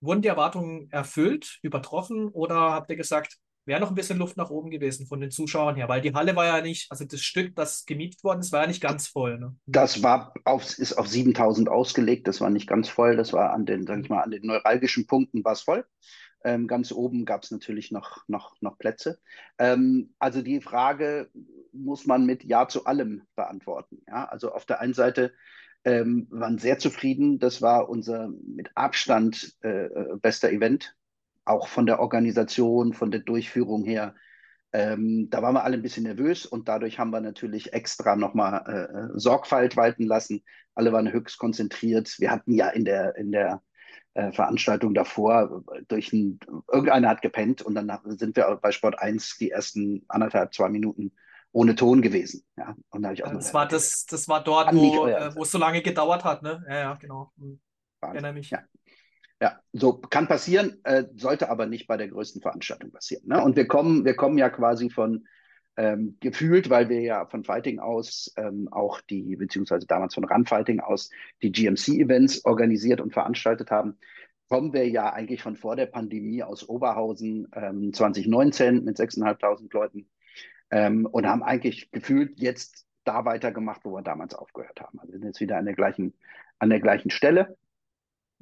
wurden 0.00 0.22
die 0.22 0.28
Erwartungen 0.28 0.90
erfüllt, 0.90 1.58
übertroffen 1.60 2.28
oder 2.28 2.72
habt 2.72 2.90
ihr 2.90 2.96
gesagt, 2.96 3.38
wäre 3.64 3.80
noch 3.80 3.90
ein 3.90 3.94
bisschen 3.94 4.18
Luft 4.18 4.36
nach 4.36 4.50
oben 4.50 4.70
gewesen 4.70 5.06
von 5.06 5.20
den 5.20 5.30
Zuschauern 5.30 5.76
her, 5.76 5.88
weil 5.88 6.00
die 6.00 6.14
Halle 6.14 6.34
war 6.34 6.46
ja 6.46 6.60
nicht, 6.60 6.90
also 6.90 7.04
das 7.04 7.20
Stück, 7.20 7.54
das 7.54 7.84
gemietet 7.86 8.24
worden 8.24 8.40
ist, 8.40 8.52
war 8.52 8.62
ja 8.62 8.66
nicht 8.66 8.82
ganz 8.82 9.08
voll. 9.08 9.38
Ne? 9.38 9.54
Das 9.66 10.02
war 10.02 10.34
auf, 10.44 10.78
ist 10.78 10.94
auf 10.94 11.06
7000 11.06 11.68
ausgelegt, 11.68 12.26
das 12.26 12.40
war 12.40 12.50
nicht 12.50 12.66
ganz 12.66 12.88
voll, 12.88 13.16
das 13.16 13.32
war 13.32 13.52
an 13.52 13.66
den, 13.66 13.86
sag 13.86 14.00
ich 14.00 14.08
mal, 14.08 14.22
an 14.22 14.30
den 14.30 14.46
neuralgischen 14.46 15.06
Punkten 15.06 15.44
war 15.44 15.52
es 15.52 15.62
voll. 15.62 15.84
Ähm, 16.44 16.66
ganz 16.66 16.90
oben 16.90 17.24
gab 17.24 17.44
es 17.44 17.50
natürlich 17.52 17.92
noch, 17.92 18.18
noch, 18.26 18.56
noch 18.60 18.78
Plätze. 18.78 19.20
Ähm, 19.58 20.14
also 20.18 20.42
die 20.42 20.60
Frage 20.60 21.30
muss 21.72 22.06
man 22.06 22.26
mit 22.26 22.44
Ja 22.44 22.66
zu 22.66 22.84
allem 22.84 23.22
beantworten. 23.36 24.02
Ja? 24.08 24.24
Also 24.24 24.52
auf 24.52 24.64
der 24.66 24.80
einen 24.80 24.94
Seite 24.94 25.32
ähm, 25.84 26.26
waren 26.30 26.58
sehr 26.58 26.78
zufrieden. 26.78 27.38
Das 27.38 27.62
war 27.62 27.88
unser 27.88 28.28
mit 28.28 28.70
Abstand 28.74 29.56
äh, 29.62 29.86
äh 29.86 30.16
bester 30.20 30.50
Event 30.50 30.96
auch 31.44 31.68
von 31.68 31.86
der 31.86 32.00
Organisation, 32.00 32.92
von 32.92 33.10
der 33.10 33.20
Durchführung 33.20 33.84
her. 33.84 34.14
Ähm, 34.72 35.28
da 35.28 35.42
waren 35.42 35.54
wir 35.54 35.64
alle 35.64 35.76
ein 35.76 35.82
bisschen 35.82 36.04
nervös 36.04 36.46
und 36.46 36.68
dadurch 36.68 36.98
haben 36.98 37.10
wir 37.10 37.20
natürlich 37.20 37.72
extra 37.74 38.16
nochmal 38.16 38.64
äh, 38.66 38.98
äh, 38.98 39.08
Sorgfalt 39.14 39.76
walten 39.76 40.04
lassen. 40.04 40.42
Alle 40.74 40.92
waren 40.92 41.12
höchst 41.12 41.38
konzentriert. 41.38 42.18
Wir 42.18 42.30
hatten 42.30 42.52
ja 42.52 42.68
in 42.68 42.84
der, 42.84 43.16
in 43.16 43.32
der 43.32 43.62
äh, 44.14 44.32
Veranstaltung 44.32 44.94
davor 44.94 45.62
durch 45.88 46.12
ein, 46.12 46.38
irgendeiner 46.70 47.10
hat 47.10 47.22
gepennt 47.22 47.60
und 47.60 47.74
dann 47.74 47.90
sind 48.04 48.36
wir 48.36 48.58
bei 48.62 48.72
Sport 48.72 48.98
1 48.98 49.36
die 49.38 49.50
ersten 49.50 50.04
anderthalb, 50.08 50.54
zwei 50.54 50.70
Minuten 50.70 51.12
ohne 51.52 51.74
Ton 51.74 52.00
gewesen. 52.00 52.44
Ja, 52.56 52.74
und 52.90 53.02
da 53.02 53.12
ich 53.12 53.24
auch 53.24 53.32
das, 53.32 53.52
war 53.52 53.68
das, 53.68 54.06
das 54.06 54.26
war 54.26 54.42
dort, 54.42 54.74
wo, 54.74 55.06
äh, 55.06 55.34
wo 55.34 55.42
es 55.42 55.50
so 55.50 55.58
lange 55.58 55.82
gedauert 55.82 56.24
hat, 56.24 56.42
ne? 56.42 56.64
Ja, 56.66 56.74
ja, 56.74 56.94
genau. 56.94 57.30
Hm. 57.38 57.60
Erinnere 58.00 58.32
mich. 58.32 58.50
Ja. 58.50 58.60
Ja, 59.42 59.58
so 59.72 59.94
kann 59.94 60.28
passieren, 60.28 60.78
äh, 60.84 61.02
sollte 61.16 61.50
aber 61.50 61.66
nicht 61.66 61.88
bei 61.88 61.96
der 61.96 62.06
größten 62.06 62.40
Veranstaltung 62.40 62.92
passieren. 62.92 63.26
Ne? 63.26 63.42
Und 63.42 63.56
wir 63.56 63.66
kommen, 63.66 64.04
wir 64.04 64.14
kommen 64.14 64.38
ja 64.38 64.48
quasi 64.48 64.88
von 64.88 65.26
ähm, 65.76 66.16
gefühlt, 66.20 66.70
weil 66.70 66.88
wir 66.88 67.00
ja 67.00 67.26
von 67.26 67.42
Fighting 67.42 67.80
aus 67.80 68.32
ähm, 68.36 68.68
auch 68.70 69.00
die, 69.00 69.34
beziehungsweise 69.34 69.84
damals 69.84 70.14
von 70.14 70.22
Run 70.22 70.46
Fighting 70.46 70.78
aus 70.78 71.10
die 71.42 71.50
GMC-Events 71.50 72.44
organisiert 72.44 73.00
und 73.00 73.12
veranstaltet 73.12 73.72
haben, 73.72 73.98
kommen 74.48 74.72
wir 74.72 74.88
ja 74.88 75.12
eigentlich 75.12 75.42
von 75.42 75.56
vor 75.56 75.74
der 75.74 75.86
Pandemie 75.86 76.44
aus 76.44 76.68
Oberhausen 76.68 77.48
ähm, 77.56 77.92
2019 77.92 78.84
mit 78.84 78.96
6.500 78.96 79.72
Leuten 79.72 80.08
ähm, 80.70 81.04
und 81.04 81.26
haben 81.26 81.42
eigentlich 81.42 81.90
gefühlt 81.90 82.38
jetzt 82.38 82.86
da 83.02 83.24
weitergemacht, 83.24 83.84
wo 83.84 83.90
wir 83.90 84.02
damals 84.02 84.36
aufgehört 84.36 84.80
haben. 84.80 85.00
Also 85.00 85.14
wir 85.14 85.18
sind 85.18 85.26
jetzt 85.30 85.40
wieder 85.40 85.56
an 85.56 85.64
der 85.64 85.74
gleichen, 85.74 86.14
an 86.60 86.70
der 86.70 86.78
gleichen 86.78 87.10
Stelle 87.10 87.56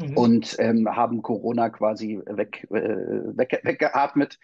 mhm. 0.01 0.17
und 0.17 0.57
ähm, 0.59 0.89
haben 0.95 1.23
Corona 1.23 1.71
quasi 1.71 2.21
weg, 2.27 2.67
äh, 2.71 3.37
weg, 3.37 3.61
weggeatmet. 3.63 4.39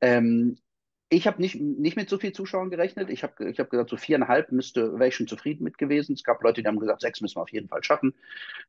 Ähm, 0.00 0.58
ich 1.08 1.26
habe 1.26 1.40
nicht, 1.40 1.60
nicht 1.60 1.96
mit 1.96 2.08
so 2.08 2.18
viel 2.18 2.32
Zuschauern 2.32 2.70
gerechnet. 2.70 3.10
Ich 3.10 3.22
habe 3.22 3.48
ich 3.48 3.60
hab 3.60 3.70
gesagt, 3.70 3.90
so 3.90 3.96
viereinhalb 3.96 4.50
müsste, 4.50 4.94
wäre 4.94 5.08
ich 5.08 5.14
schon 5.14 5.28
zufrieden 5.28 5.62
mit 5.62 5.78
gewesen. 5.78 6.14
Es 6.14 6.24
gab 6.24 6.42
Leute, 6.42 6.62
die 6.62 6.68
haben 6.68 6.80
gesagt, 6.80 7.00
sechs 7.00 7.20
müssen 7.20 7.36
wir 7.36 7.42
auf 7.42 7.52
jeden 7.52 7.68
Fall 7.68 7.84
schaffen. 7.84 8.14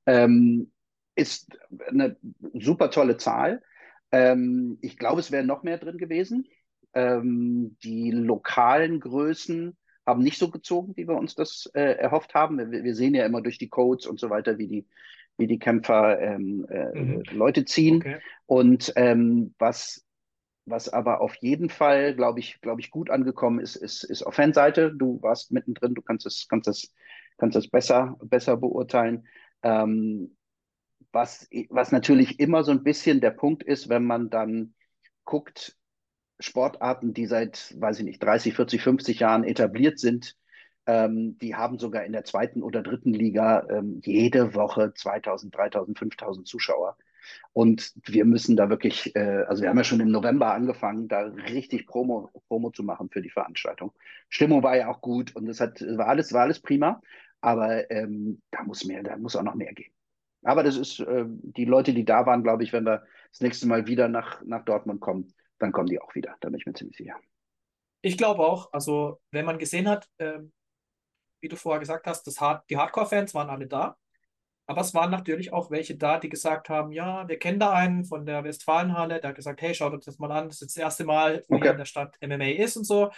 Ähm, 0.05 0.71
ist 1.15 1.57
eine 1.87 2.15
super 2.53 2.91
tolle 2.91 3.17
Zahl. 3.17 3.63
Ähm, 4.11 4.77
ich 4.81 4.97
glaube, 4.97 5.19
es 5.19 5.31
wäre 5.31 5.43
noch 5.43 5.63
mehr 5.63 5.79
drin 5.79 5.97
gewesen. 5.97 6.47
Ähm, 6.93 7.75
die 7.83 8.11
lokalen 8.11 8.99
Größen 8.99 9.75
haben 10.05 10.23
nicht 10.23 10.37
so 10.37 10.49
gezogen, 10.49 10.95
wie 10.95 11.07
wir 11.07 11.17
uns 11.17 11.35
das 11.35 11.69
äh, 11.73 11.97
erhofft 11.97 12.33
haben. 12.33 12.71
Wir, 12.71 12.83
wir, 12.83 12.95
sehen 12.95 13.15
ja 13.15 13.25
immer 13.25 13.41
durch 13.41 13.57
die 13.57 13.67
Codes 13.67 14.05
und 14.05 14.19
so 14.19 14.29
weiter, 14.29 14.57
wie 14.57 14.67
die, 14.67 14.87
wie 15.37 15.47
die 15.47 15.59
Kämpfer 15.59 16.19
ähm, 16.19 16.65
äh, 16.69 16.99
mhm. 16.99 17.23
Leute 17.31 17.65
ziehen. 17.65 17.97
Okay. 17.97 18.17
Und 18.45 18.91
ähm, 18.95 19.53
was, 19.59 20.05
was 20.65 20.89
aber 20.89 21.21
auf 21.21 21.35
jeden 21.35 21.69
Fall, 21.69 22.15
glaube 22.15 22.39
ich, 22.39 22.59
glaube 22.61 22.81
ich, 22.81 22.91
gut 22.91 23.09
angekommen 23.09 23.59
ist, 23.59 23.75
ist, 23.75 24.03
ist 24.03 24.23
auf 24.23 24.35
Fanseite. 24.35 24.91
Du 24.93 25.21
warst 25.21 25.51
mittendrin, 25.51 25.93
du 25.93 26.01
kannst 26.01 26.25
es, 26.25 26.47
kannst 26.49 26.67
es, 26.67 26.93
kannst 27.37 27.55
es 27.55 27.69
besser, 27.69 28.17
besser 28.23 28.57
beurteilen. 28.57 29.27
Ähm, 29.63 30.35
was, 31.11 31.47
was 31.69 31.91
natürlich 31.91 32.39
immer 32.39 32.63
so 32.63 32.71
ein 32.71 32.83
bisschen 32.83 33.21
der 33.21 33.31
Punkt 33.31 33.63
ist, 33.63 33.89
wenn 33.89 34.05
man 34.05 34.29
dann 34.29 34.73
guckt, 35.23 35.75
Sportarten, 36.39 37.13
die 37.13 37.25
seit, 37.25 37.75
weiß 37.79 37.99
ich 37.99 38.05
nicht, 38.05 38.23
30, 38.23 38.55
40, 38.55 38.81
50 38.81 39.19
Jahren 39.19 39.43
etabliert 39.43 39.99
sind, 39.99 40.35
ähm, 40.87 41.37
die 41.39 41.55
haben 41.55 41.77
sogar 41.77 42.05
in 42.05 42.13
der 42.13 42.23
zweiten 42.23 42.63
oder 42.63 42.81
dritten 42.81 43.13
Liga 43.13 43.67
ähm, 43.69 44.01
jede 44.03 44.55
Woche 44.55 44.93
2000, 44.93 45.55
3000, 45.55 45.99
5000 45.99 46.47
Zuschauer. 46.47 46.97
Und 47.51 47.93
wir 48.05 48.23
müssen 48.23 48.55
da 48.55 48.69
wirklich, 48.69 49.13
äh, 49.15 49.43
also 49.47 49.61
wir 49.61 49.69
haben 49.69 49.77
ja 49.77 49.83
schon 49.83 49.99
im 49.99 50.11
November 50.11 50.53
angefangen, 50.53 51.09
da 51.09 51.23
richtig 51.23 51.85
Promo, 51.85 52.31
Promo 52.47 52.71
zu 52.71 52.83
machen 52.83 53.09
für 53.09 53.21
die 53.21 53.29
Veranstaltung. 53.29 53.91
Stimmung 54.29 54.63
war 54.63 54.77
ja 54.77 54.87
auch 54.89 55.01
gut 55.01 55.35
und 55.35 55.47
es 55.49 55.59
war 55.59 56.07
alles, 56.07 56.31
war 56.31 56.43
alles 56.43 56.61
prima, 56.61 57.01
aber 57.41 57.91
ähm, 57.91 58.41
da 58.51 58.63
muss 58.63 58.85
mehr, 58.85 59.03
da 59.03 59.17
muss 59.17 59.35
auch 59.35 59.43
noch 59.43 59.55
mehr 59.55 59.73
gehen. 59.73 59.91
Aber 60.43 60.63
das 60.63 60.77
ist, 60.77 60.99
äh, 61.01 61.25
die 61.27 61.65
Leute, 61.65 61.93
die 61.93 62.05
da 62.05 62.25
waren, 62.25 62.43
glaube 62.43 62.63
ich, 62.63 62.71
wenn 62.71 62.85
wir 62.85 63.03
das 63.31 63.41
nächste 63.41 63.67
Mal 63.67 63.87
wieder 63.87 64.07
nach, 64.07 64.41
nach 64.45 64.63
Dortmund 64.63 65.01
kommen, 65.01 65.33
dann 65.59 65.73
kommen 65.73 65.87
die 65.87 65.99
auch 65.99 66.15
wieder. 66.15 66.35
Da 66.39 66.49
bin 66.49 66.59
ich 66.59 66.65
mir 66.65 66.73
ziemlich 66.73 66.95
sicher. 66.95 67.15
Ich 68.01 68.17
glaube 68.17 68.41
auch, 68.43 68.71
also 68.71 69.19
wenn 69.31 69.45
man 69.45 69.57
gesehen 69.57 69.89
hat, 69.89 70.07
ähm, 70.19 70.53
wie 71.47 71.49
du 71.49 71.55
vorher 71.55 71.79
gesagt 71.79 72.07
hast, 72.07 72.27
das 72.27 72.41
Hard 72.41 72.69
die 72.69 72.75
Hardcore-Fans 72.75 73.33
waren 73.33 73.49
alle 73.49 73.67
da. 73.67 73.95
Aber 74.65 74.81
es 74.81 74.93
waren 74.93 75.11
natürlich 75.11 75.53
auch 75.53 75.71
welche 75.71 75.95
da, 75.95 76.19
die 76.19 76.27
gesagt 76.27 76.67
haben, 76.67 76.91
ja, 76.91 77.25
wir 77.25 77.39
kennen 77.39 77.57
da 77.57 77.71
einen 77.71 78.03
von 78.03 78.25
der 78.25 78.43
Westfalenhalle, 78.43 79.21
der 79.21 79.29
hat 79.29 79.37
gesagt, 79.37 79.61
hey, 79.61 79.73
schaut 79.73 79.93
uns 79.93 80.03
das 80.03 80.19
mal 80.19 80.29
an, 80.29 80.49
das 80.49 80.61
ist 80.61 80.75
das 80.75 80.81
erste 80.81 81.05
Mal, 81.05 81.45
wo 81.47 81.55
okay. 81.55 81.69
in 81.69 81.77
der 81.77 81.85
Stadt 81.85 82.17
MMA 82.21 82.49
ist 82.49 82.75
und 82.75 82.83
so. 82.83 83.09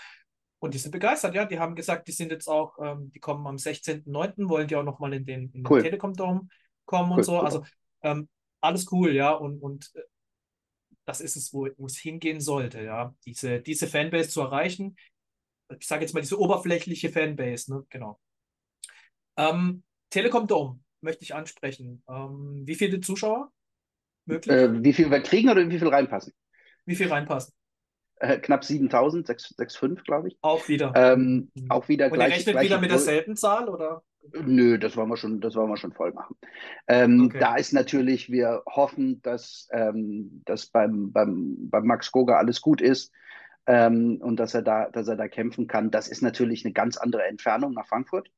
Und 0.59 0.75
die 0.75 0.77
sind 0.77 0.91
begeistert, 0.91 1.33
ja. 1.33 1.45
Die 1.45 1.57
haben 1.57 1.73
gesagt, 1.73 2.07
die 2.07 2.11
sind 2.11 2.31
jetzt 2.31 2.47
auch, 2.47 2.77
ähm, 2.79 3.11
die 3.15 3.19
kommen 3.19 3.47
am 3.47 3.55
16.09., 3.55 4.47
wollen 4.47 4.67
die 4.67 4.75
auch 4.75 4.83
nochmal 4.83 5.13
in 5.13 5.25
den, 5.25 5.49
in 5.53 5.65
cool. 5.65 5.79
den 5.79 5.85
Telekom-Dom 5.85 6.49
kommen 6.85 7.11
cool, 7.11 7.17
und 7.17 7.23
so. 7.23 7.31
Super. 7.31 7.45
Also 7.45 7.63
ähm, 8.03 8.29
alles 8.61 8.91
cool, 8.91 9.11
ja. 9.11 9.31
Und, 9.31 9.59
und 9.59 9.89
äh, 9.95 10.01
das 11.05 11.19
ist 11.19 11.35
es, 11.35 11.51
wo, 11.51 11.67
wo 11.77 11.87
es 11.87 11.97
hingehen 11.97 12.41
sollte, 12.41 12.83
ja. 12.83 13.15
Diese, 13.25 13.59
diese 13.59 13.87
Fanbase 13.87 14.29
zu 14.29 14.41
erreichen, 14.41 14.95
ich 15.77 15.87
sage 15.87 16.01
jetzt 16.01 16.13
mal 16.13 16.21
diese 16.21 16.39
oberflächliche 16.39 17.09
Fanbase, 17.09 17.73
ne? 17.73 17.85
genau. 17.89 18.19
Ähm, 19.39 19.83
Telekom 20.09 20.47
Dome 20.47 20.79
möchte 21.01 21.23
ich 21.23 21.33
ansprechen. 21.33 22.03
Ähm, 22.09 22.63
wie 22.65 22.75
viele 22.75 22.99
Zuschauer 22.99 23.51
möglich? 24.25 24.55
Äh, 24.55 24.83
wie 24.83 24.93
viel 24.93 25.09
wir 25.09 25.21
kriegen 25.21 25.49
oder 25.49 25.67
wie 25.69 25.79
viel 25.79 25.87
reinpassen? 25.87 26.33
Wie 26.85 26.95
viel 26.95 27.07
reinpassen? 27.07 27.53
äh, 28.19 28.37
knapp 28.37 28.63
7000, 28.63 29.27
6,5 29.27 30.03
glaube 30.03 30.29
ich. 30.29 30.37
Auch 30.41 30.67
wieder. 30.67 30.93
Ähm, 30.95 31.51
mhm. 31.53 31.65
Auch 31.69 31.87
wieder 31.87 32.07
Und 32.07 32.13
gleich, 32.13 32.31
ihr 32.31 32.35
rechnet 32.37 32.63
wieder 32.63 32.79
mit 32.79 32.91
derselben 32.91 33.35
Zahl, 33.35 33.69
oder? 33.69 34.03
Nö, 34.43 34.77
das 34.77 34.97
wollen 34.97 35.09
wir 35.09 35.17
schon, 35.17 35.39
das 35.39 35.55
wollen 35.55 35.69
wir 35.69 35.77
schon 35.77 35.93
voll 35.93 36.11
machen. 36.11 36.35
Ähm, 36.87 37.27
okay. 37.27 37.39
Da 37.39 37.55
ist 37.55 37.73
natürlich, 37.73 38.29
wir 38.29 38.63
hoffen, 38.67 39.21
dass, 39.21 39.67
ähm, 39.71 40.41
dass 40.45 40.67
beim, 40.67 41.11
beim, 41.11 41.69
beim 41.69 41.85
Max 41.85 42.11
Goga 42.11 42.37
alles 42.37 42.61
gut 42.61 42.81
ist 42.81 43.11
ähm, 43.65 44.19
und 44.21 44.37
dass 44.37 44.53
er 44.53 44.61
da, 44.61 44.89
dass 44.89 45.07
er 45.07 45.15
da 45.15 45.27
kämpfen 45.27 45.67
kann. 45.67 45.89
Das 45.89 46.09
ist 46.09 46.21
natürlich 46.21 46.65
eine 46.65 46.73
ganz 46.73 46.97
andere 46.97 47.23
Entfernung 47.23 47.73
nach 47.73 47.87
Frankfurt. 47.87 48.29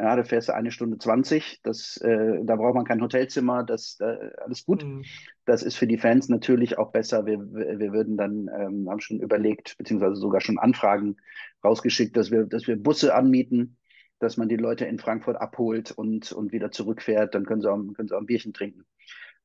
Ja, 0.00 0.16
da 0.16 0.24
fährst 0.24 0.48
du 0.48 0.54
eine 0.54 0.70
Stunde 0.70 0.96
20. 0.96 1.60
Das, 1.62 1.98
äh, 1.98 2.42
da 2.42 2.56
braucht 2.56 2.74
man 2.74 2.86
kein 2.86 3.02
Hotelzimmer, 3.02 3.64
das 3.64 3.98
äh, 4.00 4.30
alles 4.44 4.64
gut. 4.64 4.84
Mhm. 4.84 5.04
Das 5.44 5.62
ist 5.62 5.76
für 5.76 5.86
die 5.86 5.98
Fans 5.98 6.28
natürlich 6.28 6.78
auch 6.78 6.90
besser. 6.90 7.26
Wir, 7.26 7.38
wir 7.38 7.92
würden 7.92 8.16
dann, 8.16 8.48
ähm, 8.48 8.88
haben 8.88 9.00
schon 9.00 9.20
überlegt, 9.20 9.76
beziehungsweise 9.76 10.16
sogar 10.16 10.40
schon 10.40 10.58
Anfragen 10.58 11.16
rausgeschickt, 11.62 12.16
dass 12.16 12.30
wir, 12.30 12.44
dass 12.44 12.66
wir 12.66 12.76
Busse 12.76 13.14
anmieten 13.14 13.76
dass 14.20 14.36
man 14.36 14.48
die 14.48 14.56
Leute 14.56 14.84
in 14.84 14.98
Frankfurt 14.98 15.36
abholt 15.36 15.90
und, 15.92 16.30
und 16.30 16.52
wieder 16.52 16.70
zurückfährt, 16.70 17.34
dann 17.34 17.46
können 17.46 17.62
sie 17.62 17.70
auch, 17.70 17.78
können 17.94 18.06
sie 18.06 18.14
auch 18.14 18.20
ein 18.20 18.26
Bierchen 18.26 18.52
trinken. 18.52 18.84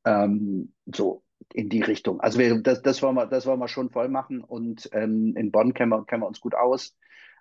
Ähm, 0.06 0.74
so 0.86 1.24
in 1.54 1.70
die 1.70 1.82
Richtung. 1.82 2.20
Also 2.20 2.40
wir, 2.40 2.62
das, 2.62 2.82
das, 2.82 3.02
wollen 3.02 3.16
wir, 3.16 3.26
das 3.26 3.46
wollen 3.46 3.60
wir 3.60 3.68
schon 3.68 3.90
voll 3.90 4.10
machen 4.10 4.42
und 4.42 4.90
ähm, 4.92 5.36
in 5.38 5.52
Bonn 5.52 5.74
kennen 5.74 5.92
wir, 5.92 6.06
kennen 6.06 6.24
wir 6.24 6.28
uns 6.28 6.42
gut 6.42 6.56
aus, 6.56 6.96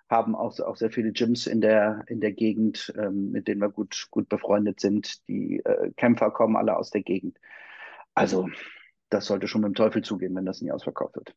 haben 0.09 0.35
auch, 0.35 0.59
auch 0.59 0.75
sehr 0.75 0.91
viele 0.91 1.11
Gyms 1.11 1.47
in 1.47 1.61
der, 1.61 2.03
in 2.07 2.21
der 2.21 2.31
Gegend, 2.31 2.93
ähm, 2.97 3.31
mit 3.31 3.47
denen 3.47 3.61
wir 3.61 3.69
gut, 3.69 4.07
gut 4.11 4.29
befreundet 4.29 4.79
sind. 4.79 5.27
Die 5.27 5.61
äh, 5.65 5.91
Kämpfer 5.97 6.31
kommen 6.31 6.55
alle 6.55 6.77
aus 6.77 6.91
der 6.91 7.01
Gegend. 7.01 7.39
Also 8.13 8.49
das 9.09 9.25
sollte 9.25 9.47
schon 9.47 9.61
mit 9.61 9.69
dem 9.69 9.75
Teufel 9.75 10.03
zugehen, 10.03 10.35
wenn 10.35 10.45
das 10.45 10.61
nie 10.61 10.71
ausverkauft 10.71 11.15
wird. 11.15 11.35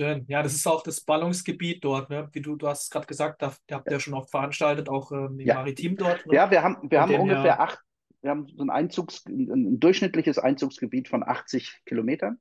Schön. 0.00 0.24
Ja, 0.28 0.42
das 0.42 0.54
ist 0.54 0.66
auch 0.66 0.82
das 0.82 1.00
Ballungsgebiet 1.00 1.82
dort, 1.82 2.08
ne? 2.08 2.28
Wie 2.32 2.40
du, 2.40 2.54
du 2.54 2.68
hast 2.68 2.90
gerade 2.90 3.06
gesagt, 3.06 3.42
da, 3.42 3.52
habt 3.72 3.90
ihr 3.90 3.98
schon 3.98 4.14
oft 4.14 4.30
veranstaltet, 4.30 4.88
auch 4.88 5.10
ähm, 5.10 5.40
im 5.40 5.46
ja. 5.46 5.54
Maritim 5.54 5.96
dort. 5.96 6.24
Ne? 6.26 6.36
Ja, 6.36 6.50
wir 6.50 6.62
haben, 6.62 6.88
wir 6.88 7.00
haben 7.00 7.14
ungefähr 7.14 7.42
her... 7.42 7.60
acht, 7.60 7.80
wir 8.22 8.30
haben 8.30 8.46
so 8.46 8.62
ein 8.62 8.70
Einzugs, 8.70 9.26
ein 9.26 9.80
durchschnittliches 9.80 10.38
Einzugsgebiet 10.38 11.08
von 11.08 11.24
80 11.24 11.82
Kilometern. 11.84 12.38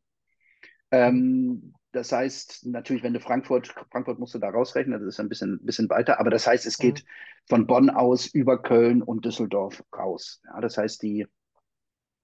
Ähm, 0.91 1.74
das 1.98 2.12
heißt, 2.12 2.68
natürlich, 2.68 3.02
wenn 3.02 3.14
du 3.14 3.20
Frankfurt, 3.20 3.74
Frankfurt 3.91 4.20
musst 4.20 4.36
du 4.36 4.39
da 4.39 4.50
rausrechnen, 4.50 5.00
das 5.00 5.08
ist 5.08 5.20
ein 5.20 5.30
bisschen, 5.30 5.60
bisschen 5.64 5.89
weiter, 5.89 6.20
aber 6.20 6.30
das 6.30 6.45
heißt, 6.45 6.66
es 6.68 6.78
geht 6.78 7.04
mhm. 7.04 7.08
von 7.50 7.68
Bonn 7.68 7.89
aus 7.89 8.28
über 8.28 8.62
Köln 8.62 9.02
und 9.02 9.26
Düsseldorf 9.26 9.84
raus. 9.98 10.41
Ja, 10.45 10.62
das 10.62 10.78
heißt, 10.78 11.02
die, 11.02 11.26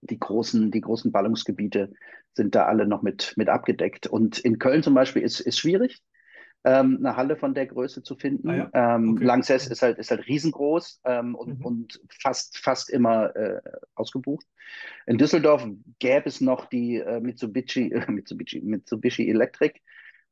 die 0.02 0.20
großen, 0.20 0.70
die 0.70 0.82
großen 0.82 1.12
Ballungsgebiete 1.12 1.92
sind 2.34 2.54
da 2.54 2.66
alle 2.66 2.86
noch 2.86 3.02
mit, 3.02 3.34
mit 3.36 3.50
abgedeckt. 3.50 4.06
Und 4.06 4.38
in 4.40 4.60
Köln 4.60 4.84
zum 4.84 4.94
Beispiel 4.94 5.24
ist, 5.24 5.40
ist 5.40 5.58
schwierig, 5.58 6.04
ähm, 6.64 6.98
eine 7.00 7.18
Halle 7.18 7.36
von 7.36 7.54
der 7.54 7.68
Größe 7.68 8.04
zu 8.04 8.16
finden. 8.16 8.50
Ah, 8.50 8.56
ja? 8.56 8.96
ähm, 8.96 9.14
okay. 9.14 9.26
Lanxess 9.26 9.68
ist 9.68 9.82
halt, 9.82 9.98
ist 9.98 10.12
halt 10.12 10.28
riesengroß 10.28 11.02
ähm, 11.06 11.36
und, 11.36 11.60
mhm. 11.60 11.66
und 11.66 12.02
fast, 12.22 12.58
fast 12.58 12.90
immer 12.90 13.36
äh, 13.36 13.62
ausgebucht. 13.96 14.46
In 15.06 15.18
Düsseldorf 15.18 15.68
gäbe 16.00 16.28
es 16.28 16.42
noch 16.42 16.66
die 16.66 16.98
äh, 16.98 17.20
Mitsubishi, 17.20 17.92
äh, 17.94 18.10
Mitsubishi, 18.10 18.62
Mitsubishi 18.62 19.30
Electric 19.30 19.80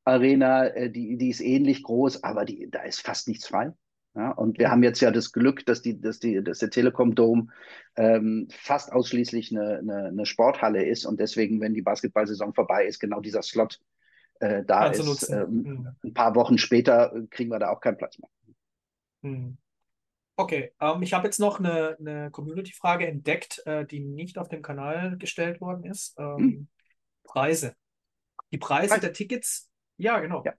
Arena, 0.05 0.67
äh, 0.67 0.89
die, 0.89 1.17
die 1.17 1.29
ist 1.29 1.41
ähnlich 1.41 1.83
groß, 1.83 2.23
aber 2.23 2.45
die, 2.45 2.69
da 2.69 2.83
ist 2.83 3.01
fast 3.01 3.27
nichts 3.27 3.47
frei. 3.47 3.73
Ja, 4.13 4.31
und 4.31 4.59
wir 4.59 4.69
haben 4.69 4.83
jetzt 4.83 4.99
ja 4.99 5.09
das 5.09 5.31
Glück, 5.31 5.65
dass, 5.65 5.81
die, 5.81 6.01
dass, 6.01 6.19
die, 6.19 6.43
dass 6.43 6.59
der 6.59 6.69
Telekom 6.69 7.15
Dome 7.15 7.47
ähm, 7.95 8.49
fast 8.51 8.91
ausschließlich 8.91 9.55
eine, 9.55 9.77
eine, 9.77 10.07
eine, 10.07 10.25
Sporthalle 10.25 10.83
ist 10.83 11.05
und 11.05 11.21
deswegen, 11.21 11.61
wenn 11.61 11.73
die 11.73 11.81
Basketballsaison 11.81 12.53
vorbei 12.53 12.85
ist, 12.85 12.99
genau 12.99 13.21
dieser 13.21 13.41
Slot 13.41 13.79
äh, 14.41 14.63
da 14.65 14.87
ist. 14.87 15.29
Ähm, 15.29 15.49
mhm. 15.49 15.95
Ein 16.03 16.13
paar 16.13 16.35
Wochen 16.35 16.57
später 16.57 17.13
kriegen 17.29 17.51
wir 17.51 17.59
da 17.59 17.69
auch 17.69 17.79
keinen 17.79 17.97
Platz 17.97 18.17
mehr. 18.19 18.29
Mhm. 19.21 19.57
Okay, 20.35 20.71
ähm, 20.79 21.03
ich 21.03 21.13
habe 21.13 21.27
jetzt 21.27 21.39
noch 21.39 21.59
eine, 21.59 21.95
eine 21.99 22.31
Community-Frage 22.31 23.07
entdeckt, 23.07 23.61
äh, 23.65 23.85
die 23.85 23.99
nicht 23.99 24.39
auf 24.39 24.49
dem 24.49 24.63
Kanal 24.63 25.17
gestellt 25.17 25.61
worden 25.61 25.83
ist. 25.83 26.15
Ähm, 26.17 26.35
mhm. 26.37 26.67
Preise. 27.23 27.75
Die 28.51 28.57
Preise 28.57 28.89
Preis. 28.89 29.01
der 29.01 29.13
Tickets, 29.13 29.69
ja, 29.97 30.19
genau. 30.19 30.43
Ja. 30.43 30.53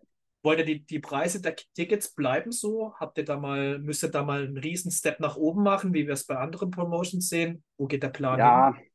Wollt 0.45 0.61
ihr 0.61 0.65
die, 0.65 0.85
die 0.85 1.01
Preise 1.01 1.41
der 1.41 1.57
Tickets 1.57 2.15
bleiben 2.15 2.53
so? 2.53 2.95
Habt 2.95 3.19
ihr 3.19 3.25
da 3.25 3.37
mal, 3.37 3.79
müsst 3.79 4.05
ihr 4.05 4.11
da 4.11 4.23
mal 4.23 4.45
einen 4.45 4.57
riesen 4.57 4.91
Step 4.91 5.21
nach 5.21 5.37
oben 5.37 5.63
machen, 5.63 5.95
wie 5.95 6.07
wir 6.07 6.15
es 6.15 6.27
bei 6.27 6.37
anderen 6.37 6.71
Promotions 6.71 7.29
sehen? 7.29 7.65
Wo 7.77 7.87
geht 7.87 8.03
der 8.03 8.09
Plan 8.09 8.39
ja, 8.39 8.75
hin? 8.75 8.87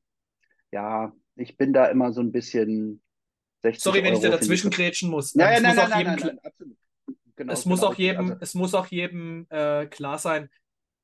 Ja, 0.71 1.13
ich 1.35 1.57
bin 1.57 1.73
da 1.73 1.85
immer 1.87 2.11
so 2.13 2.21
ein 2.21 2.31
bisschen 2.31 3.01
60 3.01 3.06
Sorry, 3.73 3.99
wenn 3.99 4.13
Euro 4.13 4.15
ich 4.15 4.21
dir 4.21 4.31
dazwischen 4.31 4.69
grätschen 4.71 5.09
muss. 5.09 5.33
Ja, 5.33 5.51
ja, 5.51 5.59
nein, 5.59 5.75
nein, 5.75 5.89
nein, 5.89 6.05
nein, 6.05 6.19
nein, 6.21 6.39
absolut. 6.43 6.77
Genau, 7.35 7.53
es, 7.53 7.65
muss 7.65 7.81
genau, 7.81 7.93
jedem, 7.93 8.29
also. 8.29 8.37
es 8.41 8.53
muss 8.55 8.73
auch 8.73 8.87
jedem 8.87 9.45
äh, 9.49 9.85
klar 9.85 10.17
sein, 10.17 10.49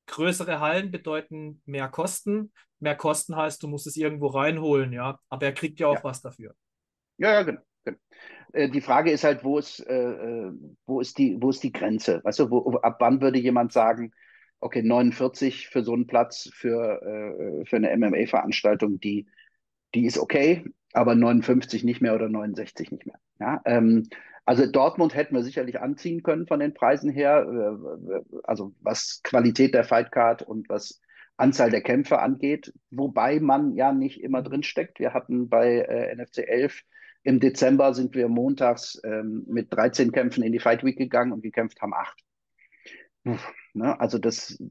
größere 0.06 0.58
Hallen 0.60 0.90
bedeuten 0.90 1.62
mehr 1.64 1.88
Kosten. 1.88 2.52
Mehr 2.80 2.96
Kosten 2.96 3.36
heißt, 3.36 3.62
du 3.62 3.68
musst 3.68 3.86
es 3.86 3.96
irgendwo 3.96 4.26
reinholen, 4.26 4.92
ja. 4.92 5.20
Aber 5.28 5.46
er 5.46 5.52
kriegt 5.52 5.78
ja 5.78 5.86
auch 5.86 5.94
ja. 5.94 6.04
was 6.04 6.22
dafür. 6.22 6.54
Ja, 7.18 7.32
ja, 7.34 7.42
genau. 7.42 7.60
Äh, 8.52 8.68
die 8.68 8.80
Frage 8.80 9.10
ist 9.10 9.24
halt, 9.24 9.44
wo 9.44 9.58
ist, 9.58 9.80
äh, 9.80 9.94
äh, 9.94 10.52
wo 10.86 11.00
ist, 11.00 11.18
die, 11.18 11.36
wo 11.40 11.50
ist 11.50 11.62
die 11.62 11.72
Grenze? 11.72 12.20
Weißt 12.24 12.38
du, 12.38 12.50
wo, 12.50 12.76
ab 12.78 12.96
wann 13.00 13.20
würde 13.20 13.38
jemand 13.38 13.72
sagen, 13.72 14.12
okay, 14.60 14.82
49 14.82 15.68
für 15.68 15.84
so 15.84 15.92
einen 15.92 16.06
Platz 16.06 16.50
für, 16.54 17.02
äh, 17.02 17.64
für 17.66 17.76
eine 17.76 17.96
MMA-Veranstaltung, 17.96 19.00
die, 19.00 19.26
die 19.94 20.06
ist 20.06 20.18
okay, 20.18 20.64
aber 20.94 21.14
59 21.14 21.84
nicht 21.84 22.00
mehr 22.00 22.14
oder 22.14 22.28
69 22.28 22.90
nicht 22.92 23.06
mehr. 23.06 23.18
Ja, 23.40 23.60
ähm, 23.64 24.08
also 24.46 24.66
Dortmund 24.66 25.14
hätten 25.14 25.34
wir 25.34 25.42
sicherlich 25.42 25.80
anziehen 25.80 26.22
können 26.22 26.46
von 26.46 26.60
den 26.60 26.74
Preisen 26.74 27.10
her, 27.10 27.46
äh, 27.46 28.20
also 28.44 28.74
was 28.80 29.20
Qualität 29.22 29.74
der 29.74 29.84
Fightcard 29.84 30.42
und 30.42 30.68
was 30.68 31.00
Anzahl 31.36 31.70
der 31.70 31.82
Kämpfe 31.82 32.20
angeht, 32.20 32.72
wobei 32.90 33.40
man 33.40 33.74
ja 33.74 33.92
nicht 33.92 34.22
immer 34.22 34.42
drin 34.42 34.62
steckt. 34.62 35.00
Wir 35.00 35.12
hatten 35.14 35.48
bei 35.48 35.80
äh, 35.80 36.14
NFC 36.14 36.38
11 36.38 36.82
im 37.24 37.40
Dezember 37.40 37.94
sind 37.94 38.14
wir 38.14 38.28
montags 38.28 39.00
ähm, 39.02 39.44
mit 39.48 39.72
13 39.72 40.12
Kämpfen 40.12 40.44
in 40.44 40.52
die 40.52 40.60
Fight 40.60 40.84
Week 40.84 40.98
gegangen 40.98 41.32
und 41.32 41.42
gekämpft 41.42 41.80
haben 41.80 41.94
acht. 41.94 42.22
Ne? 43.72 43.98
Also 43.98 44.18
das 44.18 44.62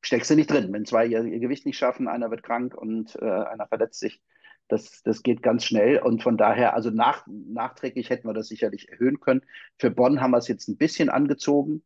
steckst 0.00 0.30
du 0.30 0.36
nicht 0.36 0.50
drin. 0.50 0.72
Wenn 0.72 0.84
zwei 0.84 1.04
ihr, 1.06 1.24
ihr 1.24 1.40
Gewicht 1.40 1.66
nicht 1.66 1.76
schaffen, 1.76 2.06
einer 2.06 2.30
wird 2.30 2.44
krank 2.44 2.74
und 2.74 3.16
äh, 3.16 3.24
einer 3.24 3.66
verletzt 3.66 3.98
sich, 3.98 4.22
das, 4.68 5.02
das 5.02 5.22
geht 5.22 5.42
ganz 5.42 5.64
schnell. 5.64 5.98
Und 5.98 6.22
von 6.22 6.36
daher, 6.36 6.74
also 6.74 6.90
nach, 6.90 7.26
nachträglich 7.26 8.10
hätten 8.10 8.28
wir 8.28 8.34
das 8.34 8.48
sicherlich 8.48 8.88
erhöhen 8.88 9.20
können. 9.20 9.42
Für 9.78 9.90
Bonn 9.90 10.20
haben 10.20 10.32
wir 10.32 10.38
es 10.38 10.48
jetzt 10.48 10.68
ein 10.68 10.76
bisschen 10.76 11.08
angezogen 11.08 11.82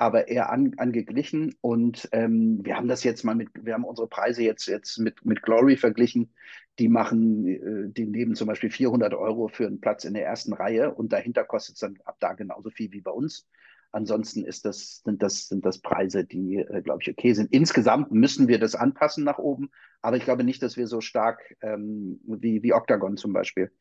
aber 0.00 0.28
eher 0.28 0.50
an, 0.50 0.72
angeglichen. 0.78 1.54
Und 1.60 2.08
ähm, 2.12 2.60
wir 2.64 2.76
haben 2.76 2.88
das 2.88 3.04
jetzt 3.04 3.22
mal 3.22 3.34
mit, 3.34 3.50
wir 3.62 3.74
haben 3.74 3.84
unsere 3.84 4.08
Preise 4.08 4.42
jetzt, 4.42 4.66
jetzt 4.66 4.96
mit, 4.96 5.26
mit 5.26 5.42
Glory 5.42 5.76
verglichen. 5.76 6.32
Die 6.78 6.88
machen, 6.88 7.46
äh, 7.46 7.92
die 7.92 8.06
nehmen 8.06 8.34
zum 8.34 8.48
Beispiel 8.48 8.70
400 8.70 9.12
Euro 9.12 9.48
für 9.48 9.66
einen 9.66 9.82
Platz 9.82 10.04
in 10.04 10.14
der 10.14 10.24
ersten 10.24 10.54
Reihe 10.54 10.94
und 10.94 11.12
dahinter 11.12 11.44
kostet 11.44 11.74
es 11.74 11.80
dann 11.80 11.98
ab 12.06 12.16
da 12.18 12.32
genauso 12.32 12.70
viel 12.70 12.90
wie 12.92 13.02
bei 13.02 13.10
uns. 13.10 13.46
Ansonsten 13.92 14.44
ist 14.44 14.64
das, 14.64 15.02
sind, 15.04 15.22
das, 15.22 15.48
sind 15.48 15.66
das 15.66 15.78
Preise, 15.78 16.24
die, 16.24 16.56
äh, 16.56 16.80
glaube 16.82 17.02
ich, 17.02 17.10
okay 17.10 17.32
sind. 17.32 17.52
Insgesamt 17.52 18.12
müssen 18.12 18.46
wir 18.46 18.60
das 18.60 18.76
anpassen 18.76 19.24
nach 19.24 19.38
oben, 19.38 19.70
aber 20.00 20.16
ich 20.16 20.24
glaube 20.24 20.44
nicht, 20.44 20.62
dass 20.62 20.76
wir 20.76 20.86
so 20.86 21.00
stark 21.00 21.56
ähm, 21.60 22.20
wie, 22.24 22.62
wie 22.62 22.72
Octagon 22.72 23.16
zum 23.16 23.32
Beispiel. 23.32 23.72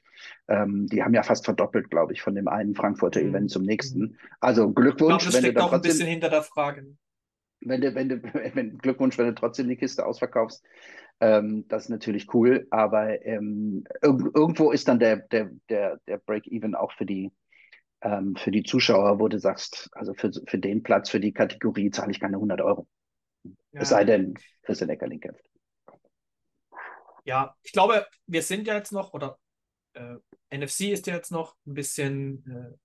Ähm, 0.47 0.87
die 0.87 1.03
haben 1.03 1.13
ja 1.13 1.23
fast 1.23 1.45
verdoppelt, 1.45 1.89
glaube 1.89 2.13
ich, 2.13 2.21
von 2.21 2.33
dem 2.33 2.47
einen 2.47 2.75
Frankfurter 2.75 3.21
mhm. 3.21 3.29
Event 3.29 3.51
zum 3.51 3.63
nächsten. 3.63 4.17
Also 4.39 4.71
Glückwunsch. 4.71 5.25
Ich 5.25 5.29
glaube, 5.29 5.31
das 5.31 5.39
steckt 5.39 5.57
auch 5.59 5.69
trotzdem, 5.69 5.77
ein 5.77 5.81
bisschen 5.93 6.07
hinter 6.07 6.29
der 6.29 6.43
Frage. 6.43 6.95
Wenn 7.61 7.81
du, 7.81 7.93
wenn 7.93 8.09
du, 8.09 8.21
wenn, 8.55 8.77
Glückwunsch, 8.79 9.17
wenn 9.17 9.27
du 9.27 9.35
trotzdem 9.35 9.67
die 9.69 9.77
Kiste 9.77 10.05
ausverkaufst. 10.05 10.63
Ähm, 11.21 11.65
das 11.67 11.83
ist 11.83 11.89
natürlich 11.89 12.33
cool, 12.33 12.65
aber 12.69 13.25
ähm, 13.25 13.83
irgendwo 14.01 14.71
ist 14.71 14.87
dann 14.87 14.99
der, 14.99 15.17
der, 15.17 15.51
der, 15.67 15.99
der 16.07 16.17
Break-Even 16.17 16.75
auch 16.75 16.93
für 16.93 17.05
die, 17.05 17.31
ähm, 18.01 18.35
für 18.35 18.51
die 18.51 18.63
Zuschauer, 18.63 19.19
wo 19.19 19.27
du 19.27 19.39
sagst, 19.39 19.89
also 19.93 20.13
für, 20.13 20.31
für 20.45 20.59
den 20.59 20.83
Platz, 20.83 21.09
für 21.09 21.19
die 21.19 21.33
Kategorie 21.33 21.91
zahle 21.91 22.11
ich 22.11 22.19
keine 22.19 22.37
100 22.37 22.61
Euro. 22.61 22.87
Ja. 23.43 23.81
Es 23.81 23.89
sei 23.89 24.03
denn, 24.03 24.35
Christian 24.63 24.89
Eckerling 24.89 25.19
kämpft. 25.19 25.45
Ja, 27.25 27.55
ich 27.61 27.71
glaube, 27.71 28.07
wir 28.27 28.41
sind 28.41 28.67
ja 28.67 28.75
jetzt 28.75 28.91
noch, 28.91 29.13
oder 29.13 29.37
äh, 29.93 30.15
NFC 30.51 30.91
ist 30.91 31.07
ja 31.07 31.15
jetzt 31.15 31.31
noch 31.31 31.55
ein 31.67 31.73
bisschen 31.73 32.45
äh, 32.47 32.77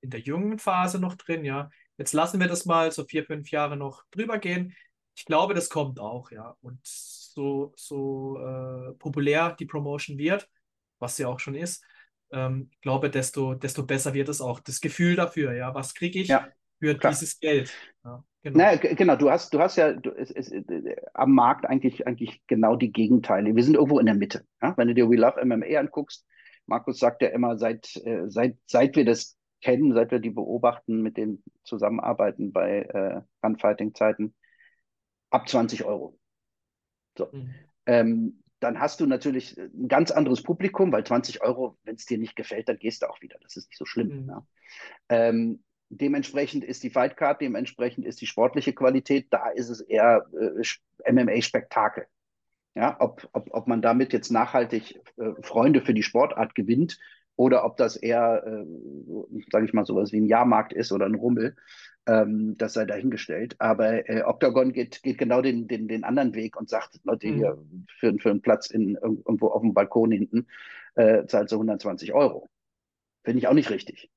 in 0.00 0.10
der 0.10 0.20
jungen 0.20 0.58
Phase 0.58 0.98
noch 0.98 1.14
drin, 1.16 1.44
ja. 1.44 1.70
Jetzt 1.96 2.12
lassen 2.12 2.38
wir 2.38 2.46
das 2.46 2.64
mal 2.64 2.92
so 2.92 3.04
vier, 3.04 3.24
fünf 3.24 3.50
Jahre 3.50 3.76
noch 3.76 4.04
drüber 4.10 4.38
gehen. 4.38 4.74
Ich 5.16 5.24
glaube, 5.24 5.54
das 5.54 5.68
kommt 5.68 5.98
auch, 5.98 6.30
ja. 6.30 6.56
Und 6.60 6.78
so, 6.84 7.72
so 7.76 8.38
äh, 8.38 8.92
populär 8.94 9.56
die 9.58 9.66
Promotion 9.66 10.16
wird, 10.16 10.48
was 10.98 11.16
sie 11.16 11.24
auch 11.24 11.40
schon 11.40 11.56
ist, 11.56 11.84
ähm, 12.30 12.70
glaube, 12.80 13.10
desto, 13.10 13.54
desto 13.54 13.84
besser 13.84 14.14
wird 14.14 14.28
es 14.28 14.40
auch. 14.40 14.60
Das 14.60 14.80
Gefühl 14.80 15.16
dafür, 15.16 15.52
ja, 15.54 15.74
was 15.74 15.94
kriege 15.94 16.20
ich 16.20 16.28
ja, 16.28 16.48
für 16.78 16.96
klar. 16.96 17.12
dieses 17.12 17.38
Geld? 17.40 17.72
Ja, 18.04 18.24
genau. 18.42 18.58
Naja, 18.58 18.76
genau, 18.76 19.16
du 19.16 19.30
hast, 19.30 19.52
du 19.54 19.60
hast 19.60 19.76
ja 19.76 19.92
du, 19.92 20.10
es, 20.10 20.30
es, 20.30 20.52
am 21.14 21.32
Markt 21.32 21.66
eigentlich, 21.66 22.06
eigentlich 22.06 22.42
genau 22.46 22.76
die 22.76 22.92
Gegenteile. 22.92 23.54
Wir 23.54 23.64
sind 23.64 23.74
irgendwo 23.74 23.98
in 23.98 24.06
der 24.06 24.14
Mitte. 24.14 24.44
Ja? 24.62 24.76
Wenn 24.76 24.88
du 24.88 24.94
dir 24.94 25.08
We 25.08 25.16
Love 25.16 25.44
MMA 25.44 25.78
anguckst, 25.78 26.26
Markus 26.66 26.98
sagt 26.98 27.22
ja 27.22 27.28
immer, 27.28 27.56
seit, 27.56 27.96
äh, 28.04 28.28
seit, 28.28 28.58
seit 28.66 28.94
wir 28.94 29.04
das 29.04 29.36
kennen, 29.60 29.92
seit 29.94 30.10
wir 30.10 30.18
die 30.18 30.30
beobachten, 30.30 31.02
mit 31.02 31.16
denen 31.16 31.42
zusammenarbeiten 31.64 32.52
bei 32.52 32.82
äh, 32.82 33.22
Gunfighting-Zeiten, 33.42 34.34
ab 35.30 35.48
20 35.48 35.84
Euro. 35.84 36.18
So. 37.16 37.28
Mhm. 37.32 37.54
Ähm, 37.86 38.42
dann 38.60 38.80
hast 38.80 39.00
du 39.00 39.06
natürlich 39.06 39.56
ein 39.56 39.88
ganz 39.88 40.10
anderes 40.10 40.42
Publikum, 40.42 40.92
weil 40.92 41.04
20 41.04 41.42
Euro, 41.42 41.76
wenn 41.84 41.94
es 41.94 42.06
dir 42.06 42.18
nicht 42.18 42.36
gefällt, 42.36 42.68
dann 42.68 42.78
gehst 42.78 43.02
du 43.02 43.10
auch 43.10 43.20
wieder. 43.22 43.36
Das 43.42 43.56
ist 43.56 43.68
nicht 43.68 43.78
so 43.78 43.84
schlimm. 43.84 44.22
Mhm. 44.22 44.28
Ja. 44.28 44.46
Ähm, 45.08 45.62
dementsprechend 45.90 46.64
ist 46.64 46.82
die 46.82 46.90
Fightcard, 46.90 47.40
dementsprechend 47.40 48.04
ist 48.04 48.20
die 48.20 48.26
sportliche 48.26 48.72
Qualität, 48.72 49.28
da 49.30 49.48
ist 49.48 49.68
es 49.68 49.80
eher 49.80 50.26
äh, 50.32 51.12
MMA-Spektakel. 51.12 52.06
Ja, 52.74 52.96
ob, 53.00 53.28
ob, 53.32 53.48
ob 53.52 53.66
man 53.66 53.82
damit 53.82 54.12
jetzt 54.12 54.30
nachhaltig 54.30 55.00
äh, 55.16 55.42
Freunde 55.42 55.80
für 55.80 55.94
die 55.94 56.02
Sportart 56.02 56.54
gewinnt 56.54 56.98
oder 57.34 57.64
ob 57.64 57.76
das 57.76 57.96
eher, 57.96 58.44
äh, 58.46 58.64
sage 59.50 59.64
ich 59.64 59.72
mal, 59.72 59.84
sowas 59.84 60.12
wie 60.12 60.20
ein 60.20 60.26
Jahrmarkt 60.26 60.72
ist 60.72 60.92
oder 60.92 61.06
ein 61.06 61.14
Rummel, 61.14 61.56
ähm, 62.08 62.56
das 62.56 62.72
sei 62.72 62.86
dahingestellt. 62.86 63.54
Aber 63.58 64.08
äh, 64.08 64.22
Octagon 64.22 64.72
geht, 64.72 65.02
geht 65.02 65.18
genau 65.18 65.42
den, 65.42 65.68
den, 65.68 65.86
den 65.86 66.04
anderen 66.04 66.34
Weg 66.34 66.56
und 66.56 66.68
sagt, 66.68 66.98
Leute, 67.04 67.28
mhm. 67.28 67.36
hier 67.36 67.58
für, 67.98 68.18
für 68.18 68.30
einen 68.30 68.42
Platz 68.42 68.70
in, 68.70 68.96
irgendwo 68.96 69.48
auf 69.48 69.60
dem 69.60 69.74
Balkon 69.74 70.10
hinten 70.10 70.46
äh, 70.94 71.26
zahlt 71.26 71.50
so 71.50 71.56
120 71.56 72.14
Euro. 72.14 72.48
Finde 73.22 73.38
ich 73.38 73.46
auch 73.46 73.54
nicht 73.54 73.70
richtig. 73.70 74.10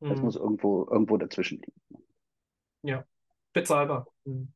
Mhm. 0.00 0.08
Das 0.08 0.22
muss 0.22 0.36
irgendwo, 0.36 0.86
irgendwo 0.88 1.16
dazwischen 1.16 1.58
liegen. 1.58 2.04
Ja, 2.82 3.04
bezahlbar. 3.52 4.06
Mhm. 4.24 4.48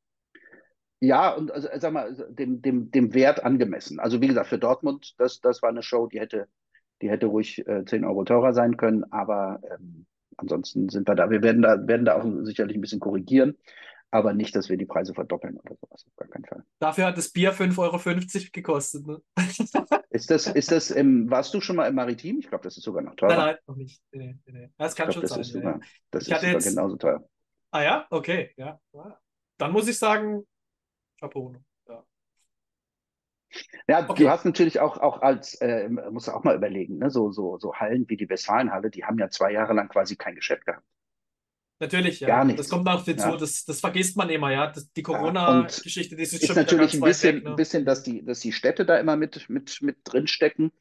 Ja, 1.00 1.34
und 1.34 1.50
also, 1.50 1.68
sag 1.76 1.92
mal, 1.92 2.04
also, 2.04 2.24
dem, 2.28 2.62
dem, 2.62 2.90
dem 2.90 3.14
Wert 3.14 3.44
angemessen. 3.44 4.00
Also 4.00 4.20
wie 4.20 4.28
gesagt, 4.28 4.48
für 4.48 4.58
Dortmund, 4.58 5.14
das, 5.18 5.40
das 5.40 5.62
war 5.62 5.68
eine 5.68 5.82
Show, 5.82 6.06
die 6.06 6.20
hätte, 6.20 6.48
die 7.02 7.10
hätte 7.10 7.26
ruhig 7.26 7.66
äh, 7.66 7.84
10 7.84 8.04
Euro 8.04 8.24
teurer 8.24 8.52
sein 8.52 8.76
können, 8.76 9.04
aber 9.12 9.60
ähm, 9.70 10.06
ansonsten 10.38 10.88
sind 10.88 11.06
wir 11.08 11.14
da. 11.14 11.30
Wir 11.30 11.42
werden 11.42 11.62
da, 11.62 11.86
werden 11.86 12.06
da 12.06 12.16
auch 12.16 12.24
sicherlich 12.44 12.76
ein 12.76 12.80
bisschen 12.80 13.00
korrigieren, 13.00 13.56
aber 14.10 14.32
nicht, 14.32 14.56
dass 14.56 14.68
wir 14.68 14.76
die 14.76 14.86
Preise 14.86 15.14
verdoppeln 15.14 15.58
oder 15.58 15.76
sowas, 15.76 16.06
auf 16.06 16.16
gar 16.16 16.28
keinen 16.28 16.44
Fall. 16.46 16.64
Dafür 16.78 17.06
hat 17.06 17.18
das 17.18 17.30
Bier 17.30 17.52
5,50 17.52 17.78
Euro 17.78 18.50
gekostet. 18.52 19.06
Ne? 19.06 19.20
ist 20.10 20.30
das, 20.30 20.46
ist 20.46 20.72
das 20.72 20.90
im, 20.90 21.30
warst 21.30 21.52
du 21.52 21.60
schon 21.60 21.76
mal 21.76 21.86
im 21.86 21.94
Maritim? 21.94 22.38
Ich 22.38 22.48
glaube, 22.48 22.64
das 22.64 22.76
ist 22.76 22.84
sogar 22.84 23.02
noch 23.02 23.14
teurer. 23.16 23.36
Nein, 23.36 23.46
nein, 23.46 23.56
noch 23.66 23.76
nicht. 23.76 24.02
Nee, 24.12 24.38
nee. 24.46 24.70
Das 24.78 24.94
kann 24.94 25.08
glaub, 25.08 25.14
schon 25.14 25.22
das 25.22 25.30
sein. 25.30 25.40
Ist 25.40 25.52
sogar, 25.52 25.80
das 26.10 26.26
ich 26.26 26.32
ist 26.32 26.40
sogar 26.40 26.52
jetzt... 26.54 26.68
genauso 26.68 26.96
teuer. 26.96 27.28
Ah 27.70 27.82
ja, 27.82 28.06
okay, 28.10 28.52
ja. 28.56 28.80
Dann 29.58 29.72
muss 29.72 29.88
ich 29.88 29.98
sagen, 29.98 30.46
Chapeau. 31.20 31.54
Ja. 33.88 34.08
Okay. 34.08 34.24
du 34.24 34.30
hast 34.30 34.44
natürlich 34.44 34.80
auch, 34.80 34.98
auch 34.98 35.22
als, 35.22 35.54
äh, 35.60 35.88
musst 35.88 36.28
du 36.28 36.32
auch 36.32 36.44
mal 36.44 36.56
überlegen, 36.56 36.98
ne? 36.98 37.10
so, 37.10 37.30
so, 37.32 37.58
so 37.58 37.74
Hallen 37.74 38.08
wie 38.08 38.16
die 38.16 38.28
Westfalenhalle, 38.28 38.90
die 38.90 39.04
haben 39.04 39.18
ja 39.18 39.30
zwei 39.30 39.52
Jahre 39.52 39.72
lang 39.72 39.88
quasi 39.88 40.16
kein 40.16 40.34
Geschäft 40.34 40.66
gehabt. 40.66 40.84
Natürlich, 41.80 42.20
ja. 42.20 42.28
Gar 42.28 42.44
nichts. 42.44 42.62
Das 42.62 42.70
kommt 42.70 42.84
noch 42.84 43.04
dazu, 43.04 43.28
ja. 43.28 43.36
das, 43.36 43.64
das 43.64 43.80
vergisst 43.80 44.16
man 44.16 44.28
immer, 44.30 44.50
ja. 44.50 44.66
Das, 44.66 44.92
die 44.92 45.02
Corona-Geschichte, 45.02 46.16
die 46.16 46.22
ist, 46.22 46.32
ist 46.32 46.46
schon 46.46 46.56
natürlich 46.56 46.94
ein 46.94 47.00
bisschen, 47.00 47.36
weg, 47.36 47.44
ne? 47.44 47.54
bisschen 47.54 47.84
dass, 47.84 48.02
die, 48.02 48.24
dass 48.24 48.40
die 48.40 48.52
Städte 48.52 48.84
da 48.84 48.98
immer 48.98 49.16
mit, 49.16 49.48
mit, 49.48 49.78
mit 49.80 49.98
drinstecken. 50.04 50.72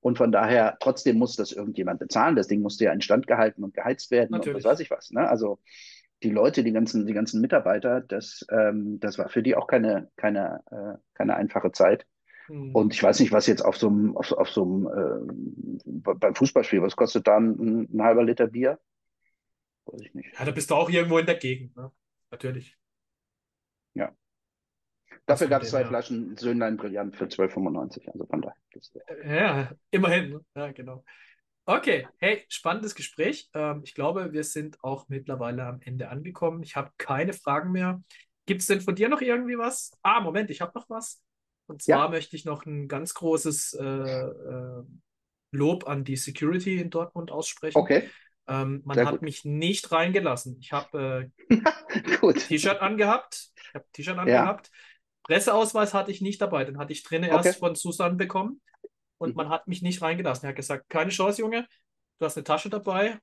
Und 0.00 0.16
von 0.16 0.32
daher, 0.32 0.76
trotzdem 0.80 1.18
muss 1.18 1.36
das 1.36 1.52
irgendjemand 1.52 1.98
bezahlen. 1.98 2.36
Das 2.36 2.48
Ding 2.48 2.62
musste 2.62 2.84
ja 2.84 2.92
instand 2.92 3.26
gehalten 3.26 3.62
und 3.62 3.74
geheizt 3.74 4.10
werden 4.10 4.30
natürlich. 4.30 4.56
und 4.56 4.64
was 4.64 4.72
weiß 4.72 4.80
ich 4.80 4.90
was. 4.90 5.10
Ne? 5.10 5.28
Also 5.28 5.58
die 6.22 6.30
Leute, 6.30 6.64
die 6.64 6.72
ganzen, 6.72 7.06
die 7.06 7.12
ganzen 7.12 7.40
Mitarbeiter, 7.40 8.00
das, 8.00 8.46
ähm, 8.50 8.98
das 9.00 9.18
war 9.18 9.28
für 9.28 9.42
die 9.42 9.54
auch 9.54 9.66
keine, 9.66 10.10
keine, 10.16 10.62
äh, 10.70 10.98
keine 11.14 11.36
einfache 11.36 11.72
Zeit. 11.72 12.06
Mhm. 12.48 12.74
Und 12.74 12.94
ich 12.94 13.02
weiß 13.02 13.20
nicht, 13.20 13.32
was 13.32 13.46
jetzt 13.46 13.64
auf 13.64 13.76
so 13.76 13.88
einem, 13.88 14.16
auf, 14.16 14.32
auf 14.32 14.48
so 14.50 14.62
einem, 14.62 14.86
äh, 14.86 16.12
beim 16.14 16.34
Fußballspiel, 16.34 16.82
was 16.82 16.96
kostet 16.96 17.26
da 17.26 17.36
ein, 17.36 17.88
ein, 17.92 18.02
halber 18.02 18.24
Liter 18.24 18.46
Bier? 18.46 18.78
Weiß 19.86 20.00
ich 20.00 20.14
nicht. 20.14 20.38
Ja, 20.38 20.44
da 20.44 20.50
bist 20.50 20.70
du 20.70 20.74
auch 20.74 20.90
irgendwo 20.90 21.18
in 21.18 21.26
der 21.26 21.36
Gegend, 21.36 21.76
ne? 21.76 21.90
Natürlich. 22.30 22.76
Ja. 23.94 24.14
Dafür 25.26 25.48
gab 25.48 25.62
es 25.62 25.70
zwei 25.70 25.82
ja. 25.82 25.88
Flaschen 25.88 26.36
Söhnlein 26.36 26.76
Brillant 26.76 27.16
für 27.16 27.24
12,95. 27.24 28.10
Also 28.10 28.26
von 28.26 28.42
daher. 28.42 28.56
Ja, 29.24 29.70
immerhin. 29.90 30.30
Ne? 30.30 30.44
Ja, 30.54 30.72
genau. 30.72 31.04
Okay, 31.64 32.08
hey, 32.16 32.46
spannendes 32.48 32.94
Gespräch. 32.94 33.50
Ähm, 33.52 33.82
ich 33.84 33.94
glaube, 33.94 34.32
wir 34.32 34.44
sind 34.44 34.82
auch 34.82 35.06
mittlerweile 35.08 35.66
am 35.66 35.82
Ende 35.82 36.08
angekommen. 36.08 36.62
Ich 36.62 36.76
habe 36.76 36.90
keine 36.96 37.34
Fragen 37.34 37.72
mehr. 37.72 38.02
Gibt 38.46 38.62
es 38.62 38.68
denn 38.68 38.80
von 38.80 38.94
dir 38.94 39.10
noch 39.10 39.20
irgendwie 39.20 39.58
was? 39.58 39.90
Ah, 40.02 40.20
Moment, 40.20 40.48
ich 40.50 40.62
habe 40.62 40.72
noch 40.74 40.88
was. 40.88 41.20
Und 41.68 41.82
zwar 41.82 42.06
ja. 42.06 42.08
möchte 42.08 42.34
ich 42.34 42.44
noch 42.44 42.66
ein 42.66 42.88
ganz 42.88 43.14
großes 43.14 43.74
äh, 43.74 43.84
äh, 43.84 44.82
Lob 45.52 45.86
an 45.86 46.02
die 46.02 46.16
Security 46.16 46.80
in 46.80 46.90
Dortmund 46.90 47.30
aussprechen. 47.30 47.78
Okay. 47.78 48.10
Ähm, 48.46 48.80
man 48.84 48.94
Sehr 48.94 49.06
hat 49.06 49.12
gut. 49.12 49.22
mich 49.22 49.44
nicht 49.44 49.92
reingelassen. 49.92 50.56
Ich 50.60 50.72
habe 50.72 51.30
äh, 51.48 52.32
T-Shirt 52.32 52.80
angehabt. 52.80 53.50
Ich 53.56 53.74
habe 53.74 53.84
T-Shirt 53.92 54.18
angehabt. 54.18 54.68
Ja. 54.68 54.72
Presseausweis 55.24 55.92
hatte 55.92 56.10
ich 56.10 56.22
nicht 56.22 56.40
dabei. 56.40 56.64
Den 56.64 56.78
hatte 56.78 56.92
ich 56.92 57.02
drinnen 57.02 57.30
okay. 57.30 57.48
erst 57.48 57.58
von 57.58 57.74
Susan 57.74 58.16
bekommen 58.16 58.62
und 59.18 59.30
mhm. 59.30 59.36
man 59.36 59.48
hat 59.50 59.68
mich 59.68 59.82
nicht 59.82 60.00
reingelassen. 60.00 60.46
Er 60.46 60.50
hat 60.50 60.56
gesagt, 60.56 60.88
keine 60.88 61.10
Chance, 61.10 61.42
Junge, 61.42 61.68
du 62.18 62.24
hast 62.24 62.38
eine 62.38 62.44
Tasche 62.44 62.70
dabei. 62.70 63.18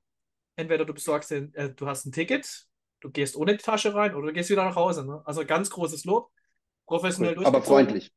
Entweder 0.54 0.84
du 0.84 0.94
besorgst 0.94 1.32
den, 1.32 1.52
äh, 1.54 1.74
du 1.74 1.88
hast 1.88 2.06
ein 2.06 2.12
Ticket, 2.12 2.66
du 3.00 3.10
gehst 3.10 3.36
ohne 3.36 3.56
die 3.56 3.62
Tasche 3.62 3.94
rein 3.94 4.14
oder 4.14 4.28
du 4.28 4.32
gehst 4.32 4.50
wieder 4.50 4.64
nach 4.64 4.76
Hause. 4.76 5.04
Ne? 5.04 5.20
Also 5.24 5.44
ganz 5.44 5.68
großes 5.68 6.04
Lob. 6.04 6.30
Professionell 6.86 7.36
cool. 7.36 7.46
Aber 7.46 7.62
freundlich. 7.62 8.12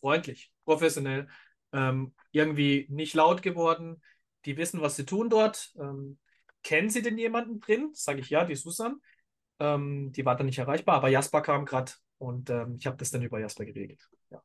Freundlich, 0.00 0.50
professionell. 0.64 1.28
Ähm, 1.72 2.14
irgendwie 2.32 2.86
nicht 2.90 3.14
laut 3.14 3.42
geworden. 3.42 4.02
Die 4.44 4.56
wissen, 4.56 4.80
was 4.80 4.96
sie 4.96 5.04
tun 5.04 5.28
dort. 5.28 5.72
Ähm, 5.78 6.18
kennen 6.62 6.90
sie 6.90 7.02
denn 7.02 7.18
jemanden 7.18 7.60
drin? 7.60 7.90
Sage 7.92 8.20
ich 8.20 8.30
ja, 8.30 8.44
die 8.44 8.54
Susan. 8.54 9.00
Ähm, 9.58 10.12
die 10.12 10.24
war 10.24 10.36
dann 10.36 10.46
nicht 10.46 10.58
erreichbar, 10.58 10.96
aber 10.96 11.08
Jasper 11.08 11.40
kam 11.40 11.64
gerade 11.64 11.92
und 12.18 12.50
ähm, 12.50 12.76
ich 12.78 12.86
habe 12.86 12.96
das 12.96 13.10
dann 13.10 13.22
über 13.22 13.40
Jasper 13.40 13.64
geregelt. 13.64 14.00
Ja. 14.30 14.42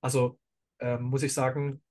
Also 0.00 0.38
ähm, 0.80 1.04
muss 1.04 1.22
ich 1.22 1.32
sagen, 1.32 1.82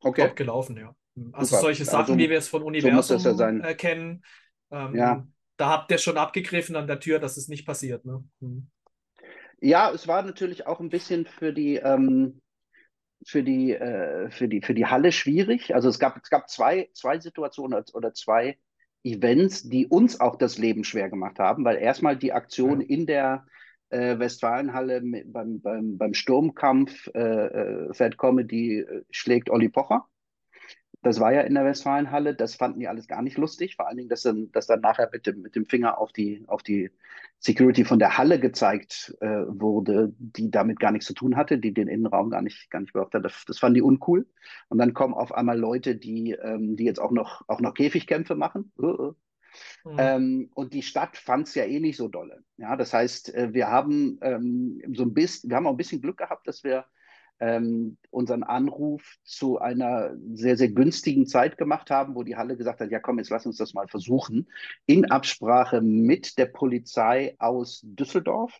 okay. 0.00 0.26
top 0.26 0.36
gelaufen, 0.36 0.76
ja. 0.76 0.94
Also 1.32 1.50
Super. 1.50 1.62
solche 1.62 1.84
Sachen, 1.84 2.12
also, 2.12 2.18
wie 2.18 2.30
wir 2.30 2.38
es 2.38 2.48
von 2.48 2.62
Universum 2.62 3.18
so 3.18 3.30
ja 3.30 3.74
kennen, 3.74 4.22
ähm, 4.70 4.94
ja. 4.94 5.26
da 5.56 5.68
habt 5.68 5.90
ihr 5.90 5.98
schon 5.98 6.16
abgegriffen 6.16 6.76
an 6.76 6.86
der 6.86 7.00
Tür, 7.00 7.18
dass 7.18 7.36
es 7.36 7.48
nicht 7.48 7.66
passiert. 7.66 8.04
Ne? 8.04 8.22
Hm. 8.40 8.70
Ja, 9.60 9.90
es 9.90 10.06
war 10.06 10.22
natürlich 10.22 10.66
auch 10.66 10.80
ein 10.80 10.88
bisschen 10.88 11.26
für 11.26 11.52
die, 11.52 11.76
ähm, 11.76 12.40
für 13.24 13.42
die, 13.42 13.72
äh, 13.72 14.30
für 14.30 14.48
die, 14.48 14.62
für 14.62 14.74
die 14.74 14.86
Halle 14.86 15.12
schwierig. 15.12 15.74
Also 15.74 15.88
es 15.88 15.98
gab, 15.98 16.16
es 16.22 16.30
gab 16.30 16.48
zwei, 16.48 16.88
zwei 16.94 17.18
Situationen 17.18 17.82
oder 17.92 18.14
zwei 18.14 18.58
Events, 19.04 19.68
die 19.68 19.86
uns 19.86 20.20
auch 20.20 20.36
das 20.36 20.58
Leben 20.58 20.84
schwer 20.84 21.08
gemacht 21.08 21.38
haben, 21.38 21.64
weil 21.64 21.76
erstmal 21.76 22.16
die 22.16 22.32
Aktion 22.32 22.80
ja. 22.80 22.86
in 22.88 23.06
der 23.06 23.46
äh, 23.90 24.18
Westfalenhalle 24.18 25.02
beim, 25.26 25.60
beim, 25.60 25.96
beim 25.96 26.14
Sturmkampf 26.14 27.08
äh, 27.14 27.20
äh, 27.20 27.94
Fat 27.94 28.18
Comedy 28.18 28.80
äh, 28.80 29.02
schlägt 29.10 29.50
Olli 29.50 29.68
Pocher. 29.68 30.06
Das 31.02 31.20
war 31.20 31.32
ja 31.32 31.42
in 31.42 31.54
der 31.54 31.64
Westfalenhalle. 31.64 32.34
Das 32.34 32.56
fanden 32.56 32.80
die 32.80 32.88
alles 32.88 33.06
gar 33.06 33.22
nicht 33.22 33.38
lustig. 33.38 33.76
Vor 33.76 33.86
allen 33.86 33.96
Dingen, 33.96 34.08
dass 34.08 34.22
dann, 34.22 34.50
dass 34.52 34.66
dann 34.66 34.80
nachher 34.80 35.08
mit 35.12 35.26
dem, 35.26 35.42
mit 35.42 35.54
dem 35.54 35.64
Finger 35.64 35.98
auf 35.98 36.12
die, 36.12 36.44
auf 36.48 36.62
die 36.62 36.90
Security 37.38 37.84
von 37.84 38.00
der 38.00 38.18
Halle 38.18 38.40
gezeigt 38.40 39.16
äh, 39.20 39.44
wurde, 39.46 40.12
die 40.18 40.50
damit 40.50 40.80
gar 40.80 40.90
nichts 40.90 41.06
zu 41.06 41.14
tun 41.14 41.36
hatte, 41.36 41.58
die 41.58 41.72
den 41.72 41.86
Innenraum 41.86 42.30
gar 42.30 42.42
nicht, 42.42 42.68
gar 42.70 42.80
nicht 42.80 42.92
braucht 42.92 43.14
hat. 43.14 43.24
Das, 43.24 43.44
das 43.46 43.60
fanden 43.60 43.76
die 43.76 43.82
uncool. 43.82 44.26
Und 44.68 44.78
dann 44.78 44.92
kommen 44.92 45.14
auf 45.14 45.32
einmal 45.32 45.58
Leute, 45.58 45.94
die, 45.94 46.32
ähm, 46.32 46.76
die 46.76 46.84
jetzt 46.84 47.00
auch 47.00 47.12
noch, 47.12 47.42
auch 47.46 47.60
noch 47.60 47.74
Käfigkämpfe 47.74 48.34
machen. 48.34 48.72
Uh, 48.76 48.86
uh. 48.86 49.14
Mhm. 49.84 49.96
Ähm, 49.98 50.50
und 50.54 50.72
die 50.74 50.82
Stadt 50.82 51.16
fand 51.16 51.48
es 51.48 51.54
ja 51.54 51.64
eh 51.64 51.80
nicht 51.80 51.96
so 51.96 52.08
dolle. 52.08 52.42
Ja, 52.56 52.76
das 52.76 52.92
heißt, 52.92 53.34
äh, 53.34 53.52
wir 53.52 53.68
haben 53.68 54.18
ähm, 54.22 54.82
so 54.94 55.04
ein 55.04 55.14
bisschen, 55.14 55.50
wir 55.50 55.56
haben 55.56 55.66
auch 55.66 55.72
ein 55.72 55.78
bisschen 55.78 56.02
Glück 56.02 56.18
gehabt, 56.18 56.46
dass 56.46 56.64
wir 56.64 56.84
ähm, 57.40 57.96
unseren 58.10 58.42
Anruf 58.42 59.16
zu 59.24 59.58
einer 59.58 60.14
sehr, 60.34 60.56
sehr 60.56 60.68
günstigen 60.68 61.26
Zeit 61.26 61.56
gemacht 61.58 61.90
haben, 61.90 62.14
wo 62.14 62.22
die 62.22 62.36
Halle 62.36 62.56
gesagt 62.56 62.80
hat, 62.80 62.90
ja 62.90 63.00
komm, 63.00 63.18
jetzt 63.18 63.30
lass 63.30 63.46
uns 63.46 63.56
das 63.56 63.74
mal 63.74 63.88
versuchen, 63.88 64.48
in 64.86 65.10
Absprache 65.10 65.80
mit 65.80 66.38
der 66.38 66.46
Polizei 66.46 67.36
aus 67.38 67.80
Düsseldorf, 67.84 68.58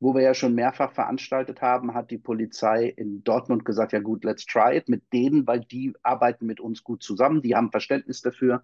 wo 0.00 0.14
wir 0.14 0.22
ja 0.22 0.34
schon 0.34 0.54
mehrfach 0.54 0.92
veranstaltet 0.92 1.62
haben, 1.62 1.94
hat 1.94 2.10
die 2.10 2.18
Polizei 2.18 2.88
in 2.88 3.24
Dortmund 3.24 3.64
gesagt, 3.64 3.92
ja 3.92 4.00
gut, 4.00 4.24
let's 4.24 4.44
try 4.44 4.76
it 4.76 4.88
mit 4.88 5.02
denen, 5.12 5.46
weil 5.46 5.60
die 5.60 5.94
arbeiten 6.02 6.46
mit 6.46 6.60
uns 6.60 6.84
gut 6.84 7.02
zusammen, 7.02 7.42
die 7.42 7.54
haben 7.54 7.70
Verständnis 7.70 8.20
dafür 8.20 8.62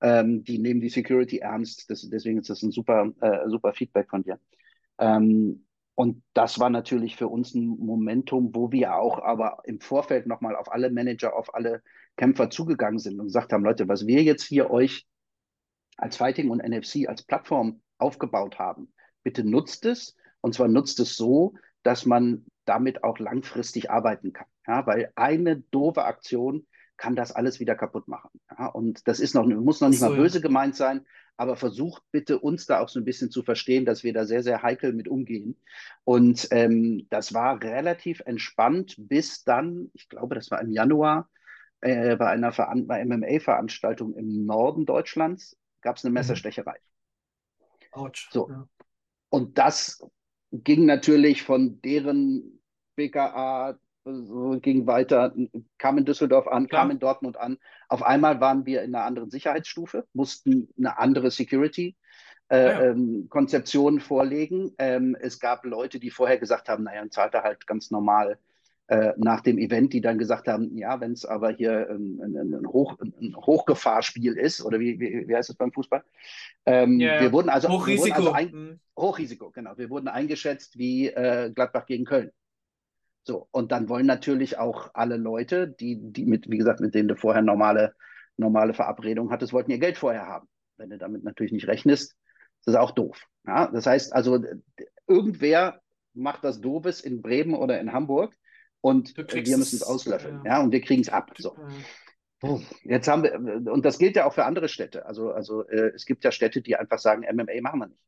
ähm, 0.00 0.44
die 0.44 0.58
nehmen 0.58 0.80
die 0.80 0.90
Security 0.90 1.38
ernst. 1.38 1.90
Das, 1.90 2.08
deswegen 2.08 2.38
ist 2.38 2.50
das 2.50 2.62
ein 2.62 2.72
super, 2.72 3.10
äh, 3.20 3.48
super 3.48 3.72
Feedback 3.72 4.10
von 4.10 4.22
dir. 4.22 4.38
Ähm, 4.98 5.63
und 5.94 6.22
das 6.34 6.58
war 6.58 6.70
natürlich 6.70 7.16
für 7.16 7.28
uns 7.28 7.54
ein 7.54 7.66
Momentum, 7.66 8.54
wo 8.54 8.72
wir 8.72 8.96
auch 8.96 9.22
aber 9.22 9.58
im 9.64 9.80
Vorfeld 9.80 10.26
nochmal 10.26 10.56
auf 10.56 10.72
alle 10.72 10.90
Manager, 10.90 11.36
auf 11.36 11.54
alle 11.54 11.82
Kämpfer 12.16 12.50
zugegangen 12.50 12.98
sind 12.98 13.18
und 13.20 13.26
gesagt 13.26 13.52
haben, 13.52 13.64
Leute, 13.64 13.88
was 13.88 14.06
wir 14.06 14.22
jetzt 14.22 14.44
hier 14.44 14.70
euch 14.70 15.06
als 15.96 16.16
Fighting 16.16 16.50
und 16.50 16.62
NFC 16.62 17.08
als 17.08 17.22
Plattform 17.22 17.80
aufgebaut 17.98 18.58
haben, 18.58 18.92
bitte 19.22 19.44
nutzt 19.44 19.84
es. 19.86 20.16
Und 20.40 20.54
zwar 20.54 20.68
nutzt 20.68 20.98
es 21.00 21.16
so, 21.16 21.54
dass 21.84 22.06
man 22.06 22.44
damit 22.64 23.04
auch 23.04 23.18
langfristig 23.18 23.90
arbeiten 23.90 24.32
kann. 24.32 24.46
Ja, 24.66 24.86
weil 24.86 25.12
eine 25.14 25.60
doofe 25.60 26.04
Aktion 26.04 26.66
kann 26.96 27.14
das 27.14 27.32
alles 27.32 27.60
wieder 27.60 27.76
kaputt 27.76 28.08
machen. 28.08 28.30
Ja, 28.50 28.66
und 28.66 29.06
das 29.06 29.20
ist 29.20 29.34
noch, 29.34 29.46
muss 29.46 29.80
noch 29.80 29.88
nicht 29.88 30.00
so, 30.00 30.08
mal 30.08 30.16
böse 30.16 30.40
gemeint 30.40 30.74
sein, 30.74 31.06
aber 31.36 31.56
versucht 31.56 32.02
bitte 32.12 32.38
uns 32.38 32.66
da 32.66 32.80
auch 32.80 32.88
so 32.88 33.00
ein 33.00 33.04
bisschen 33.04 33.30
zu 33.30 33.42
verstehen, 33.42 33.84
dass 33.84 34.04
wir 34.04 34.12
da 34.12 34.24
sehr, 34.24 34.42
sehr 34.42 34.62
heikel 34.62 34.92
mit 34.92 35.08
umgehen. 35.08 35.56
Und 36.04 36.48
ähm, 36.50 37.06
das 37.10 37.34
war 37.34 37.62
relativ 37.62 38.20
entspannt 38.24 38.94
bis 38.98 39.44
dann, 39.44 39.90
ich 39.94 40.08
glaube, 40.08 40.34
das 40.34 40.50
war 40.50 40.60
im 40.60 40.70
Januar, 40.70 41.28
äh, 41.80 42.16
bei 42.16 42.28
einer 42.28 42.52
Veran 42.52 42.86
bei 42.86 43.04
MMA-Veranstaltung 43.04 44.14
im 44.14 44.46
Norden 44.46 44.86
Deutschlands 44.86 45.56
gab 45.82 45.96
es 45.96 46.04
eine 46.04 46.10
mhm. 46.10 46.14
Messerstecherei. 46.14 46.76
Autsch. 47.92 48.30
So. 48.32 48.48
Ja. 48.48 48.68
Und 49.28 49.58
das 49.58 50.02
ging 50.50 50.86
natürlich 50.86 51.42
von 51.42 51.80
deren 51.82 52.60
BKA, 52.96 53.78
so 54.04 54.58
ging 54.60 54.86
weiter, 54.86 55.34
kam 55.78 55.98
in 55.98 56.04
Düsseldorf 56.04 56.46
an, 56.46 56.68
Klar. 56.68 56.82
kam 56.82 56.90
in 56.90 56.98
Dortmund 56.98 57.36
an. 57.36 57.58
Auf 57.88 58.02
einmal 58.02 58.40
waren 58.40 58.66
wir 58.66 58.82
in 58.82 58.94
einer 58.94 59.04
anderen 59.04 59.30
Sicherheitsstufe, 59.30 60.06
mussten 60.12 60.68
eine 60.78 60.98
andere 60.98 61.30
Security 61.30 61.96
äh, 62.48 62.56
ah, 62.56 62.58
ja. 62.58 62.82
ähm, 62.90 63.26
Konzeption 63.30 64.00
vorlegen. 64.00 64.72
Ähm, 64.78 65.16
es 65.18 65.40
gab 65.40 65.64
Leute, 65.64 65.98
die 65.98 66.10
vorher 66.10 66.38
gesagt 66.38 66.68
haben, 66.68 66.84
naja, 66.84 67.00
dann 67.00 67.10
zahlt 67.10 67.34
er 67.34 67.42
halt 67.42 67.66
ganz 67.66 67.90
normal 67.90 68.38
äh, 68.88 69.12
nach 69.16 69.40
dem 69.40 69.56
Event, 69.58 69.94
die 69.94 70.02
dann 70.02 70.18
gesagt 70.18 70.46
haben, 70.46 70.76
ja, 70.76 71.00
wenn 71.00 71.12
es 71.12 71.24
aber 71.24 71.50
hier 71.50 71.88
ein, 71.88 72.20
ein, 72.22 72.54
ein, 72.54 72.66
Hoch, 72.66 72.98
ein, 73.00 73.34
Hochgefahrspiel 73.34 74.36
ist, 74.36 74.62
oder 74.62 74.78
wie, 74.78 75.00
wie, 75.00 75.26
wie 75.26 75.34
heißt 75.34 75.48
es 75.48 75.56
beim 75.56 75.72
Fußball? 75.72 76.04
Ähm, 76.66 77.00
yeah. 77.00 77.20
Wir 77.20 77.32
wurden 77.32 77.48
also, 77.48 77.68
Hochrisiko. 77.70 78.18
Wurden 78.18 78.26
also 78.26 78.32
ein, 78.32 78.50
mhm. 78.50 78.80
Hochrisiko, 78.98 79.50
genau. 79.50 79.72
Wir 79.76 79.88
wurden 79.88 80.08
eingeschätzt 80.08 80.76
wie 80.76 81.08
äh, 81.08 81.50
Gladbach 81.54 81.86
gegen 81.86 82.04
Köln. 82.04 82.30
So, 83.24 83.48
und 83.50 83.72
dann 83.72 83.88
wollen 83.88 84.06
natürlich 84.06 84.58
auch 84.58 84.90
alle 84.92 85.16
Leute, 85.16 85.66
die, 85.66 85.98
die 86.00 86.26
mit, 86.26 86.50
wie 86.50 86.58
gesagt, 86.58 86.80
mit 86.80 86.94
denen 86.94 87.08
du 87.08 87.16
vorher 87.16 87.42
normale, 87.42 87.94
normale 88.36 88.74
Verabredungen 88.74 89.32
hattest, 89.32 89.52
wollten 89.54 89.70
ihr 89.70 89.78
Geld 89.78 89.96
vorher 89.96 90.26
haben. 90.26 90.46
Wenn 90.76 90.90
du 90.90 90.98
damit 90.98 91.24
natürlich 91.24 91.52
nicht 91.52 91.66
rechnest, 91.66 92.12
ist 92.12 92.66
das 92.66 92.74
auch 92.74 92.90
doof. 92.90 93.26
Ja? 93.46 93.68
Das 93.68 93.86
heißt 93.86 94.12
also, 94.12 94.44
irgendwer 95.06 95.80
macht 96.12 96.44
das 96.44 96.60
Doofes 96.60 97.00
in 97.00 97.22
Bremen 97.22 97.54
oder 97.54 97.80
in 97.80 97.92
Hamburg 97.92 98.34
und 98.82 99.16
wir 99.16 99.56
müssen 99.56 99.76
es 99.76 99.82
auslöffeln. 99.82 100.42
Ja. 100.44 100.58
ja. 100.58 100.62
und 100.62 100.72
wir 100.72 100.82
kriegen 100.82 101.00
es 101.00 101.08
ab. 101.08 101.32
So. 101.38 101.56
Jetzt 102.82 103.08
haben 103.08 103.22
wir, 103.22 103.72
und 103.72 103.86
das 103.86 103.98
gilt 103.98 104.16
ja 104.16 104.26
auch 104.26 104.34
für 104.34 104.44
andere 104.44 104.68
Städte. 104.68 105.06
Also, 105.06 105.30
also 105.30 105.66
äh, 105.66 105.92
es 105.94 106.04
gibt 106.04 106.24
ja 106.24 106.30
Städte, 106.30 106.60
die 106.60 106.76
einfach 106.76 106.98
sagen, 106.98 107.22
MMA 107.22 107.62
machen 107.62 107.80
wir 107.80 107.86
nicht. 107.86 108.02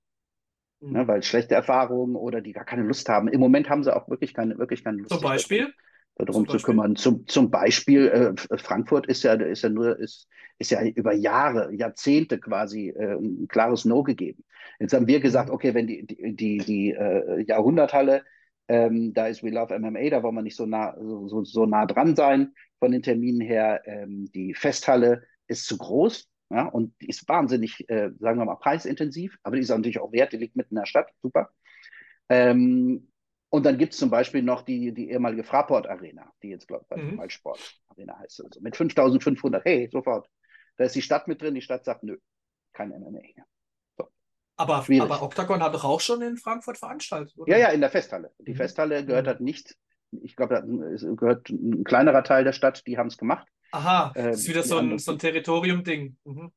Mhm. 0.86 0.92
Ne, 0.92 1.08
weil 1.08 1.22
schlechte 1.22 1.54
Erfahrungen 1.54 2.16
oder 2.16 2.40
die 2.40 2.52
gar 2.52 2.64
keine 2.64 2.82
Lust 2.82 3.08
haben. 3.08 3.28
Im 3.28 3.40
Moment 3.40 3.68
haben 3.68 3.82
sie 3.82 3.94
auch 3.94 4.08
wirklich 4.08 4.34
keine, 4.34 4.58
wirklich 4.58 4.84
keine 4.84 4.98
Lust. 4.98 5.10
Zum 5.10 5.20
Beispiel? 5.20 5.72
Darum 6.18 6.48
zu 6.48 6.56
kümmern. 6.58 6.96
Zum, 6.96 7.26
zum 7.26 7.50
Beispiel, 7.50 8.08
äh, 8.08 8.56
Frankfurt 8.56 9.06
ist 9.06 9.22
ja, 9.22 9.34
ist 9.34 9.62
ja 9.62 9.68
nur, 9.68 9.98
ist, 9.98 10.28
ist 10.58 10.70
ja 10.70 10.82
über 10.82 11.12
Jahre, 11.12 11.74
Jahrzehnte 11.74 12.38
quasi 12.38 12.88
äh, 12.88 13.16
ein 13.16 13.48
klares 13.48 13.84
No 13.84 14.02
gegeben. 14.02 14.42
Jetzt 14.80 14.94
haben 14.94 15.06
wir 15.06 15.20
gesagt, 15.20 15.50
okay, 15.50 15.74
wenn 15.74 15.86
die, 15.86 16.06
die, 16.06 16.34
die, 16.34 16.58
die 16.58 16.90
äh, 16.92 17.42
Jahrhunderthalle, 17.42 18.24
ähm, 18.68 19.12
da 19.12 19.26
ist 19.26 19.42
We 19.42 19.50
Love 19.50 19.78
MMA, 19.78 20.08
da 20.08 20.22
wollen 20.22 20.36
wir 20.36 20.42
nicht 20.42 20.56
so 20.56 20.64
nah, 20.64 20.96
so, 20.98 21.28
so, 21.28 21.44
so 21.44 21.66
nah 21.66 21.84
dran 21.84 22.16
sein 22.16 22.54
von 22.78 22.92
den 22.92 23.02
Terminen 23.02 23.42
her. 23.42 23.82
Ähm, 23.84 24.30
die 24.34 24.54
Festhalle 24.54 25.22
ist 25.48 25.66
zu 25.66 25.76
groß. 25.76 26.30
Ja, 26.50 26.66
und 26.68 26.94
die 27.00 27.08
ist 27.08 27.28
wahnsinnig, 27.28 27.88
äh, 27.88 28.10
sagen 28.20 28.38
wir 28.38 28.44
mal, 28.44 28.56
preisintensiv, 28.56 29.36
aber 29.42 29.56
die 29.56 29.62
ist 29.62 29.68
natürlich 29.68 30.00
auch 30.00 30.12
wert, 30.12 30.32
die 30.32 30.36
liegt 30.36 30.54
mitten 30.54 30.74
in 30.74 30.80
der 30.80 30.86
Stadt, 30.86 31.10
super. 31.20 31.50
Ähm, 32.28 33.08
und 33.50 33.64
dann 33.64 33.78
gibt 33.78 33.92
es 33.92 33.98
zum 33.98 34.10
Beispiel 34.10 34.42
noch 34.42 34.62
die, 34.62 34.92
die 34.92 35.10
ehemalige 35.10 35.44
Fraport 35.44 35.88
Arena, 35.88 36.32
die 36.42 36.48
jetzt, 36.48 36.68
glaube 36.68 36.84
ich, 36.94 37.02
mhm. 37.02 37.30
Sport 37.30 37.80
Arena 37.88 38.18
heißt. 38.18 38.44
Also 38.44 38.60
mit 38.60 38.76
5500, 38.76 39.64
hey, 39.64 39.88
sofort. 39.90 40.28
Da 40.76 40.84
ist 40.84 40.94
die 40.94 41.02
Stadt 41.02 41.26
mit 41.26 41.40
drin, 41.40 41.54
die 41.54 41.62
Stadt 41.62 41.84
sagt, 41.84 42.02
nö, 42.02 42.18
kein 42.72 42.90
MMA. 42.90 43.20
So. 43.96 44.08
Aber, 44.56 44.84
aber 44.88 45.22
Octagon 45.22 45.62
hat 45.62 45.74
doch 45.74 45.84
auch 45.84 46.00
schon 46.00 46.22
in 46.22 46.36
Frankfurt 46.36 46.78
veranstaltet, 46.78 47.36
oder? 47.38 47.50
Ja, 47.50 47.58
ja, 47.58 47.68
in 47.68 47.80
der 47.80 47.90
Festhalle. 47.90 48.32
Die 48.38 48.52
mhm. 48.52 48.56
Festhalle 48.56 49.04
gehört 49.04 49.24
mhm. 49.24 49.28
halt 49.28 49.40
nicht, 49.40 49.76
ich 50.22 50.36
glaube, 50.36 50.62
gehört 51.16 51.48
ein 51.48 51.84
kleinerer 51.84 52.24
Teil 52.24 52.44
der 52.44 52.52
Stadt, 52.52 52.86
die 52.86 52.98
haben 52.98 53.08
es 53.08 53.16
gemacht. 53.16 53.48
Aha, 53.72 54.12
äh, 54.14 54.30
das 54.30 54.40
ist 54.40 54.48
wieder 54.48 54.62
so 54.62 54.78
ein, 54.78 54.98
so 54.98 55.12
ein 55.12 55.18
Territorium-Ding. 55.18 56.16
Mhm. 56.24 56.52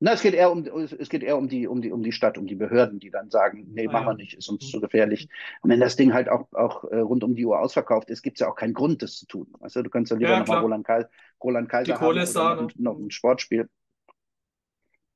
Na, 0.00 0.12
es 0.12 0.22
geht 0.22 0.34
eher 0.34 0.50
um 0.50 0.66
es 0.66 1.08
geht 1.08 1.22
eher 1.22 1.38
um 1.38 1.48
die 1.48 1.66
um 1.66 1.80
die 1.80 1.90
um 1.90 2.02
die 2.02 2.12
Stadt, 2.12 2.36
um 2.36 2.46
die 2.46 2.56
Behörden, 2.56 2.98
die 2.98 3.10
dann 3.10 3.30
sagen, 3.30 3.68
nee, 3.72 3.86
ah, 3.88 3.92
machen 3.92 4.06
wir 4.08 4.14
nicht, 4.14 4.34
ist 4.34 4.48
uns 4.48 4.66
mhm. 4.66 4.68
zu 4.68 4.80
gefährlich. 4.80 5.28
Und 5.62 5.70
wenn 5.70 5.80
das 5.80 5.96
Ding 5.96 6.12
halt 6.12 6.28
auch 6.28 6.52
auch 6.52 6.84
äh, 6.84 6.98
rund 6.98 7.24
um 7.24 7.34
die 7.34 7.46
Uhr 7.46 7.58
ausverkauft 7.58 8.10
ist, 8.10 8.22
gibt 8.22 8.36
es 8.36 8.40
ja 8.40 8.50
auch 8.50 8.56
keinen 8.56 8.74
Grund, 8.74 9.02
das 9.02 9.16
zu 9.16 9.26
tun. 9.26 9.46
Weißt 9.60 9.76
du, 9.76 9.84
kannst 9.84 10.10
ja 10.10 10.18
lieber 10.18 10.32
ja, 10.32 10.40
nochmal 10.40 10.60
Roland, 10.60 10.86
Kal 10.86 11.08
Roland 11.42 11.68
Kaiser 11.68 11.92
die 11.92 11.98
Kohle 11.98 12.22
ist 12.22 12.36
da, 12.36 12.56
ne? 12.56 12.68
noch 12.76 12.98
ein 12.98 13.10
Sportspiel. 13.10 13.68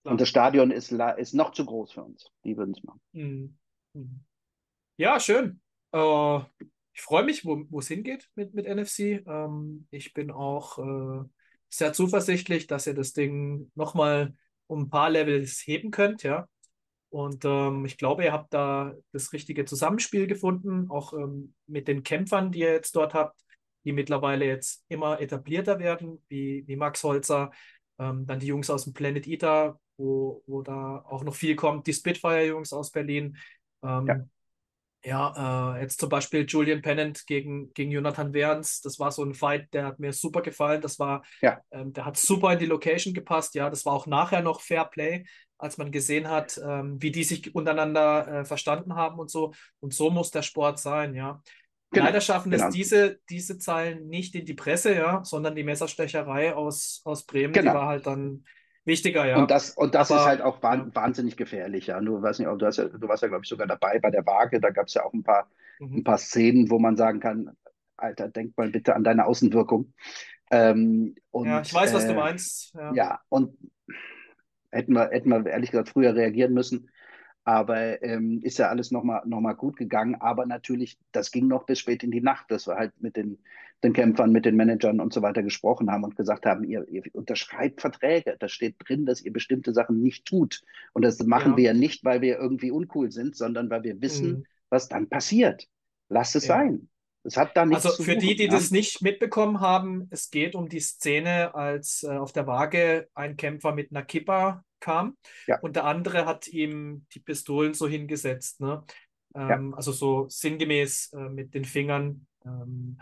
Klar. 0.02 0.12
Und 0.12 0.20
das 0.20 0.28
Stadion 0.28 0.70
ist, 0.70 0.90
ist 0.90 1.34
noch 1.34 1.52
zu 1.52 1.66
groß 1.66 1.92
für 1.92 2.04
uns. 2.04 2.30
Die 2.44 2.56
würden 2.56 2.74
es 2.74 2.82
machen. 2.82 3.00
Mhm. 3.12 3.58
mhm. 3.94 4.20
Ja, 4.96 5.20
schön. 5.20 5.60
Äh, 5.92 6.40
ich 6.98 7.04
freue 7.04 7.22
mich, 7.22 7.44
wo 7.44 7.78
es 7.78 7.86
hingeht 7.86 8.28
mit, 8.34 8.54
mit 8.54 8.66
NFC. 8.66 9.22
Ähm, 9.24 9.86
ich 9.92 10.14
bin 10.14 10.32
auch 10.32 10.78
äh, 10.78 11.24
sehr 11.68 11.92
zuversichtlich, 11.92 12.66
dass 12.66 12.88
ihr 12.88 12.94
das 12.94 13.12
Ding 13.12 13.70
nochmal 13.76 14.34
um 14.66 14.82
ein 14.82 14.90
paar 14.90 15.08
Levels 15.08 15.62
heben 15.64 15.92
könnt, 15.92 16.24
ja. 16.24 16.48
Und 17.10 17.44
ähm, 17.44 17.84
ich 17.86 17.98
glaube, 17.98 18.24
ihr 18.24 18.32
habt 18.32 18.52
da 18.52 18.94
das 19.12 19.32
richtige 19.32 19.64
Zusammenspiel 19.64 20.26
gefunden, 20.26 20.90
auch 20.90 21.12
ähm, 21.12 21.54
mit 21.68 21.86
den 21.86 22.02
Kämpfern, 22.02 22.50
die 22.50 22.60
ihr 22.60 22.72
jetzt 22.72 22.96
dort 22.96 23.14
habt, 23.14 23.40
die 23.84 23.92
mittlerweile 23.92 24.44
jetzt 24.46 24.84
immer 24.88 25.20
etablierter 25.20 25.78
werden, 25.78 26.20
wie, 26.28 26.64
wie 26.66 26.76
Max 26.76 27.04
Holzer, 27.04 27.52
ähm, 28.00 28.26
dann 28.26 28.40
die 28.40 28.48
Jungs 28.48 28.70
aus 28.70 28.84
dem 28.84 28.92
Planet 28.92 29.28
Eater, 29.28 29.78
wo, 29.96 30.42
wo 30.46 30.62
da 30.62 31.04
auch 31.08 31.22
noch 31.22 31.36
viel 31.36 31.54
kommt, 31.54 31.86
die 31.86 31.94
Spitfire-Jungs 31.94 32.72
aus 32.72 32.90
Berlin. 32.90 33.36
Ähm, 33.84 34.06
ja. 34.06 34.16
Ja, 35.08 35.74
äh, 35.76 35.80
jetzt 35.80 36.00
zum 36.00 36.10
Beispiel 36.10 36.44
Julian 36.46 36.82
Pennant 36.82 37.26
gegen, 37.26 37.72
gegen 37.72 37.90
Jonathan 37.90 38.34
Werns. 38.34 38.82
Das 38.82 38.98
war 38.98 39.10
so 39.10 39.24
ein 39.24 39.32
Fight, 39.32 39.72
der 39.72 39.86
hat 39.86 39.98
mir 39.98 40.12
super 40.12 40.42
gefallen. 40.42 40.82
Das 40.82 40.98
war, 40.98 41.24
ja. 41.40 41.62
ähm, 41.70 41.94
der 41.94 42.04
hat 42.04 42.18
super 42.18 42.52
in 42.52 42.58
die 42.58 42.66
Location 42.66 43.14
gepasst. 43.14 43.54
Ja, 43.54 43.70
das 43.70 43.86
war 43.86 43.94
auch 43.94 44.06
nachher 44.06 44.42
noch 44.42 44.60
Fair 44.60 44.84
Play, 44.84 45.24
als 45.56 45.78
man 45.78 45.90
gesehen 45.90 46.28
hat, 46.28 46.60
ähm, 46.62 47.00
wie 47.00 47.10
die 47.10 47.24
sich 47.24 47.54
untereinander 47.54 48.28
äh, 48.28 48.44
verstanden 48.44 48.96
haben 48.96 49.18
und 49.18 49.30
so. 49.30 49.54
Und 49.80 49.94
so 49.94 50.10
muss 50.10 50.30
der 50.30 50.42
Sport 50.42 50.78
sein, 50.78 51.14
ja. 51.14 51.42
Genau. 51.90 52.04
Leider 52.04 52.20
schaffen 52.20 52.50
genau. 52.50 52.68
es 52.68 52.74
diese, 52.74 53.18
diese 53.30 53.56
Zeilen 53.56 54.08
nicht 54.08 54.34
in 54.34 54.44
die 54.44 54.52
Presse, 54.52 54.94
ja, 54.94 55.24
sondern 55.24 55.54
die 55.54 55.64
Messerstecherei 55.64 56.54
aus, 56.54 57.00
aus 57.06 57.24
Bremen, 57.24 57.54
genau. 57.54 57.70
die 57.70 57.78
war 57.78 57.86
halt 57.86 58.06
dann 58.06 58.44
wichtiger, 58.88 59.24
ja. 59.26 59.36
Und 59.36 59.50
das, 59.50 59.70
und 59.70 59.94
das 59.94 60.10
Aber, 60.10 60.20
ist 60.20 60.26
halt 60.26 60.40
auch 60.42 60.62
wahnsinnig 60.62 61.36
gefährlich, 61.36 61.86
ja. 61.86 62.00
Du, 62.00 62.20
weißt 62.20 62.40
nicht, 62.40 62.50
du, 62.50 62.66
hast 62.66 62.78
ja, 62.78 62.84
du 62.86 63.08
warst 63.08 63.22
ja, 63.22 63.28
glaube 63.28 63.44
ich, 63.44 63.48
sogar 63.48 63.68
dabei 63.68 64.00
bei 64.00 64.10
der 64.10 64.26
Waage. 64.26 64.60
Da 64.60 64.70
gab 64.70 64.88
es 64.88 64.94
ja 64.94 65.04
auch 65.04 65.12
ein 65.12 65.22
paar, 65.22 65.48
mhm. 65.78 65.98
ein 65.98 66.04
paar 66.04 66.18
Szenen, 66.18 66.70
wo 66.70 66.78
man 66.78 66.96
sagen 66.96 67.20
kann, 67.20 67.56
Alter, 67.96 68.28
denk 68.28 68.56
mal 68.56 68.70
bitte 68.70 68.96
an 68.96 69.04
deine 69.04 69.26
Außenwirkung. 69.26 69.92
Ähm, 70.50 71.14
und, 71.30 71.46
ja, 71.46 71.60
ich 71.60 71.72
weiß, 71.72 71.92
äh, 71.92 71.94
was 71.94 72.06
du 72.06 72.12
äh, 72.12 72.16
meinst. 72.16 72.74
Ja. 72.74 72.92
ja, 72.94 73.20
und 73.28 73.56
hätten 74.70 74.94
wir, 74.94 75.10
hätten 75.10 75.28
wir 75.28 75.46
ehrlich 75.46 75.70
gesagt 75.70 75.90
früher 75.90 76.14
reagieren 76.14 76.52
müssen. 76.52 76.90
Aber 77.44 78.02
ähm, 78.02 78.40
ist 78.42 78.58
ja 78.58 78.68
alles 78.68 78.90
nochmal 78.90 79.22
noch 79.24 79.40
mal 79.40 79.54
gut 79.54 79.76
gegangen. 79.76 80.16
Aber 80.16 80.44
natürlich, 80.44 80.98
das 81.12 81.30
ging 81.30 81.48
noch 81.48 81.64
bis 81.64 81.78
spät 81.78 82.02
in 82.02 82.10
die 82.10 82.20
Nacht, 82.20 82.50
dass 82.50 82.66
wir 82.66 82.76
halt 82.76 82.92
mit 83.00 83.16
den, 83.16 83.38
den 83.84 83.92
Kämpfern, 83.92 84.32
mit 84.32 84.44
den 84.44 84.56
Managern 84.56 85.00
und 85.00 85.12
so 85.12 85.22
weiter 85.22 85.42
gesprochen 85.42 85.90
haben 85.90 86.02
und 86.02 86.16
gesagt 86.16 86.46
haben, 86.46 86.64
ihr, 86.64 86.86
ihr 86.88 87.02
unterschreibt 87.12 87.80
Verträge. 87.80 88.36
Da 88.38 88.48
steht 88.48 88.76
drin, 88.80 89.06
dass 89.06 89.22
ihr 89.22 89.32
bestimmte 89.32 89.72
Sachen 89.72 90.02
nicht 90.02 90.24
tut. 90.24 90.62
Und 90.94 91.02
das 91.02 91.18
machen 91.20 91.52
ja. 91.52 91.56
wir 91.56 91.64
ja 91.64 91.74
nicht, 91.74 92.04
weil 92.04 92.20
wir 92.20 92.38
irgendwie 92.38 92.72
uncool 92.72 93.12
sind, 93.12 93.36
sondern 93.36 93.70
weil 93.70 93.84
wir 93.84 94.00
wissen, 94.00 94.30
mhm. 94.30 94.44
was 94.68 94.88
dann 94.88 95.08
passiert. 95.08 95.68
Lasst 96.08 96.34
es 96.34 96.46
ja. 96.46 96.56
sein. 96.56 96.88
Es 97.22 97.36
hat 97.36 97.56
da 97.56 97.66
nichts 97.66 97.84
Also 97.84 98.02
für 98.02 98.16
die, 98.16 98.34
die 98.34 98.44
ja? 98.44 98.50
das 98.50 98.70
nicht 98.70 99.02
mitbekommen 99.02 99.60
haben, 99.60 100.08
es 100.10 100.30
geht 100.30 100.54
um 100.54 100.68
die 100.68 100.80
Szene, 100.80 101.54
als 101.54 102.02
äh, 102.02 102.08
auf 102.08 102.32
der 102.32 102.46
Waage 102.46 103.08
ein 103.14 103.36
Kämpfer 103.36 103.74
mit 103.74 103.90
einer 103.90 104.02
Kippa 104.02 104.64
kam. 104.80 105.16
Ja. 105.46 105.60
Und 105.60 105.76
der 105.76 105.84
andere 105.84 106.26
hat 106.26 106.48
ihm 106.48 107.06
die 107.12 107.20
Pistolen 107.20 107.74
so 107.74 107.86
hingesetzt. 107.86 108.60
Ne? 108.60 108.82
Ähm. 109.34 109.74
Also 109.74 109.92
so 109.92 110.26
sinngemäß 110.28 111.12
äh, 111.12 111.28
mit 111.28 111.54
den 111.54 111.64
Fingern. 111.64 112.26
Ähm, 112.44 112.98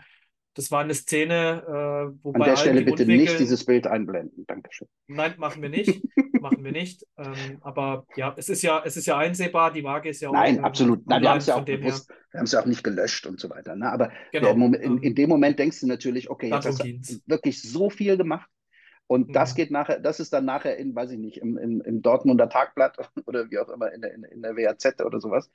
das 0.57 0.71
war 0.71 0.79
eine 0.79 0.95
Szene, 0.95 1.63
äh, 1.67 2.23
wobei. 2.23 2.39
An 2.39 2.49
der 2.49 2.55
Stelle 2.55 2.81
bitte 2.81 3.03
Mundwinkel... 3.03 3.25
nicht 3.25 3.39
dieses 3.39 3.63
Bild 3.63 3.85
einblenden. 3.85 4.47
Dankeschön. 4.47 4.87
Nein, 5.05 5.35
machen 5.37 5.61
wir 5.61 5.69
nicht. 5.69 6.01
machen 6.41 6.63
wir 6.63 6.71
nicht. 6.71 7.05
Ähm, 7.15 7.59
aber 7.61 8.07
ja, 8.15 8.33
es 8.35 8.49
ist 8.49 8.63
ja, 8.63 8.81
es 8.83 8.97
ist 8.97 9.05
ja 9.05 9.19
einsehbar, 9.19 9.71
die 9.71 9.83
Waage 9.83 10.09
ist 10.09 10.19
ja 10.19 10.29
auch. 10.29 10.33
Nein, 10.33 10.63
absolut. 10.63 11.05
Nein, 11.05 11.21
wir 11.21 11.29
haben 11.29 11.37
es 11.37 11.45
ja 11.45 11.57
auch 11.57 11.63
bewusst, 11.63 12.09
wir 12.31 12.39
haben 12.39 12.45
es 12.45 12.53
ja 12.53 12.61
auch 12.61 12.65
nicht 12.65 12.83
gelöscht 12.83 13.27
und 13.27 13.39
so 13.39 13.51
weiter. 13.51 13.75
Ne? 13.75 13.91
Aber 13.91 14.11
genau. 14.31 14.55
Moment, 14.55 14.83
in, 14.83 14.97
in, 14.97 15.13
dem 15.13 15.29
Moment 15.29 15.59
denkst 15.59 15.79
du 15.79 15.87
natürlich, 15.87 16.31
okay, 16.31 16.49
jetzt 16.49 16.65
hast 16.65 16.83
du 16.83 17.19
wirklich 17.27 17.61
so 17.61 17.91
viel 17.91 18.17
gemacht. 18.17 18.49
Und 19.05 19.35
das 19.35 19.53
geht 19.53 19.69
nachher, 19.69 19.99
das 19.99 20.19
ist 20.19 20.33
dann 20.33 20.45
nachher 20.45 20.75
in, 20.77 20.95
weiß 20.95 21.11
ich 21.11 21.19
nicht, 21.19 21.37
im, 21.37 21.57
im, 21.59 21.81
im 21.81 22.01
Dortmunder 22.01 22.49
Tagblatt 22.49 22.97
oder 23.27 23.51
wie 23.51 23.59
auch 23.59 23.69
immer, 23.69 23.93
in 23.93 24.01
der, 24.01 24.11
in, 24.15 24.23
in 24.23 24.41
der 24.41 24.55
WAZ 24.55 25.01
oder 25.05 25.21
sowas. 25.21 25.51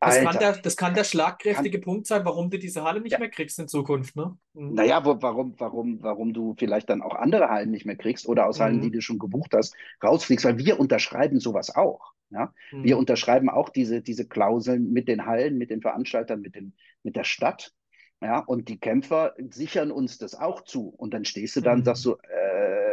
Das 0.00 0.20
kann 0.20 0.38
der, 0.38 0.52
das 0.58 0.76
kann 0.76 0.94
der 0.94 1.04
schlagkräftige 1.04 1.80
kann, 1.80 1.84
Punkt 1.84 2.06
sein, 2.06 2.24
warum 2.24 2.50
du 2.50 2.58
diese 2.58 2.82
Halle 2.84 3.00
nicht 3.00 3.12
ja, 3.12 3.18
mehr 3.18 3.30
kriegst 3.30 3.58
in 3.58 3.68
Zukunft, 3.68 4.16
ne? 4.16 4.36
Mhm. 4.54 4.74
naja, 4.74 5.04
wo, 5.04 5.20
warum, 5.22 5.54
warum, 5.58 6.02
warum 6.02 6.32
du 6.32 6.54
vielleicht 6.58 6.90
dann 6.90 7.02
auch 7.02 7.14
andere 7.14 7.48
Hallen 7.48 7.70
nicht 7.70 7.86
mehr 7.86 7.96
kriegst 7.96 8.28
oder 8.28 8.46
aus 8.46 8.60
Hallen, 8.60 8.80
die 8.80 8.90
Mhm. 8.90 8.92
du 8.92 9.00
schon 9.00 9.18
gebucht 9.18 9.54
hast, 9.54 9.74
rausfliegst, 10.02 10.44
weil 10.44 10.58
wir 10.58 10.78
unterschreiben 10.78 11.40
sowas 11.40 11.74
auch. 11.74 12.12
Ja? 12.30 12.52
Wir 12.82 12.96
Mhm. 12.96 13.00
unterschreiben 13.00 13.48
auch 13.48 13.70
diese, 13.70 14.02
diese 14.02 14.26
Klauseln 14.28 14.92
mit 14.92 15.08
den 15.08 15.24
Hallen, 15.26 15.56
mit 15.58 15.70
den 15.70 15.80
Veranstaltern, 15.80 16.40
mit 16.42 16.54
den, 16.54 16.74
mit 17.02 17.16
der 17.16 17.24
Stadt. 17.24 17.72
Ja, 18.20 18.40
und 18.40 18.68
die 18.68 18.80
Kämpfer 18.80 19.34
sichern 19.50 19.92
uns 19.92 20.18
das 20.18 20.34
auch 20.34 20.62
zu. 20.64 20.88
Und 20.88 21.14
dann 21.14 21.24
stehst 21.24 21.54
du 21.56 21.60
da 21.60 21.72
und 21.74 21.84
sagst 21.84 22.02
Mhm. 22.02 22.10
so, 22.10 22.18
äh, 22.18 22.87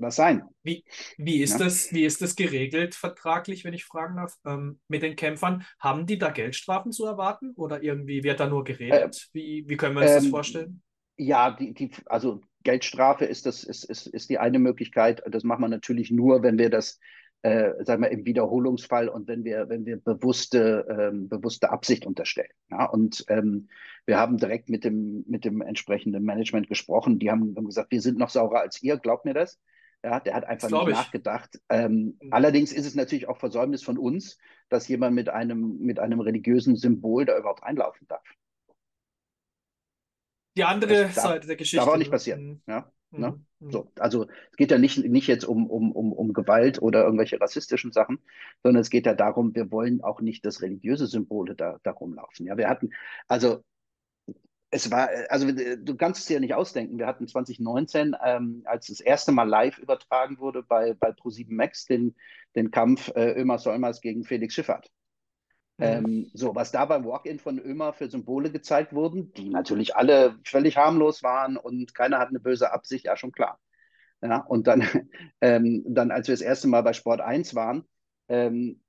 was 0.00 0.16
sein? 0.16 0.42
Wie, 0.62 0.84
wie 1.16 1.42
ist 1.42 1.58
Ja? 1.58 1.66
das, 1.66 1.92
wie 1.92 2.04
ist 2.04 2.22
das 2.22 2.36
geregelt 2.36 2.94
vertraglich, 2.94 3.64
wenn 3.64 3.74
ich 3.74 3.84
fragen 3.84 4.16
darf, 4.16 4.34
ähm, 4.46 4.80
mit 4.88 5.02
den 5.02 5.16
Kämpfern? 5.16 5.64
Haben 5.78 6.06
die 6.06 6.18
da 6.18 6.30
Geldstrafen 6.30 6.92
zu 6.92 7.04
erwarten 7.06 7.52
oder 7.56 7.82
irgendwie 7.82 8.22
wird 8.22 8.40
da 8.40 8.46
nur 8.48 8.62
Äh, 8.62 8.64
geredet? 8.64 9.28
Wie, 9.32 9.64
wie 9.68 9.76
können 9.76 9.94
wir 9.94 10.02
uns 10.02 10.14
das 10.14 10.24
ähm, 10.24 10.30
vorstellen? 10.30 10.82
Ja, 11.16 11.50
die, 11.50 11.74
die, 11.74 11.90
also 12.06 12.40
Geldstrafe 12.62 13.24
ist 13.24 13.46
das, 13.46 13.64
ist, 13.64 13.84
ist, 13.84 14.06
ist 14.06 14.30
die 14.30 14.38
eine 14.38 14.58
Möglichkeit. 14.58 15.22
Das 15.30 15.44
machen 15.44 15.62
wir 15.62 15.68
natürlich 15.68 16.10
nur, 16.10 16.42
wenn 16.42 16.58
wir 16.58 16.70
das, 16.70 16.98
äh, 17.42 17.72
sagen 17.84 18.02
wir, 18.02 18.10
im 18.10 18.24
Wiederholungsfall 18.24 19.08
und 19.08 19.28
wenn 19.28 19.44
wir, 19.44 19.68
wenn 19.68 19.86
wir 19.86 19.96
bewusste, 19.96 20.86
ähm, 20.90 21.28
bewusste 21.28 21.70
Absicht 21.70 22.06
unterstellen. 22.06 22.50
Ja, 22.70 22.86
und 22.86 23.24
ähm, 23.28 23.68
wir 24.06 24.18
haben 24.18 24.38
direkt 24.38 24.68
mit 24.68 24.84
dem, 24.84 25.24
mit 25.26 25.44
dem 25.44 25.60
entsprechenden 25.60 26.24
Management 26.24 26.68
gesprochen. 26.68 27.18
Die 27.18 27.30
haben, 27.30 27.54
haben 27.56 27.66
gesagt, 27.66 27.90
wir 27.90 28.00
sind 28.00 28.18
noch 28.18 28.30
saurer 28.30 28.60
als 28.60 28.82
ihr, 28.82 28.96
glaubt 28.96 29.24
mir 29.24 29.34
das. 29.34 29.58
Ja, 30.04 30.20
der 30.20 30.34
hat 30.34 30.44
Das 30.46 30.64
einfach 30.64 30.70
nicht 30.70 30.88
ich. 30.92 30.96
nachgedacht. 30.96 31.60
Ähm, 31.68 32.20
Mhm. 32.20 32.30
allerdings 32.30 32.72
ist 32.72 32.86
es 32.86 32.94
natürlich 32.94 33.28
auch 33.28 33.38
Versäumnis 33.38 33.82
von 33.82 33.98
uns, 33.98 34.38
dass 34.68 34.88
jemand 34.88 35.14
mit 35.14 35.28
einem, 35.28 35.78
mit 35.78 35.98
einem 35.98 36.20
religiösen 36.20 36.76
Symbol 36.76 37.24
da 37.26 37.36
überhaupt 37.38 37.62
reinlaufen 37.62 38.06
darf. 38.08 38.22
Die 40.56 40.64
Das 40.86 41.04
andere 41.04 41.12
darf, 41.14 41.38
Seite 41.38 41.46
der 41.46 41.56
darf 41.74 41.88
auch 41.88 41.96
Geschichte, 41.96 41.98
nicht 41.98 42.10
ne? 42.10 42.10
passieren. 42.10 42.42
Mhm. 42.42 42.62
Ja, 42.66 42.90
ne? 43.16 43.34
Mhm. 43.34 43.46
Mhm. 43.60 43.70
So, 43.70 43.92
also 43.98 44.24
es 44.50 44.56
geht 44.56 44.70
ja 44.70 44.78
nicht, 44.78 44.98
nicht 45.04 45.26
jetzt 45.26 45.44
um, 45.44 45.68
um, 45.68 45.92
um, 45.92 46.12
um 46.12 46.32
Gewalt 46.32 46.80
oder 46.80 47.04
irgendwelche 47.04 47.38
rassistischen 47.40 47.92
Sachen, 47.92 48.18
sondern 48.62 48.80
es 48.80 48.88
geht 48.90 49.04
ja 49.06 49.14
darum, 49.14 49.54
wir 49.54 49.70
wollen 49.70 50.02
auch 50.02 50.20
nicht, 50.22 50.44
dass 50.46 50.62
religiöse 50.62 51.06
Symbole 51.06 51.54
da, 51.54 51.78
da 51.82 51.90
rumlaufen. 51.90 52.46
Ja, 52.46 52.56
wir 52.56 52.68
hatten, 52.68 52.90
also 53.28 53.62
es 54.70 54.90
war, 54.90 55.08
also 55.30 55.50
du 55.50 55.96
kannst 55.96 56.20
es 56.20 56.26
dir 56.26 56.34
ja 56.34 56.40
nicht 56.40 56.54
ausdenken. 56.54 56.98
Wir 56.98 57.06
hatten 57.06 57.26
2019, 57.26 58.14
ähm, 58.22 58.62
als 58.64 58.88
das 58.88 59.00
erste 59.00 59.32
Mal 59.32 59.48
live 59.48 59.78
übertragen 59.78 60.38
wurde 60.38 60.62
bei, 60.62 60.94
bei 60.94 61.10
Pro7 61.10 61.46
Max, 61.48 61.86
den, 61.86 62.14
den 62.54 62.70
Kampf 62.70 63.10
äh, 63.14 63.32
Ömer 63.32 63.58
Solmers 63.58 64.00
gegen 64.00 64.24
Felix 64.24 64.54
Schiffert. 64.54 64.90
Mhm. 65.78 65.84
Ähm, 65.84 66.30
so, 66.34 66.54
was 66.54 66.70
da 66.70 66.84
beim 66.84 67.06
Walk-In 67.06 67.38
von 67.38 67.58
Ömer 67.58 67.92
für 67.92 68.10
Symbole 68.10 68.50
gezeigt 68.50 68.92
wurden, 68.92 69.32
die 69.32 69.48
natürlich 69.48 69.96
alle 69.96 70.38
völlig 70.44 70.76
harmlos 70.76 71.22
waren 71.22 71.56
und 71.56 71.94
keiner 71.94 72.18
hat 72.18 72.28
eine 72.28 72.40
böse 72.40 72.70
Absicht, 72.72 73.06
ja, 73.06 73.16
schon 73.16 73.32
klar. 73.32 73.58
Ja, 74.20 74.38
und 74.38 74.66
dann, 74.66 74.82
ähm, 75.40 75.84
dann, 75.86 76.10
als 76.10 76.28
wir 76.28 76.34
das 76.34 76.42
erste 76.42 76.68
Mal 76.68 76.82
bei 76.82 76.92
Sport 76.92 77.20
1 77.20 77.54
waren, 77.54 77.84
ähm, 78.28 78.82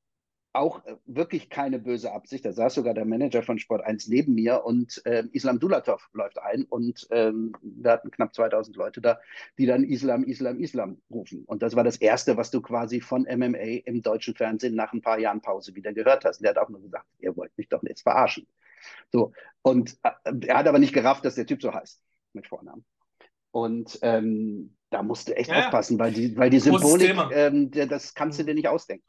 auch 0.53 0.83
äh, 0.85 0.95
wirklich 1.05 1.49
keine 1.49 1.79
böse 1.79 2.11
Absicht. 2.11 2.45
Da 2.45 2.51
saß 2.53 2.73
sogar 2.75 2.93
der 2.93 3.05
Manager 3.05 3.43
von 3.43 3.59
Sport 3.59 3.83
1 3.83 4.07
neben 4.07 4.33
mir 4.33 4.65
und 4.65 5.01
ähm, 5.05 5.29
Islam 5.33 5.59
Dulatov 5.59 6.09
läuft 6.13 6.39
ein 6.39 6.63
und 6.65 7.07
ähm, 7.11 7.53
wir 7.61 7.91
hatten 7.91 8.11
knapp 8.11 8.33
2000 8.33 8.75
Leute 8.75 9.01
da, 9.01 9.19
die 9.57 9.65
dann 9.65 9.83
Islam, 9.83 10.23
Islam, 10.23 10.59
Islam 10.59 11.01
rufen. 11.11 11.43
Und 11.45 11.61
das 11.61 11.75
war 11.75 11.83
das 11.83 11.97
Erste, 11.97 12.37
was 12.37 12.51
du 12.51 12.61
quasi 12.61 13.01
von 13.01 13.25
MMA 13.25 13.81
im 13.85 14.01
deutschen 14.01 14.35
Fernsehen 14.35 14.75
nach 14.75 14.93
ein 14.93 15.01
paar 15.01 15.19
Jahren 15.19 15.41
Pause 15.41 15.75
wieder 15.75 15.93
gehört 15.93 16.25
hast. 16.25 16.37
Und 16.39 16.43
der 16.43 16.51
hat 16.51 16.57
auch 16.57 16.69
nur 16.69 16.81
gesagt, 16.81 17.05
ihr 17.19 17.35
wollt 17.37 17.55
mich 17.57 17.69
doch 17.69 17.83
jetzt 17.83 18.01
verarschen. 18.01 18.47
So. 19.11 19.33
Und 19.61 19.97
äh, 20.03 20.33
er 20.47 20.57
hat 20.59 20.67
aber 20.67 20.79
nicht 20.79 20.93
gerafft, 20.93 21.25
dass 21.25 21.35
der 21.35 21.45
Typ 21.45 21.61
so 21.61 21.73
heißt 21.73 22.01
mit 22.33 22.47
Vornamen. 22.47 22.85
Und 23.51 23.99
ähm, 24.03 24.75
da 24.91 25.03
musst 25.03 25.27
du 25.29 25.35
echt 25.35 25.49
Ja, 25.49 25.57
aufpassen, 25.57 25.99
weil 25.99 26.11
die, 26.13 26.37
weil 26.37 26.49
die 26.49 26.59
Symbolik, 26.59 27.15
ähm, 27.31 27.71
das 27.71 28.13
kannst 28.13 28.39
du 28.39 28.43
Mhm. 28.43 28.47
dir 28.47 28.53
nicht 28.55 28.67
ausdenken. 28.67 29.05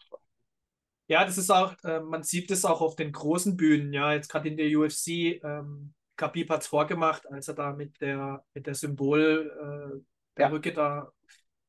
Ja, 1.11 1.25
das 1.25 1.39
ist 1.39 1.51
auch, 1.51 1.75
äh, 1.83 2.01
man 2.01 2.23
sieht 2.23 2.51
es 2.53 2.65
auch 2.65 2.81
auf 2.81 2.95
den 2.95 3.11
großen 3.11 3.57
Bühnen, 3.57 3.93
ja, 3.93 4.13
jetzt 4.15 4.29
gerade 4.29 4.49
in 4.49 4.57
der 4.57 4.69
UFC, 4.79 5.41
ähm, 5.43 5.93
Khabib 6.17 6.51
hat 6.51 6.61
es 6.63 6.69
vorgemacht, 6.69 7.27
als 7.33 7.49
er 7.49 7.55
da 7.55 7.73
mit 7.73 8.01
der, 8.01 8.45
mit 8.55 8.67
der 8.69 8.75
Symbol, 8.77 9.51
äh, 9.99 10.01
Ja, 10.37 10.47
Perücke 10.49 10.73
da 10.73 11.11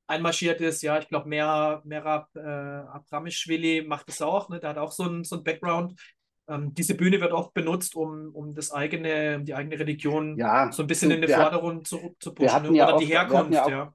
einmarschiert 0.08 0.62
ist, 0.62 0.84
ja, 0.84 1.00
ich 1.00 1.08
glaube, 1.08 1.28
Merab, 1.30 1.86
Merab 1.86 2.30
äh, 2.36 2.40
Abramischvili 2.42 3.84
macht 3.88 4.10
es 4.10 4.22
auch, 4.22 4.50
ne, 4.50 4.60
der 4.60 4.72
hat 4.72 4.78
auch 4.78 4.92
so 4.92 5.06
ein, 5.06 5.24
so 5.24 5.38
ein 5.38 5.44
Background. 5.44 6.00
Ähm, 6.48 6.74
diese 6.76 6.96
Bühne 6.96 7.22
wird 7.22 7.32
oft 7.32 7.54
benutzt, 7.54 7.96
um, 7.96 8.30
um 8.36 8.54
das 8.54 8.72
eigene, 8.72 9.38
um 9.38 9.46
die 9.46 9.56
eigene 9.56 9.80
Religion 9.80 10.38
ja, 10.38 10.72
so 10.72 10.84
ein 10.84 10.88
bisschen 10.88 11.12
in 11.12 11.22
hat, 11.22 11.30
Vordergrund 11.30 11.88
zu, 11.88 12.16
zu 12.20 12.34
pushen, 12.34 12.64
ne? 12.64 12.68
hatten 12.68 12.76
ja 12.76 12.88
Oder 12.90 12.98
die 12.98 13.08
wir 13.08 13.20
hatten 13.20 13.52
ja 13.54 13.64
Herkunft, 13.64 13.64
auch, 13.64 13.70
ja. 13.70 13.94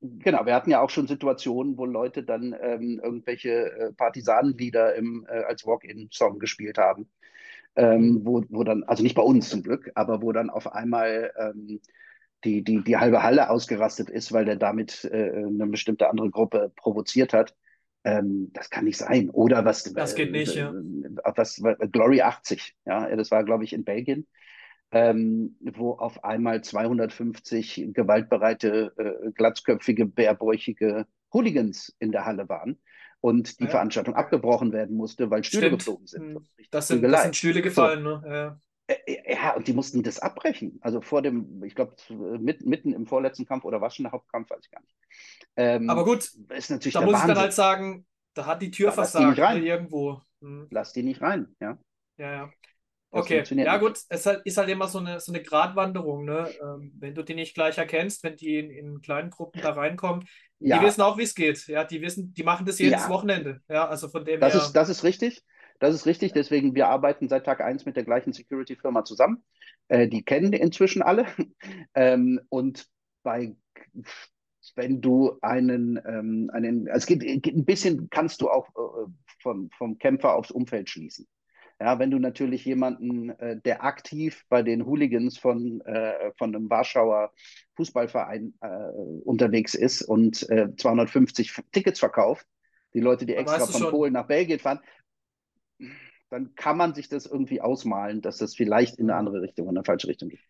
Genau, 0.00 0.46
wir 0.46 0.54
hatten 0.54 0.70
ja 0.70 0.80
auch 0.80 0.90
schon 0.90 1.08
Situationen, 1.08 1.76
wo 1.76 1.84
Leute 1.84 2.22
dann 2.22 2.54
ähm, 2.60 3.00
irgendwelche 3.02 3.72
äh, 3.72 3.92
Partisanenlieder 3.92 4.94
im, 4.94 5.26
äh, 5.28 5.42
als 5.42 5.66
Walk-in-Song 5.66 6.38
gespielt 6.38 6.78
haben. 6.78 7.08
Ähm, 7.76 8.20
Mhm. 8.20 8.26
wo, 8.26 8.44
wo 8.50 8.64
dann, 8.64 8.84
also 8.84 9.02
nicht 9.02 9.14
bei 9.16 9.22
uns 9.22 9.50
zum 9.50 9.62
Glück, 9.62 9.90
aber 9.94 10.22
wo 10.22 10.32
dann 10.32 10.50
auf 10.50 10.72
einmal 10.72 11.32
ähm, 11.38 11.80
die, 12.44 12.64
die, 12.64 12.82
die 12.84 12.96
halbe 12.96 13.22
Halle 13.22 13.50
ausgerastet 13.50 14.10
ist, 14.10 14.32
weil 14.32 14.44
der 14.44 14.56
damit 14.56 15.04
äh, 15.04 15.32
eine 15.46 15.66
bestimmte 15.68 16.10
andere 16.10 16.30
Gruppe 16.30 16.72
provoziert 16.76 17.32
hat. 17.32 17.56
Ähm, 18.04 18.50
das 18.54 18.70
kann 18.70 18.84
nicht 18.84 18.98
sein. 18.98 19.30
Oder 19.30 19.64
was, 19.64 19.84
Das 19.84 20.14
geht 20.14 20.32
nicht, 20.32 20.54
ja. 20.54 20.70
äh, 20.70 20.74
was, 21.36 21.62
was 21.62 21.76
Glory 21.92 22.22
80, 22.22 22.76
ja, 22.86 23.14
das 23.16 23.30
war, 23.30 23.44
glaube 23.44 23.64
ich, 23.64 23.72
in 23.72 23.84
Belgien, 23.84 24.26
ähm, 24.92 25.56
wo 25.60 25.92
auf 25.92 26.24
einmal 26.24 26.62
250 26.62 27.88
gewaltbereite, 27.92 28.92
äh, 29.26 29.32
glatzköpfige, 29.32 30.06
bärbäuchige 30.06 31.06
Hooligans 31.32 31.94
in 31.98 32.12
der 32.12 32.24
Halle 32.24 32.48
waren 32.48 32.78
und 33.20 33.60
die 33.60 33.68
Ja, 33.68 33.68
Veranstaltung 33.68 34.14
abgebrochen 34.14 34.72
werden 34.72 34.96
musste, 34.96 35.30
weil 35.30 35.44
Stühle 35.44 35.70
stimmt. 35.70 35.70
geflogen 35.70 36.06
sind. 36.06 36.26
Richtig 36.58 36.70
Das 36.70 36.88
sind, 36.88 37.10
das 37.10 37.22
sind 37.22 37.36
Stühle 37.36 37.62
So, 37.66 37.90
gefallen, 37.90 38.02
ne? 38.02 38.22
Ja. 38.26 38.60
äh, 38.88 39.34
ja, 39.34 39.54
und 39.56 39.68
die 39.68 39.72
mussten 39.72 40.02
das 40.02 40.18
abbrechen. 40.20 40.78
Also 40.82 41.00
vor 41.00 41.22
dem, 41.22 41.62
ich 41.64 41.74
glaube, 41.74 41.96
mit, 42.40 42.64
mitten 42.66 42.92
im 42.94 43.06
vorletzten 43.06 43.46
Kampf 43.46 43.64
oder 43.64 43.80
war 43.80 43.90
schon 43.90 44.04
der 44.04 44.12
Hauptkampf, 44.12 44.50
weiß 44.50 44.60
ich 44.64 44.70
gar 44.70 44.80
nicht. 44.82 44.94
Aber 45.86 46.04
Ähm, 46.04 46.04
gut, 46.04 46.30
ist 46.50 46.70
natürlich 46.70 46.98
da 46.98 47.02
muss 47.02 47.18
ich 47.18 47.24
dann 47.24 47.38
halt 47.38 47.52
Wahnsinn. 47.52 47.54
sagen, 47.54 48.06
da 48.34 48.46
hat 48.46 48.62
die 48.62 48.70
Tür 48.70 48.92
Da 48.92 48.92
versagt, 48.92 49.48
ne, 49.48 49.58
rein. 49.58 49.64
irgendwo. 49.64 50.22
Hm. 50.40 50.70
Lass 50.70 50.92
die 50.94 51.02
nicht 51.04 51.22
rein. 51.22 51.54
Ja, 51.60 51.78
Ja, 52.16 52.32
ja. 52.32 52.54
Das 53.12 53.24
Okay, 53.24 53.44
ja 53.62 53.76
nicht. 53.76 53.78
gut, 53.78 53.98
es 54.08 54.26
ist 54.44 54.56
halt 54.58 54.68
immer 54.68 54.86
so 54.86 54.98
eine, 54.98 55.18
so 55.20 55.32
eine 55.32 55.42
Gratwanderung, 55.42 56.24
ne? 56.24 56.54
Ähm, 56.60 56.92
wenn 56.98 57.14
du 57.14 57.22
die 57.22 57.34
nicht 57.34 57.54
gleich 57.54 57.78
erkennst, 57.78 58.22
wenn 58.22 58.36
die 58.36 58.58
in, 58.58 58.70
in 58.70 59.00
kleinen 59.00 59.30
Gruppen 59.30 59.60
da 59.62 59.72
reinkommen, 59.72 60.26
die 60.60 60.68
Ja, 60.68 60.82
wissen 60.82 61.00
auch, 61.02 61.16
wie 61.16 61.22
es 61.22 61.34
geht. 61.34 61.66
Ja, 61.68 61.84
die 61.84 62.02
wissen, 62.02 62.34
die 62.34 62.42
machen 62.42 62.66
das 62.66 62.78
jedes 62.78 62.92
ja, 63.02 63.08
Wochenende. 63.08 63.62
Ja, 63.68 63.88
also 63.88 64.08
von 64.08 64.24
dem 64.24 64.40
das 64.40 64.54
ist, 64.54 64.72
her, 64.72 64.74
das 64.74 64.88
ist 64.88 65.04
richtig. 65.04 65.44
Das 65.80 65.94
ist 65.94 66.06
richtig. 66.06 66.32
Deswegen, 66.32 66.74
wir 66.74 66.88
arbeiten 66.88 67.28
seit 67.28 67.44
Tag 67.46 67.60
eins 67.60 67.84
mit 67.86 67.96
der 67.96 68.04
gleichen 68.04 68.32
Security-Firma 68.32 69.04
zusammen. 69.04 69.44
Äh, 69.88 70.08
die 70.08 70.24
kennen 70.24 70.52
inzwischen 70.52 71.02
alle. 71.02 71.26
Ähm, 71.94 72.40
und 72.48 72.86
bei, 73.24 73.56
wenn 74.76 75.00
du 75.00 75.38
einen, 75.42 76.00
ähm, 76.06 76.50
einen, 76.52 76.86
es 76.86 77.06
geht, 77.06 77.20
geht 77.20 77.56
ein 77.56 77.64
bisschen, 77.64 78.08
kannst 78.10 78.40
du 78.40 78.50
auch 78.50 78.68
äh, 78.68 79.10
vom, 79.42 79.70
vom 79.76 79.98
Kämpfer 79.98 80.34
aufs 80.34 80.50
Umfeld 80.50 80.88
schließen. 80.90 81.26
Ja, 81.80 81.98
wenn 82.00 82.10
du 82.10 82.18
natürlich 82.18 82.64
jemanden, 82.64 83.30
äh, 83.30 83.60
der 83.60 83.84
aktiv 83.84 84.44
bei 84.48 84.62
den 84.62 84.84
Hooligans 84.84 85.38
von, 85.38 85.80
äh, 85.82 86.32
von 86.36 86.54
einem 86.54 86.68
Warschauer 86.68 87.32
Fußballverein 87.76 88.54
äh, 88.60 88.66
unterwegs 89.24 89.74
ist 89.74 90.02
und 90.02 90.48
äh, 90.50 90.74
250 90.76 91.54
Tickets 91.70 92.00
verkauft, 92.00 92.46
die 92.94 93.00
Leute, 93.00 93.26
die 93.26 93.36
extra 93.36 93.66
von 93.66 93.80
schon. 93.80 93.90
Polen 93.90 94.12
nach 94.14 94.26
Belgien 94.26 94.58
fahren, 94.58 94.80
dann 96.30 96.54
kann 96.56 96.76
man 96.76 96.94
sich 96.94 97.08
das 97.08 97.26
irgendwie 97.26 97.60
ausmalen, 97.60 98.22
dass 98.22 98.38
das 98.38 98.56
vielleicht 98.56 98.98
in 98.98 99.08
eine 99.08 99.18
andere 99.18 99.42
Richtung, 99.42 99.68
in 99.68 99.76
eine 99.76 99.84
falsche 99.84 100.08
Richtung 100.08 100.30
geht. 100.30 100.40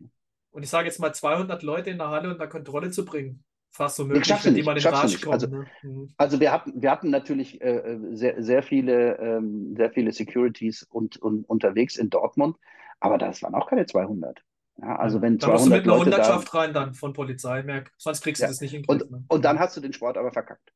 Und 0.50 0.62
ich 0.62 0.70
sage 0.70 0.88
jetzt 0.88 0.98
mal 0.98 1.14
200 1.14 1.62
Leute 1.62 1.90
in 1.90 1.98
der 1.98 2.08
Halle 2.08 2.30
unter 2.30 2.48
Kontrolle 2.48 2.90
zu 2.90 3.04
bringen. 3.04 3.44
Fast 3.70 3.96
so 3.96 4.04
möglich, 4.04 4.44
wenn 4.44 4.54
die 4.54 4.62
mal 4.62 4.76
in 4.76 4.82
du 4.82 4.88
Rage 4.88 5.06
nicht. 5.06 5.26
Also. 5.28 5.46
Ne? 5.46 5.66
Hm. 5.80 6.08
also 6.16 6.40
wir 6.40 6.52
hatten, 6.52 6.80
wir 6.80 6.90
hatten 6.90 7.10
natürlich 7.10 7.60
äh, 7.60 7.98
sehr, 8.12 8.42
sehr 8.42 8.62
viele, 8.62 9.18
ähm, 9.18 9.74
sehr 9.76 9.90
viele 9.90 10.12
Securities 10.12 10.82
und, 10.84 11.16
und 11.18 11.44
unterwegs 11.44 11.96
in 11.96 12.10
Dortmund, 12.10 12.56
aber 13.00 13.18
das 13.18 13.42
waren 13.42 13.54
auch 13.54 13.68
keine 13.68 13.86
200. 13.86 14.42
Ja, 14.80 14.96
also 14.96 15.20
wenn 15.20 15.38
Da 15.38 15.48
musst 15.48 15.66
du 15.66 15.70
200 15.70 15.86
mit 15.86 15.92
einer 15.92 15.98
Leute 15.98 16.10
da, 16.10 16.16
Hundertschaft 16.16 16.54
rein 16.54 16.72
dann 16.72 16.94
von 16.94 17.12
Polizei, 17.12 17.62
merk. 17.62 17.92
Sonst 17.96 18.22
kriegst 18.22 18.40
du 18.40 18.44
ja, 18.44 18.48
das 18.48 18.60
nicht 18.60 18.74
in 18.74 18.82
den 18.82 18.90
und, 18.90 18.98
Griff. 19.00 19.10
Ne? 19.10 19.24
und 19.28 19.44
dann 19.44 19.58
hast 19.58 19.76
du 19.76 19.80
den 19.80 19.92
Sport 19.92 20.16
aber 20.16 20.32
verkackt. 20.32 20.72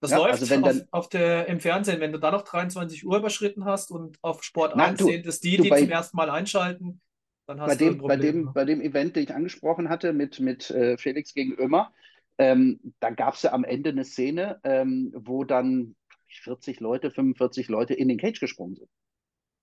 Das 0.00 0.12
Ja, 0.12 0.18
läuft 0.18 0.32
also 0.32 0.50
wenn 0.50 0.64
auf, 0.64 0.70
dann, 0.70 0.88
auf 0.92 1.08
der, 1.08 1.46
im 1.48 1.60
Fernsehen, 1.60 2.00
wenn 2.00 2.12
du 2.12 2.18
da 2.18 2.30
noch 2.30 2.42
23 2.42 3.04
Uhr 3.04 3.18
überschritten 3.18 3.64
hast 3.66 3.90
und 3.90 4.18
auf 4.22 4.42
Sport 4.42 4.74
na 4.76 4.86
1 4.86 4.98
du, 4.98 5.04
sehen 5.06 5.22
das 5.22 5.40
die, 5.40 5.56
du 5.56 5.64
die 5.64 5.68
zum 5.68 5.88
bei, 5.88 5.92
ersten 5.92 6.16
Mal 6.16 6.30
einschalten, 6.30 7.00
bei 7.64 7.74
dem, 7.74 8.04
bei 8.06 8.16
Problem. 8.16 8.20
dem, 8.22 8.44
Ne? 8.46 8.52
bei 8.52 8.64
dem 8.64 8.80
Event, 8.80 9.16
den 9.16 9.24
ich 9.24 9.34
angesprochen 9.34 9.88
hatte 9.88 10.12
mit, 10.12 10.40
mit 10.40 10.70
äh, 10.70 10.96
Felix 10.98 11.34
gegen 11.34 11.54
Ömer, 11.54 11.92
ähm, 12.38 12.80
da 13.00 13.10
gab 13.10 13.34
es 13.34 13.42
ja 13.42 13.52
am 13.52 13.64
Ende 13.64 13.90
eine 13.90 14.04
Szene, 14.04 14.60
ähm, 14.64 15.12
wo 15.16 15.44
dann, 15.44 15.96
40 16.28 16.80
Leute, 16.80 17.10
45 17.10 17.68
Leute 17.68 17.94
in 17.94 18.08
den 18.08 18.18
Cage 18.18 18.38
gesprungen 18.40 18.76
sind. 18.76 18.88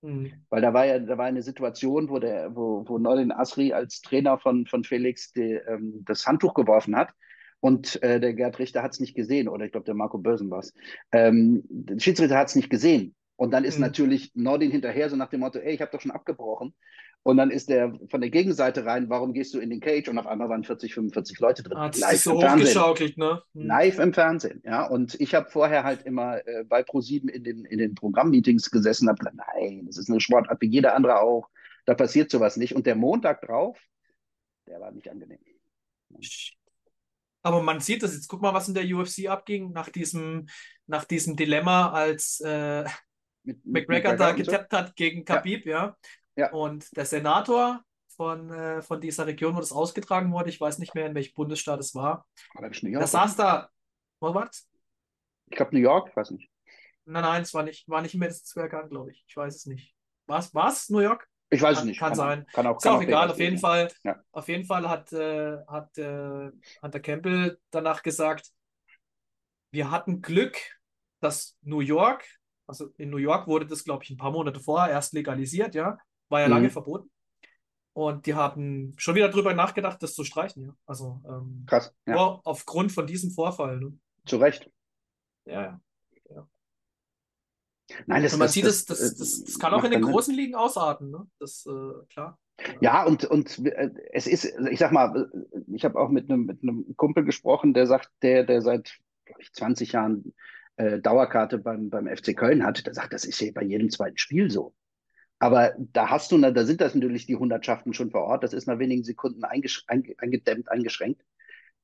Mhm. 0.02 0.48
Weil 0.50 0.62
da 0.62 0.74
war 0.74 0.86
ja, 0.86 1.00
da 1.00 1.18
war 1.18 1.26
eine 1.26 1.44
Situation, 1.44 2.10
wo 2.10 2.20
der, 2.20 2.56
wo, 2.56 2.84
wo 2.88 2.98
Nordin 2.98 3.32
Asri 3.32 3.74
als 3.74 4.02
Trainer 4.02 4.38
von, 4.40 4.66
von 4.66 4.84
Felix 4.84 5.34
die, 5.34 5.54
ähm, 5.68 6.04
das 6.06 6.26
Handtuch 6.26 6.54
geworfen 6.54 6.96
hat. 6.96 7.10
Und 7.60 8.02
äh, 8.04 8.20
der 8.20 8.34
Gerd 8.34 8.60
Richter 8.60 8.84
hat 8.84 8.92
es 8.94 9.00
nicht 9.00 9.16
gesehen, 9.16 9.48
oder 9.50 9.66
ich 9.66 9.72
glaube, 9.72 9.86
der 9.86 9.96
Marco 9.96 10.18
Börsen 10.20 10.50
war 10.50 10.60
es. 10.60 10.74
Ähm, 11.12 11.64
der 11.70 12.00
Schiedsrichter 12.00 12.38
hat 12.38 12.50
es 12.50 12.56
nicht 12.56 12.70
gesehen. 12.70 13.16
Und 13.36 13.52
dann 13.52 13.64
ist 13.66 13.76
Mhm. 13.76 13.82
natürlich 13.82 14.32
Nordin 14.36 14.72
hinterher, 14.72 15.10
so 15.10 15.16
nach 15.16 15.30
dem 15.30 15.42
Motto, 15.42 15.60
ey, 15.60 15.74
ich 15.74 15.82
habe 15.82 15.92
doch 15.92 16.02
schon 16.02 16.12
abgebrochen. 16.12 16.74
Und 17.28 17.36
dann 17.36 17.52
ist 17.52 17.68
der 17.68 17.94
von 18.10 18.22
der 18.22 18.30
Gegenseite 18.30 18.86
rein, 18.86 19.10
warum 19.10 19.34
gehst 19.34 19.54
du 19.54 19.60
in 19.60 19.70
den 19.70 19.82
Cage? 19.82 20.08
Und 20.08 20.18
auf 20.18 20.28
einmal 20.28 20.48
waren 20.48 20.64
40, 20.64 20.94
45 20.94 21.38
Leute 21.42 21.62
drin. 21.62 21.78
Hat 21.78 21.94
sich 21.94 22.02
live 22.02 22.22
so 22.22 22.32
im 22.36 22.40
Fernsehen. 22.40 23.14
ne? 23.18 23.44
Mhm. 23.52 23.66
Live 23.66 24.00
im 24.00 24.14
Fernsehen, 24.14 24.62
ja. 24.64 24.86
Und 24.86 25.20
ich 25.20 25.36
habe 25.36 25.50
vorher 25.50 25.84
halt 25.84 26.04
immer 26.04 26.38
äh, 26.48 26.64
bei 26.64 26.84
ProSieben 26.84 27.28
in 27.28 27.44
den, 27.44 27.66
in 27.66 27.80
den 27.80 27.96
Programmmeetings 27.96 28.72
gesessen 28.72 29.04
und 29.04 29.10
habe 29.10 29.18
gesagt, 29.18 29.36
nein, 29.56 29.84
das 29.88 29.98
ist 29.98 30.10
eine 30.10 30.22
Sportart 30.22 30.62
wie 30.62 30.70
jeder 30.70 30.96
andere 30.96 31.20
auch. 31.20 31.50
Da 31.86 31.96
passiert 31.96 32.32
sowas 32.32 32.56
nicht. 32.56 32.74
Und 32.74 32.86
der 32.86 32.96
Montag 32.96 33.42
drauf, 33.42 33.78
der 34.66 34.80
war 34.80 34.92
nicht 34.92 35.12
angenehm. 35.12 35.40
Aber 37.42 37.62
man 37.62 37.82
sieht 37.82 38.04
das 38.04 38.14
jetzt. 38.14 38.30
Guck 38.30 38.42
mal, 38.42 38.54
was 38.54 38.70
in 38.70 38.74
der 38.74 38.86
UFC 38.86 39.28
abging 39.28 39.74
nach 39.74 39.90
diesem, 39.90 40.48
nach 40.86 41.04
diesem 41.04 41.36
Dilemma, 41.36 41.92
als 41.92 42.40
äh, 42.40 42.86
Mit, 43.44 43.66
mit 43.66 43.90
McGregor 43.90 44.16
da 44.16 44.30
und 44.30 44.38
so. 44.38 44.44
getappt 44.46 44.72
hat 44.72 44.96
gegen 44.96 45.26
Khabib, 45.26 45.66
ja. 45.66 45.88
Ja. 45.88 45.98
Und 46.52 46.96
der 46.96 47.06
Senator 47.06 47.82
von, 48.16 48.50
äh, 48.52 48.82
von 48.82 49.02
dieser 49.02 49.28
Region, 49.28 49.56
wo 49.56 49.60
das 49.60 49.72
ausgetragen 49.72 50.32
wurde, 50.32 50.50
ich 50.50 50.60
weiß 50.62 50.80
nicht 50.80 50.96
mehr, 50.96 51.06
in 51.08 51.16
welchem 51.16 51.34
Bundesstaat 51.34 51.80
es 51.80 51.94
war, 51.96 52.26
ich 52.72 52.82
der 52.82 52.90
York? 52.92 53.08
saß 53.08 53.36
da. 53.36 53.70
Was 54.20 54.34
war's? 54.34 54.70
Ich 55.50 55.56
glaube 55.58 55.76
New 55.76 55.82
York, 55.82 56.16
weiß 56.16 56.32
nicht. 56.32 56.50
Nein, 57.06 57.24
nein, 57.24 57.42
es 57.44 57.54
war 57.54 57.64
nicht, 57.64 57.88
war 57.88 58.02
nicht 58.02 58.14
im 58.16 58.20
Madison 58.20 58.46
Square 58.46 58.70
Garden, 58.70 58.90
glaube 58.90 59.12
ich. 59.12 59.24
Ich 59.28 59.38
weiß 59.38 59.56
es 59.56 59.66
nicht. 59.66 59.96
Was? 60.26 60.54
Was? 60.54 60.90
New 60.90 61.00
York? 61.00 61.28
Ich 61.50 61.62
weiß 61.62 61.74
es 61.74 61.78
Kann- 61.80 61.88
nicht. 61.88 62.00
kann 62.00 62.10
Keine 62.10 62.16
sein. 62.18 62.46
Kann 62.52 62.68
auch, 62.68 62.78
Ist 62.78 62.84
kann 62.84 62.96
auch 62.98 63.02
egal, 63.02 63.32
auf 63.32 63.40
jeden. 63.40 63.58
Fall. 63.58 63.90
Ja. 64.04 64.22
Auf 64.32 64.48
jeden 64.50 64.66
Fall 64.66 64.90
hat, 64.90 65.14
äh, 65.14 65.58
hat 65.68 65.98
äh, 65.98 66.52
Hunter 66.82 67.00
Campbell 67.00 67.60
danach 67.72 68.04
gesagt, 68.04 68.52
wir 69.72 69.90
hatten 69.92 70.22
Glück, 70.22 70.58
dass 71.22 71.58
New 71.62 71.80
York, 71.80 72.26
also 72.68 72.90
in 72.98 73.10
New 73.10 73.18
York 73.18 73.48
wurde 73.48 73.66
das, 73.66 73.84
glaube 73.84 74.04
ich, 74.04 74.10
ein 74.10 74.18
paar 74.18 74.32
Monate 74.32 74.60
vorher 74.60 74.92
erst 74.92 75.14
legalisiert, 75.14 75.76
ja, 75.76 75.98
war 76.30 76.42
ja 76.42 76.48
Mhm. 76.48 76.54
lange 76.54 76.70
verboten. 76.70 77.10
Und 77.94 78.28
die 78.28 78.36
haben 78.36 78.94
schon 78.98 79.16
wieder 79.16 79.30
drüber 79.30 79.54
nachgedacht, 79.54 80.04
das 80.04 80.14
zu 80.14 80.24
streichen, 80.24 80.64
ja. 80.64 80.76
Also 80.86 81.22
ähm, 81.28 81.64
Krass. 81.66 81.94
Ja, 82.06 82.14
nur 82.14 82.42
aufgrund 82.46 82.92
von 82.92 83.08
diesem 83.08 83.32
Vorfall. 83.32 83.80
Ne? 83.80 83.98
zu 84.26 84.38
Recht. 84.38 84.70
Ja, 85.46 85.62
ja. 86.30 86.48
Nein, 88.06 88.24
das, 88.24 88.34
Und 88.34 88.40
man 88.40 88.48
das, 88.48 88.54
sieht, 88.54 88.66
das, 88.66 88.86
das, 88.86 89.00
das, 89.18 89.40
äh, 89.40 89.46
das, 89.46 89.60
kann 89.60 89.74
auch 89.74 89.84
in 89.84 89.92
den 89.92 90.02
großen 90.02 90.36
Ligen 90.36 90.56
ausarten, 90.56 91.10
ne? 91.10 91.26
Das, 91.40 91.66
äh, 91.66 92.06
klar. 92.10 92.38
Ja, 92.82 93.06
und, 93.06 93.24
und 93.26 93.66
äh, 93.66 93.92
es 94.12 94.28
ist, 94.28 94.46
ich 94.70 94.80
sag 94.80 94.92
mal, 94.92 95.32
ich 95.68 95.86
habe 95.86 96.00
auch 96.00 96.10
mit 96.10 96.30
einem, 96.30 96.46
mit 96.46 96.62
einem 96.64 96.96
Kumpel 96.98 97.24
gesprochen, 97.24 97.74
der 97.74 97.88
sagt, 97.88 98.12
der, 98.22 98.44
der 98.44 98.62
seit, 98.62 98.98
ich, 99.40 99.54
20 99.54 99.94
Jahren 99.94 100.34
äh, 100.76 101.00
Dauerkarte 101.00 101.60
beim, 101.60 101.90
beim 101.90 102.08
FC 102.08 102.36
Köln 102.36 102.66
hat, 102.66 102.86
der 102.86 102.94
sagt, 102.94 103.14
das 103.14 103.26
ist 103.26 103.40
ja 103.40 103.52
bei 103.54 103.64
jedem 103.64 103.90
zweiten 103.90 104.18
Spiel 104.18 104.52
so. 104.52 104.76
Aber 105.40 105.74
da 105.78 106.10
hast 106.10 106.32
du, 106.32 106.38
da 106.40 106.66
sind 106.66 106.82
das 106.82 106.96
natürlich 106.96 107.28
die 107.28 107.36
Hundertschaften 107.36 107.94
schon 107.94 108.12
vor 108.12 108.24
Ort. 108.24 108.44
Das 108.44 108.54
ist 108.54 108.68
nach 108.68 108.80
wenigen 108.80 109.04
Sekunden 109.04 109.44
eingesch 109.44 109.84
einge 109.88 110.16
eingedämmt, 110.18 110.70
eingeschränkt. 110.70 111.24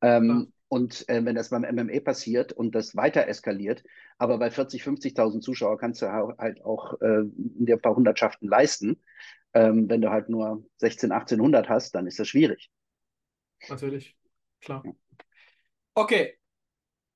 Ähm, 0.01 0.27
Ja. 0.27 0.45
Und 0.69 1.07
äh, 1.07 1.23
wenn 1.23 1.35
das 1.35 1.49
beim 1.49 1.63
MMA 1.63 1.99
passiert 1.99 2.51
und 2.51 2.73
das 2.73 2.95
weiter 2.95 3.27
eskaliert, 3.27 3.83
aber 4.17 4.39
bei 4.39 4.49
40, 4.49 4.81
50.000 4.81 5.41
Zuschauer 5.41 5.77
kannst 5.77 6.01
du 6.01 6.07
halt 6.11 6.65
auch 6.65 6.99
äh, 6.99 7.21
dir 7.25 7.75
ein 7.75 7.81
paar 7.81 7.95
Hundertschaften 7.95 8.49
leisten. 8.49 8.97
Ähm, 9.53 9.87
wenn 9.87 10.01
du 10.01 10.09
halt 10.09 10.29
nur 10.29 10.65
16, 10.77 11.11
1800 11.11 11.69
hast, 11.69 11.93
dann 11.93 12.07
ist 12.07 12.17
das 12.17 12.27
schwierig. 12.27 12.71
Natürlich. 13.69 14.17
Klar. 14.61 14.83
Okay, 15.95 16.33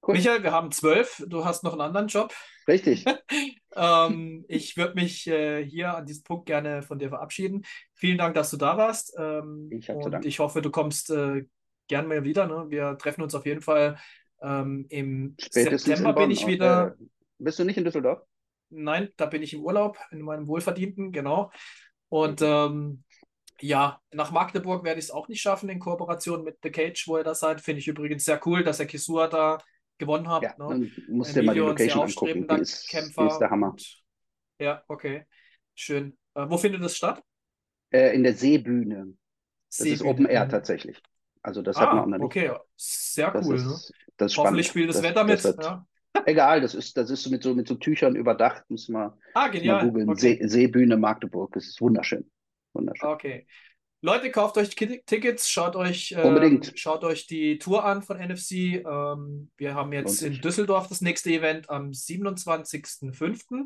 Cool. 0.08 0.16
Michael, 0.16 0.44
wir 0.44 0.52
haben 0.52 0.72
zwölf. 0.72 1.24
Du 1.28 1.44
hast 1.44 1.64
noch 1.64 1.74
einen 1.74 1.82
anderen 1.82 2.08
Job. 2.08 2.34
Richtig. 2.68 3.06
Ähm, 3.78 4.46
ich 4.48 4.76
würde 4.78 4.96
mich 4.96 5.28
äh, 5.28 5.64
hier 5.64 5.96
an 5.96 6.06
diesem 6.06 6.24
Punkt 6.24 6.46
gerne 6.48 6.82
von 6.82 7.00
dir 7.00 7.10
verabschieden. 7.10 7.64
Vielen 7.94 8.18
Dank, 8.18 8.34
dass 8.36 8.50
du 8.50 8.58
da 8.58 8.78
warst. 8.78 9.16
Ähm, 9.18 9.70
Ich 9.72 9.90
und 9.90 10.12
danken. 10.12 10.28
ich 10.28 10.40
hoffe, 10.40 10.62
du 10.62 10.72
kommst 10.72 11.10
äh, 11.12 11.46
gern 11.88 12.08
mal 12.08 12.24
wieder. 12.24 12.48
Ne? 12.48 12.66
Wir 12.70 12.98
treffen 12.98 13.22
uns 13.22 13.36
auf 13.36 13.46
jeden 13.46 13.62
Fall 13.62 13.98
ähm, 14.42 14.86
im 14.90 15.36
Spätestens 15.40 15.84
September 15.84 16.14
Bonn. 16.14 16.24
bin 16.24 16.32
ich 16.32 16.48
wieder. 16.48 16.96
Äh, 17.00 17.04
bist 17.40 17.60
du 17.60 17.64
nicht 17.64 17.78
in 17.78 17.84
Düsseldorf? 17.86 18.22
Nein, 18.70 19.10
da 19.16 19.28
bin 19.28 19.44
ich 19.44 19.54
im 19.54 19.62
Urlaub, 19.64 19.98
in 20.12 20.22
meinem 20.22 20.48
Wohlverdienten, 20.48 21.12
genau. 21.12 21.52
Und 22.10 22.42
ähm, 22.42 23.04
ja, 23.62 24.02
nach 24.12 24.32
Magdeburg 24.32 24.84
werde 24.84 25.00
ich 25.00 25.06
es 25.06 25.12
auch 25.12 25.28
nicht 25.28 25.42
schaffen 25.42 25.70
in 25.70 25.80
Kooperation 25.80 26.44
mit 26.44 26.58
The 26.64 26.72
Cage, 26.72 27.08
wo 27.08 27.18
ihr 27.18 27.24
da 27.24 27.34
seid. 27.34 27.62
Finde 27.62 27.80
ich 27.80 27.88
übrigens 27.88 28.26
sehr 28.26 28.40
cool, 28.46 28.64
dass 28.64 28.80
ihr 28.80 28.86
Kisua 28.86 29.28
da 29.28 29.60
gewonnen 29.98 30.28
habt. 30.30 30.44
Ja, 30.44 30.52
ne? 30.58 30.58
dann 30.70 30.92
musst 31.10 31.36
du 31.36 31.40
dir 31.40 31.46
mal 31.46 31.54
die 31.54 31.60
Location 31.60 32.04
angucken. 32.04 32.48
Die 32.48 32.62
ist, 32.62 32.84
die 32.84 32.88
Kämpfer. 32.98 33.28
ist 33.28 33.38
der 33.40 33.50
Hammer. 33.50 33.72
Und, 33.72 34.04
ja, 34.60 34.84
okay. 34.88 35.26
Schön. 35.76 36.18
Äh, 36.34 36.46
wo 36.50 36.58
findet 36.58 36.82
das 36.84 36.96
statt? 36.98 37.24
Äh, 37.92 38.16
in 38.16 38.24
der 38.24 38.34
Seebühne. 38.34 39.14
Das 39.70 39.80
ist 39.80 40.00
Seebühne. 40.00 40.10
Open 40.10 40.26
Air 40.26 40.46
Mhm. 40.46 40.50
tatsächlich. 40.50 41.02
Also 41.42 41.62
das 41.62 41.78
hat 41.80 41.90
Ah, 41.90 41.94
man 41.96 42.04
auch 42.04 42.08
noch 42.08 42.18
nicht. 42.18 42.26
okay. 42.26 42.52
Sehr 42.76 43.32
Das 43.32 43.46
cool. 43.48 43.56
ist, 43.56 43.66
ne? 43.66 43.72
das 43.72 43.78
ist 43.78 44.34
spannend. 44.34 44.38
Hoffentlich 44.38 44.68
spielt 44.68 44.90
das, 44.90 45.02
Wetter 45.04 45.24
mit. 45.24 45.44
wird- 45.44 45.64
ja. 45.64 45.86
Egal, 46.26 46.62
das 46.62 46.74
ist, 46.74 46.98
das 46.98 47.10
ist 47.12 47.30
mit 47.30 47.44
so, 47.44 47.54
mit 47.54 47.68
so 47.68 47.76
Tüchern 47.76 48.16
überdacht. 48.16 48.64
Muss 48.70 48.90
man, 48.90 49.12
Ah, 49.34 49.42
mal 49.42 49.52
genial. 49.52 49.86
googeln. 49.86 50.10
Okay. 50.10 50.20
See, 50.40 50.48
Seebühne 50.48 50.98
Magdeburg. 50.98 51.54
Das 51.54 51.66
ist 51.68 51.80
wunderschön. 51.80 52.30
Wunderschön. 52.74 53.10
Okay. 53.10 53.48
Leute, 54.08 54.32
kauft 54.32 54.58
euch 54.58 54.70
Tickets, 54.70 55.50
schaut 55.50 55.76
euch, 55.76 56.16
Unbedingt. 56.16 56.72
schaut 56.80 57.04
euch 57.04 57.28
die 57.28 57.60
Tour 57.60 57.84
an 57.84 58.02
von 58.02 58.16
NFC. 58.16 58.82
Ähm, 58.86 59.52
wir 59.58 59.76
haben 59.76 59.92
jetzt 59.92 60.22
in. 60.22 60.40
Düsseldorf 60.40 60.88
das 60.88 61.02
nächste 61.02 61.30
Event 61.30 61.70
am 61.70 61.90
27.05. 61.90 63.66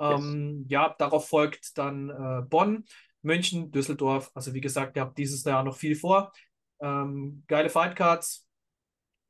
Ähm, 0.00 0.64
Ja, 0.70 0.96
darauf 0.98 1.28
folgt 1.28 1.76
dann 1.76 2.08
äh, 2.08 2.46
Bonn, 2.48 2.86
München, 3.20 3.70
Düsseldorf. 3.70 4.30
Also 4.32 4.54
wie 4.54 4.62
gesagt, 4.62 4.96
ihr 4.96 5.02
habt 5.02 5.18
dieses 5.18 5.44
Jahr 5.44 5.62
noch 5.62 5.76
viel 5.76 5.96
vor. 5.96 6.32
Ähm, 6.80 7.44
geile 7.46 7.68
Fightcards. 7.68 8.48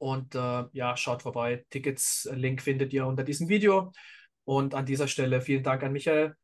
Und 0.01 0.36
äh, 0.36 0.66
ja, 0.70 0.97
schaut 0.97 1.22
vorbei. 1.22 1.66
Tickets, 1.70 2.26
äh, 2.26 2.36
Link 2.36 2.62
findet 2.62 2.93
ihr 2.93 3.09
unter 3.09 3.24
diesem 3.24 3.49
Video. 3.49 3.91
Und 4.45 4.76
an 4.76 4.86
dieser 4.86 5.09
Stelle 5.09 5.41
vielen 5.41 5.64
Dank 5.64 5.82
an 5.82 5.91
Michael. 5.91 6.36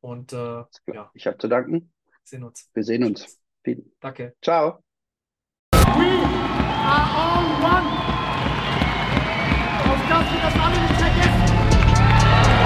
Und 0.00 0.32
äh, 0.32 0.64
ja, 0.92 1.12
Ich 1.14 1.28
habe 1.28 1.38
zu 1.38 1.46
danken. 1.46 1.92
Sehen 2.26 2.44
uns. 2.44 2.68
Wir 2.74 2.82
sehen 2.84 3.04
uns. 3.04 3.40
Vielen- 3.64 3.92
Danke. 4.00 4.34
Ciao. 4.42 4.82
are 5.72 7.08
all 7.16 7.44
one. 7.62 7.86
Auf 9.88 10.00
dass 10.08 10.32
wir 10.32 10.40
das 10.40 10.54
alle 10.54 10.80
nicht 10.80 10.94
vergessen. 11.00 12.56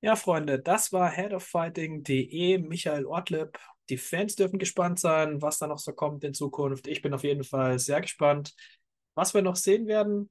Ja, 0.00 0.14
Freunde, 0.14 0.60
das 0.60 0.92
war 0.92 1.10
headoffighting.de, 1.10 2.58
Michael 2.58 3.04
Ortlieb. 3.06 3.58
Die 3.88 3.96
Fans 3.96 4.36
dürfen 4.36 4.58
gespannt 4.58 5.00
sein, 5.00 5.42
was 5.42 5.58
da 5.58 5.66
noch 5.66 5.78
so 5.78 5.92
kommt 5.92 6.22
in 6.22 6.34
Zukunft. 6.34 6.86
Ich 6.86 7.02
bin 7.02 7.14
auf 7.14 7.24
jeden 7.24 7.42
Fall 7.42 7.78
sehr 7.78 8.00
gespannt, 8.00 8.54
was 9.14 9.34
wir 9.34 9.42
noch 9.42 9.56
sehen 9.56 9.86
werden. 9.88 10.30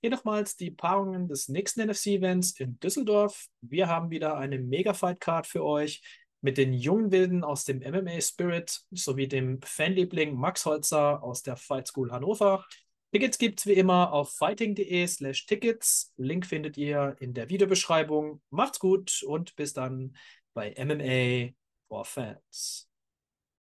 Hier 0.00 0.10
nochmals 0.10 0.54
die 0.54 0.70
Paarungen 0.70 1.26
des 1.26 1.48
nächsten 1.48 1.84
NFC-Events 1.84 2.60
in 2.60 2.78
Düsseldorf. 2.78 3.48
Wir 3.60 3.88
haben 3.88 4.10
wieder 4.10 4.36
eine 4.36 4.60
Mega-Fight-Card 4.60 5.48
für 5.48 5.64
euch 5.64 6.02
mit 6.40 6.56
den 6.56 6.72
jungen 6.72 7.10
Wilden 7.10 7.42
aus 7.42 7.64
dem 7.64 7.78
MMA 7.78 8.20
Spirit 8.20 8.80
sowie 8.92 9.26
dem 9.26 9.60
Fanliebling 9.60 10.36
Max 10.36 10.64
Holzer 10.66 11.20
aus 11.20 11.42
der 11.42 11.56
Fight 11.56 11.88
School 11.88 12.12
Hannover. 12.12 12.64
Tickets 13.10 13.38
gibt 13.38 13.58
es 13.58 13.66
wie 13.66 13.72
immer 13.72 14.12
auf 14.12 14.30
fighting.de 14.36 15.04
slash 15.08 15.46
Tickets. 15.46 16.12
Link 16.16 16.46
findet 16.46 16.76
ihr 16.76 17.16
in 17.18 17.34
der 17.34 17.48
Videobeschreibung. 17.48 18.40
Macht's 18.50 18.78
gut 18.78 19.24
und 19.26 19.56
bis 19.56 19.72
dann 19.72 20.16
bei 20.54 20.76
MMA 20.78 21.54
for 21.88 22.04
Fans. 22.04 22.88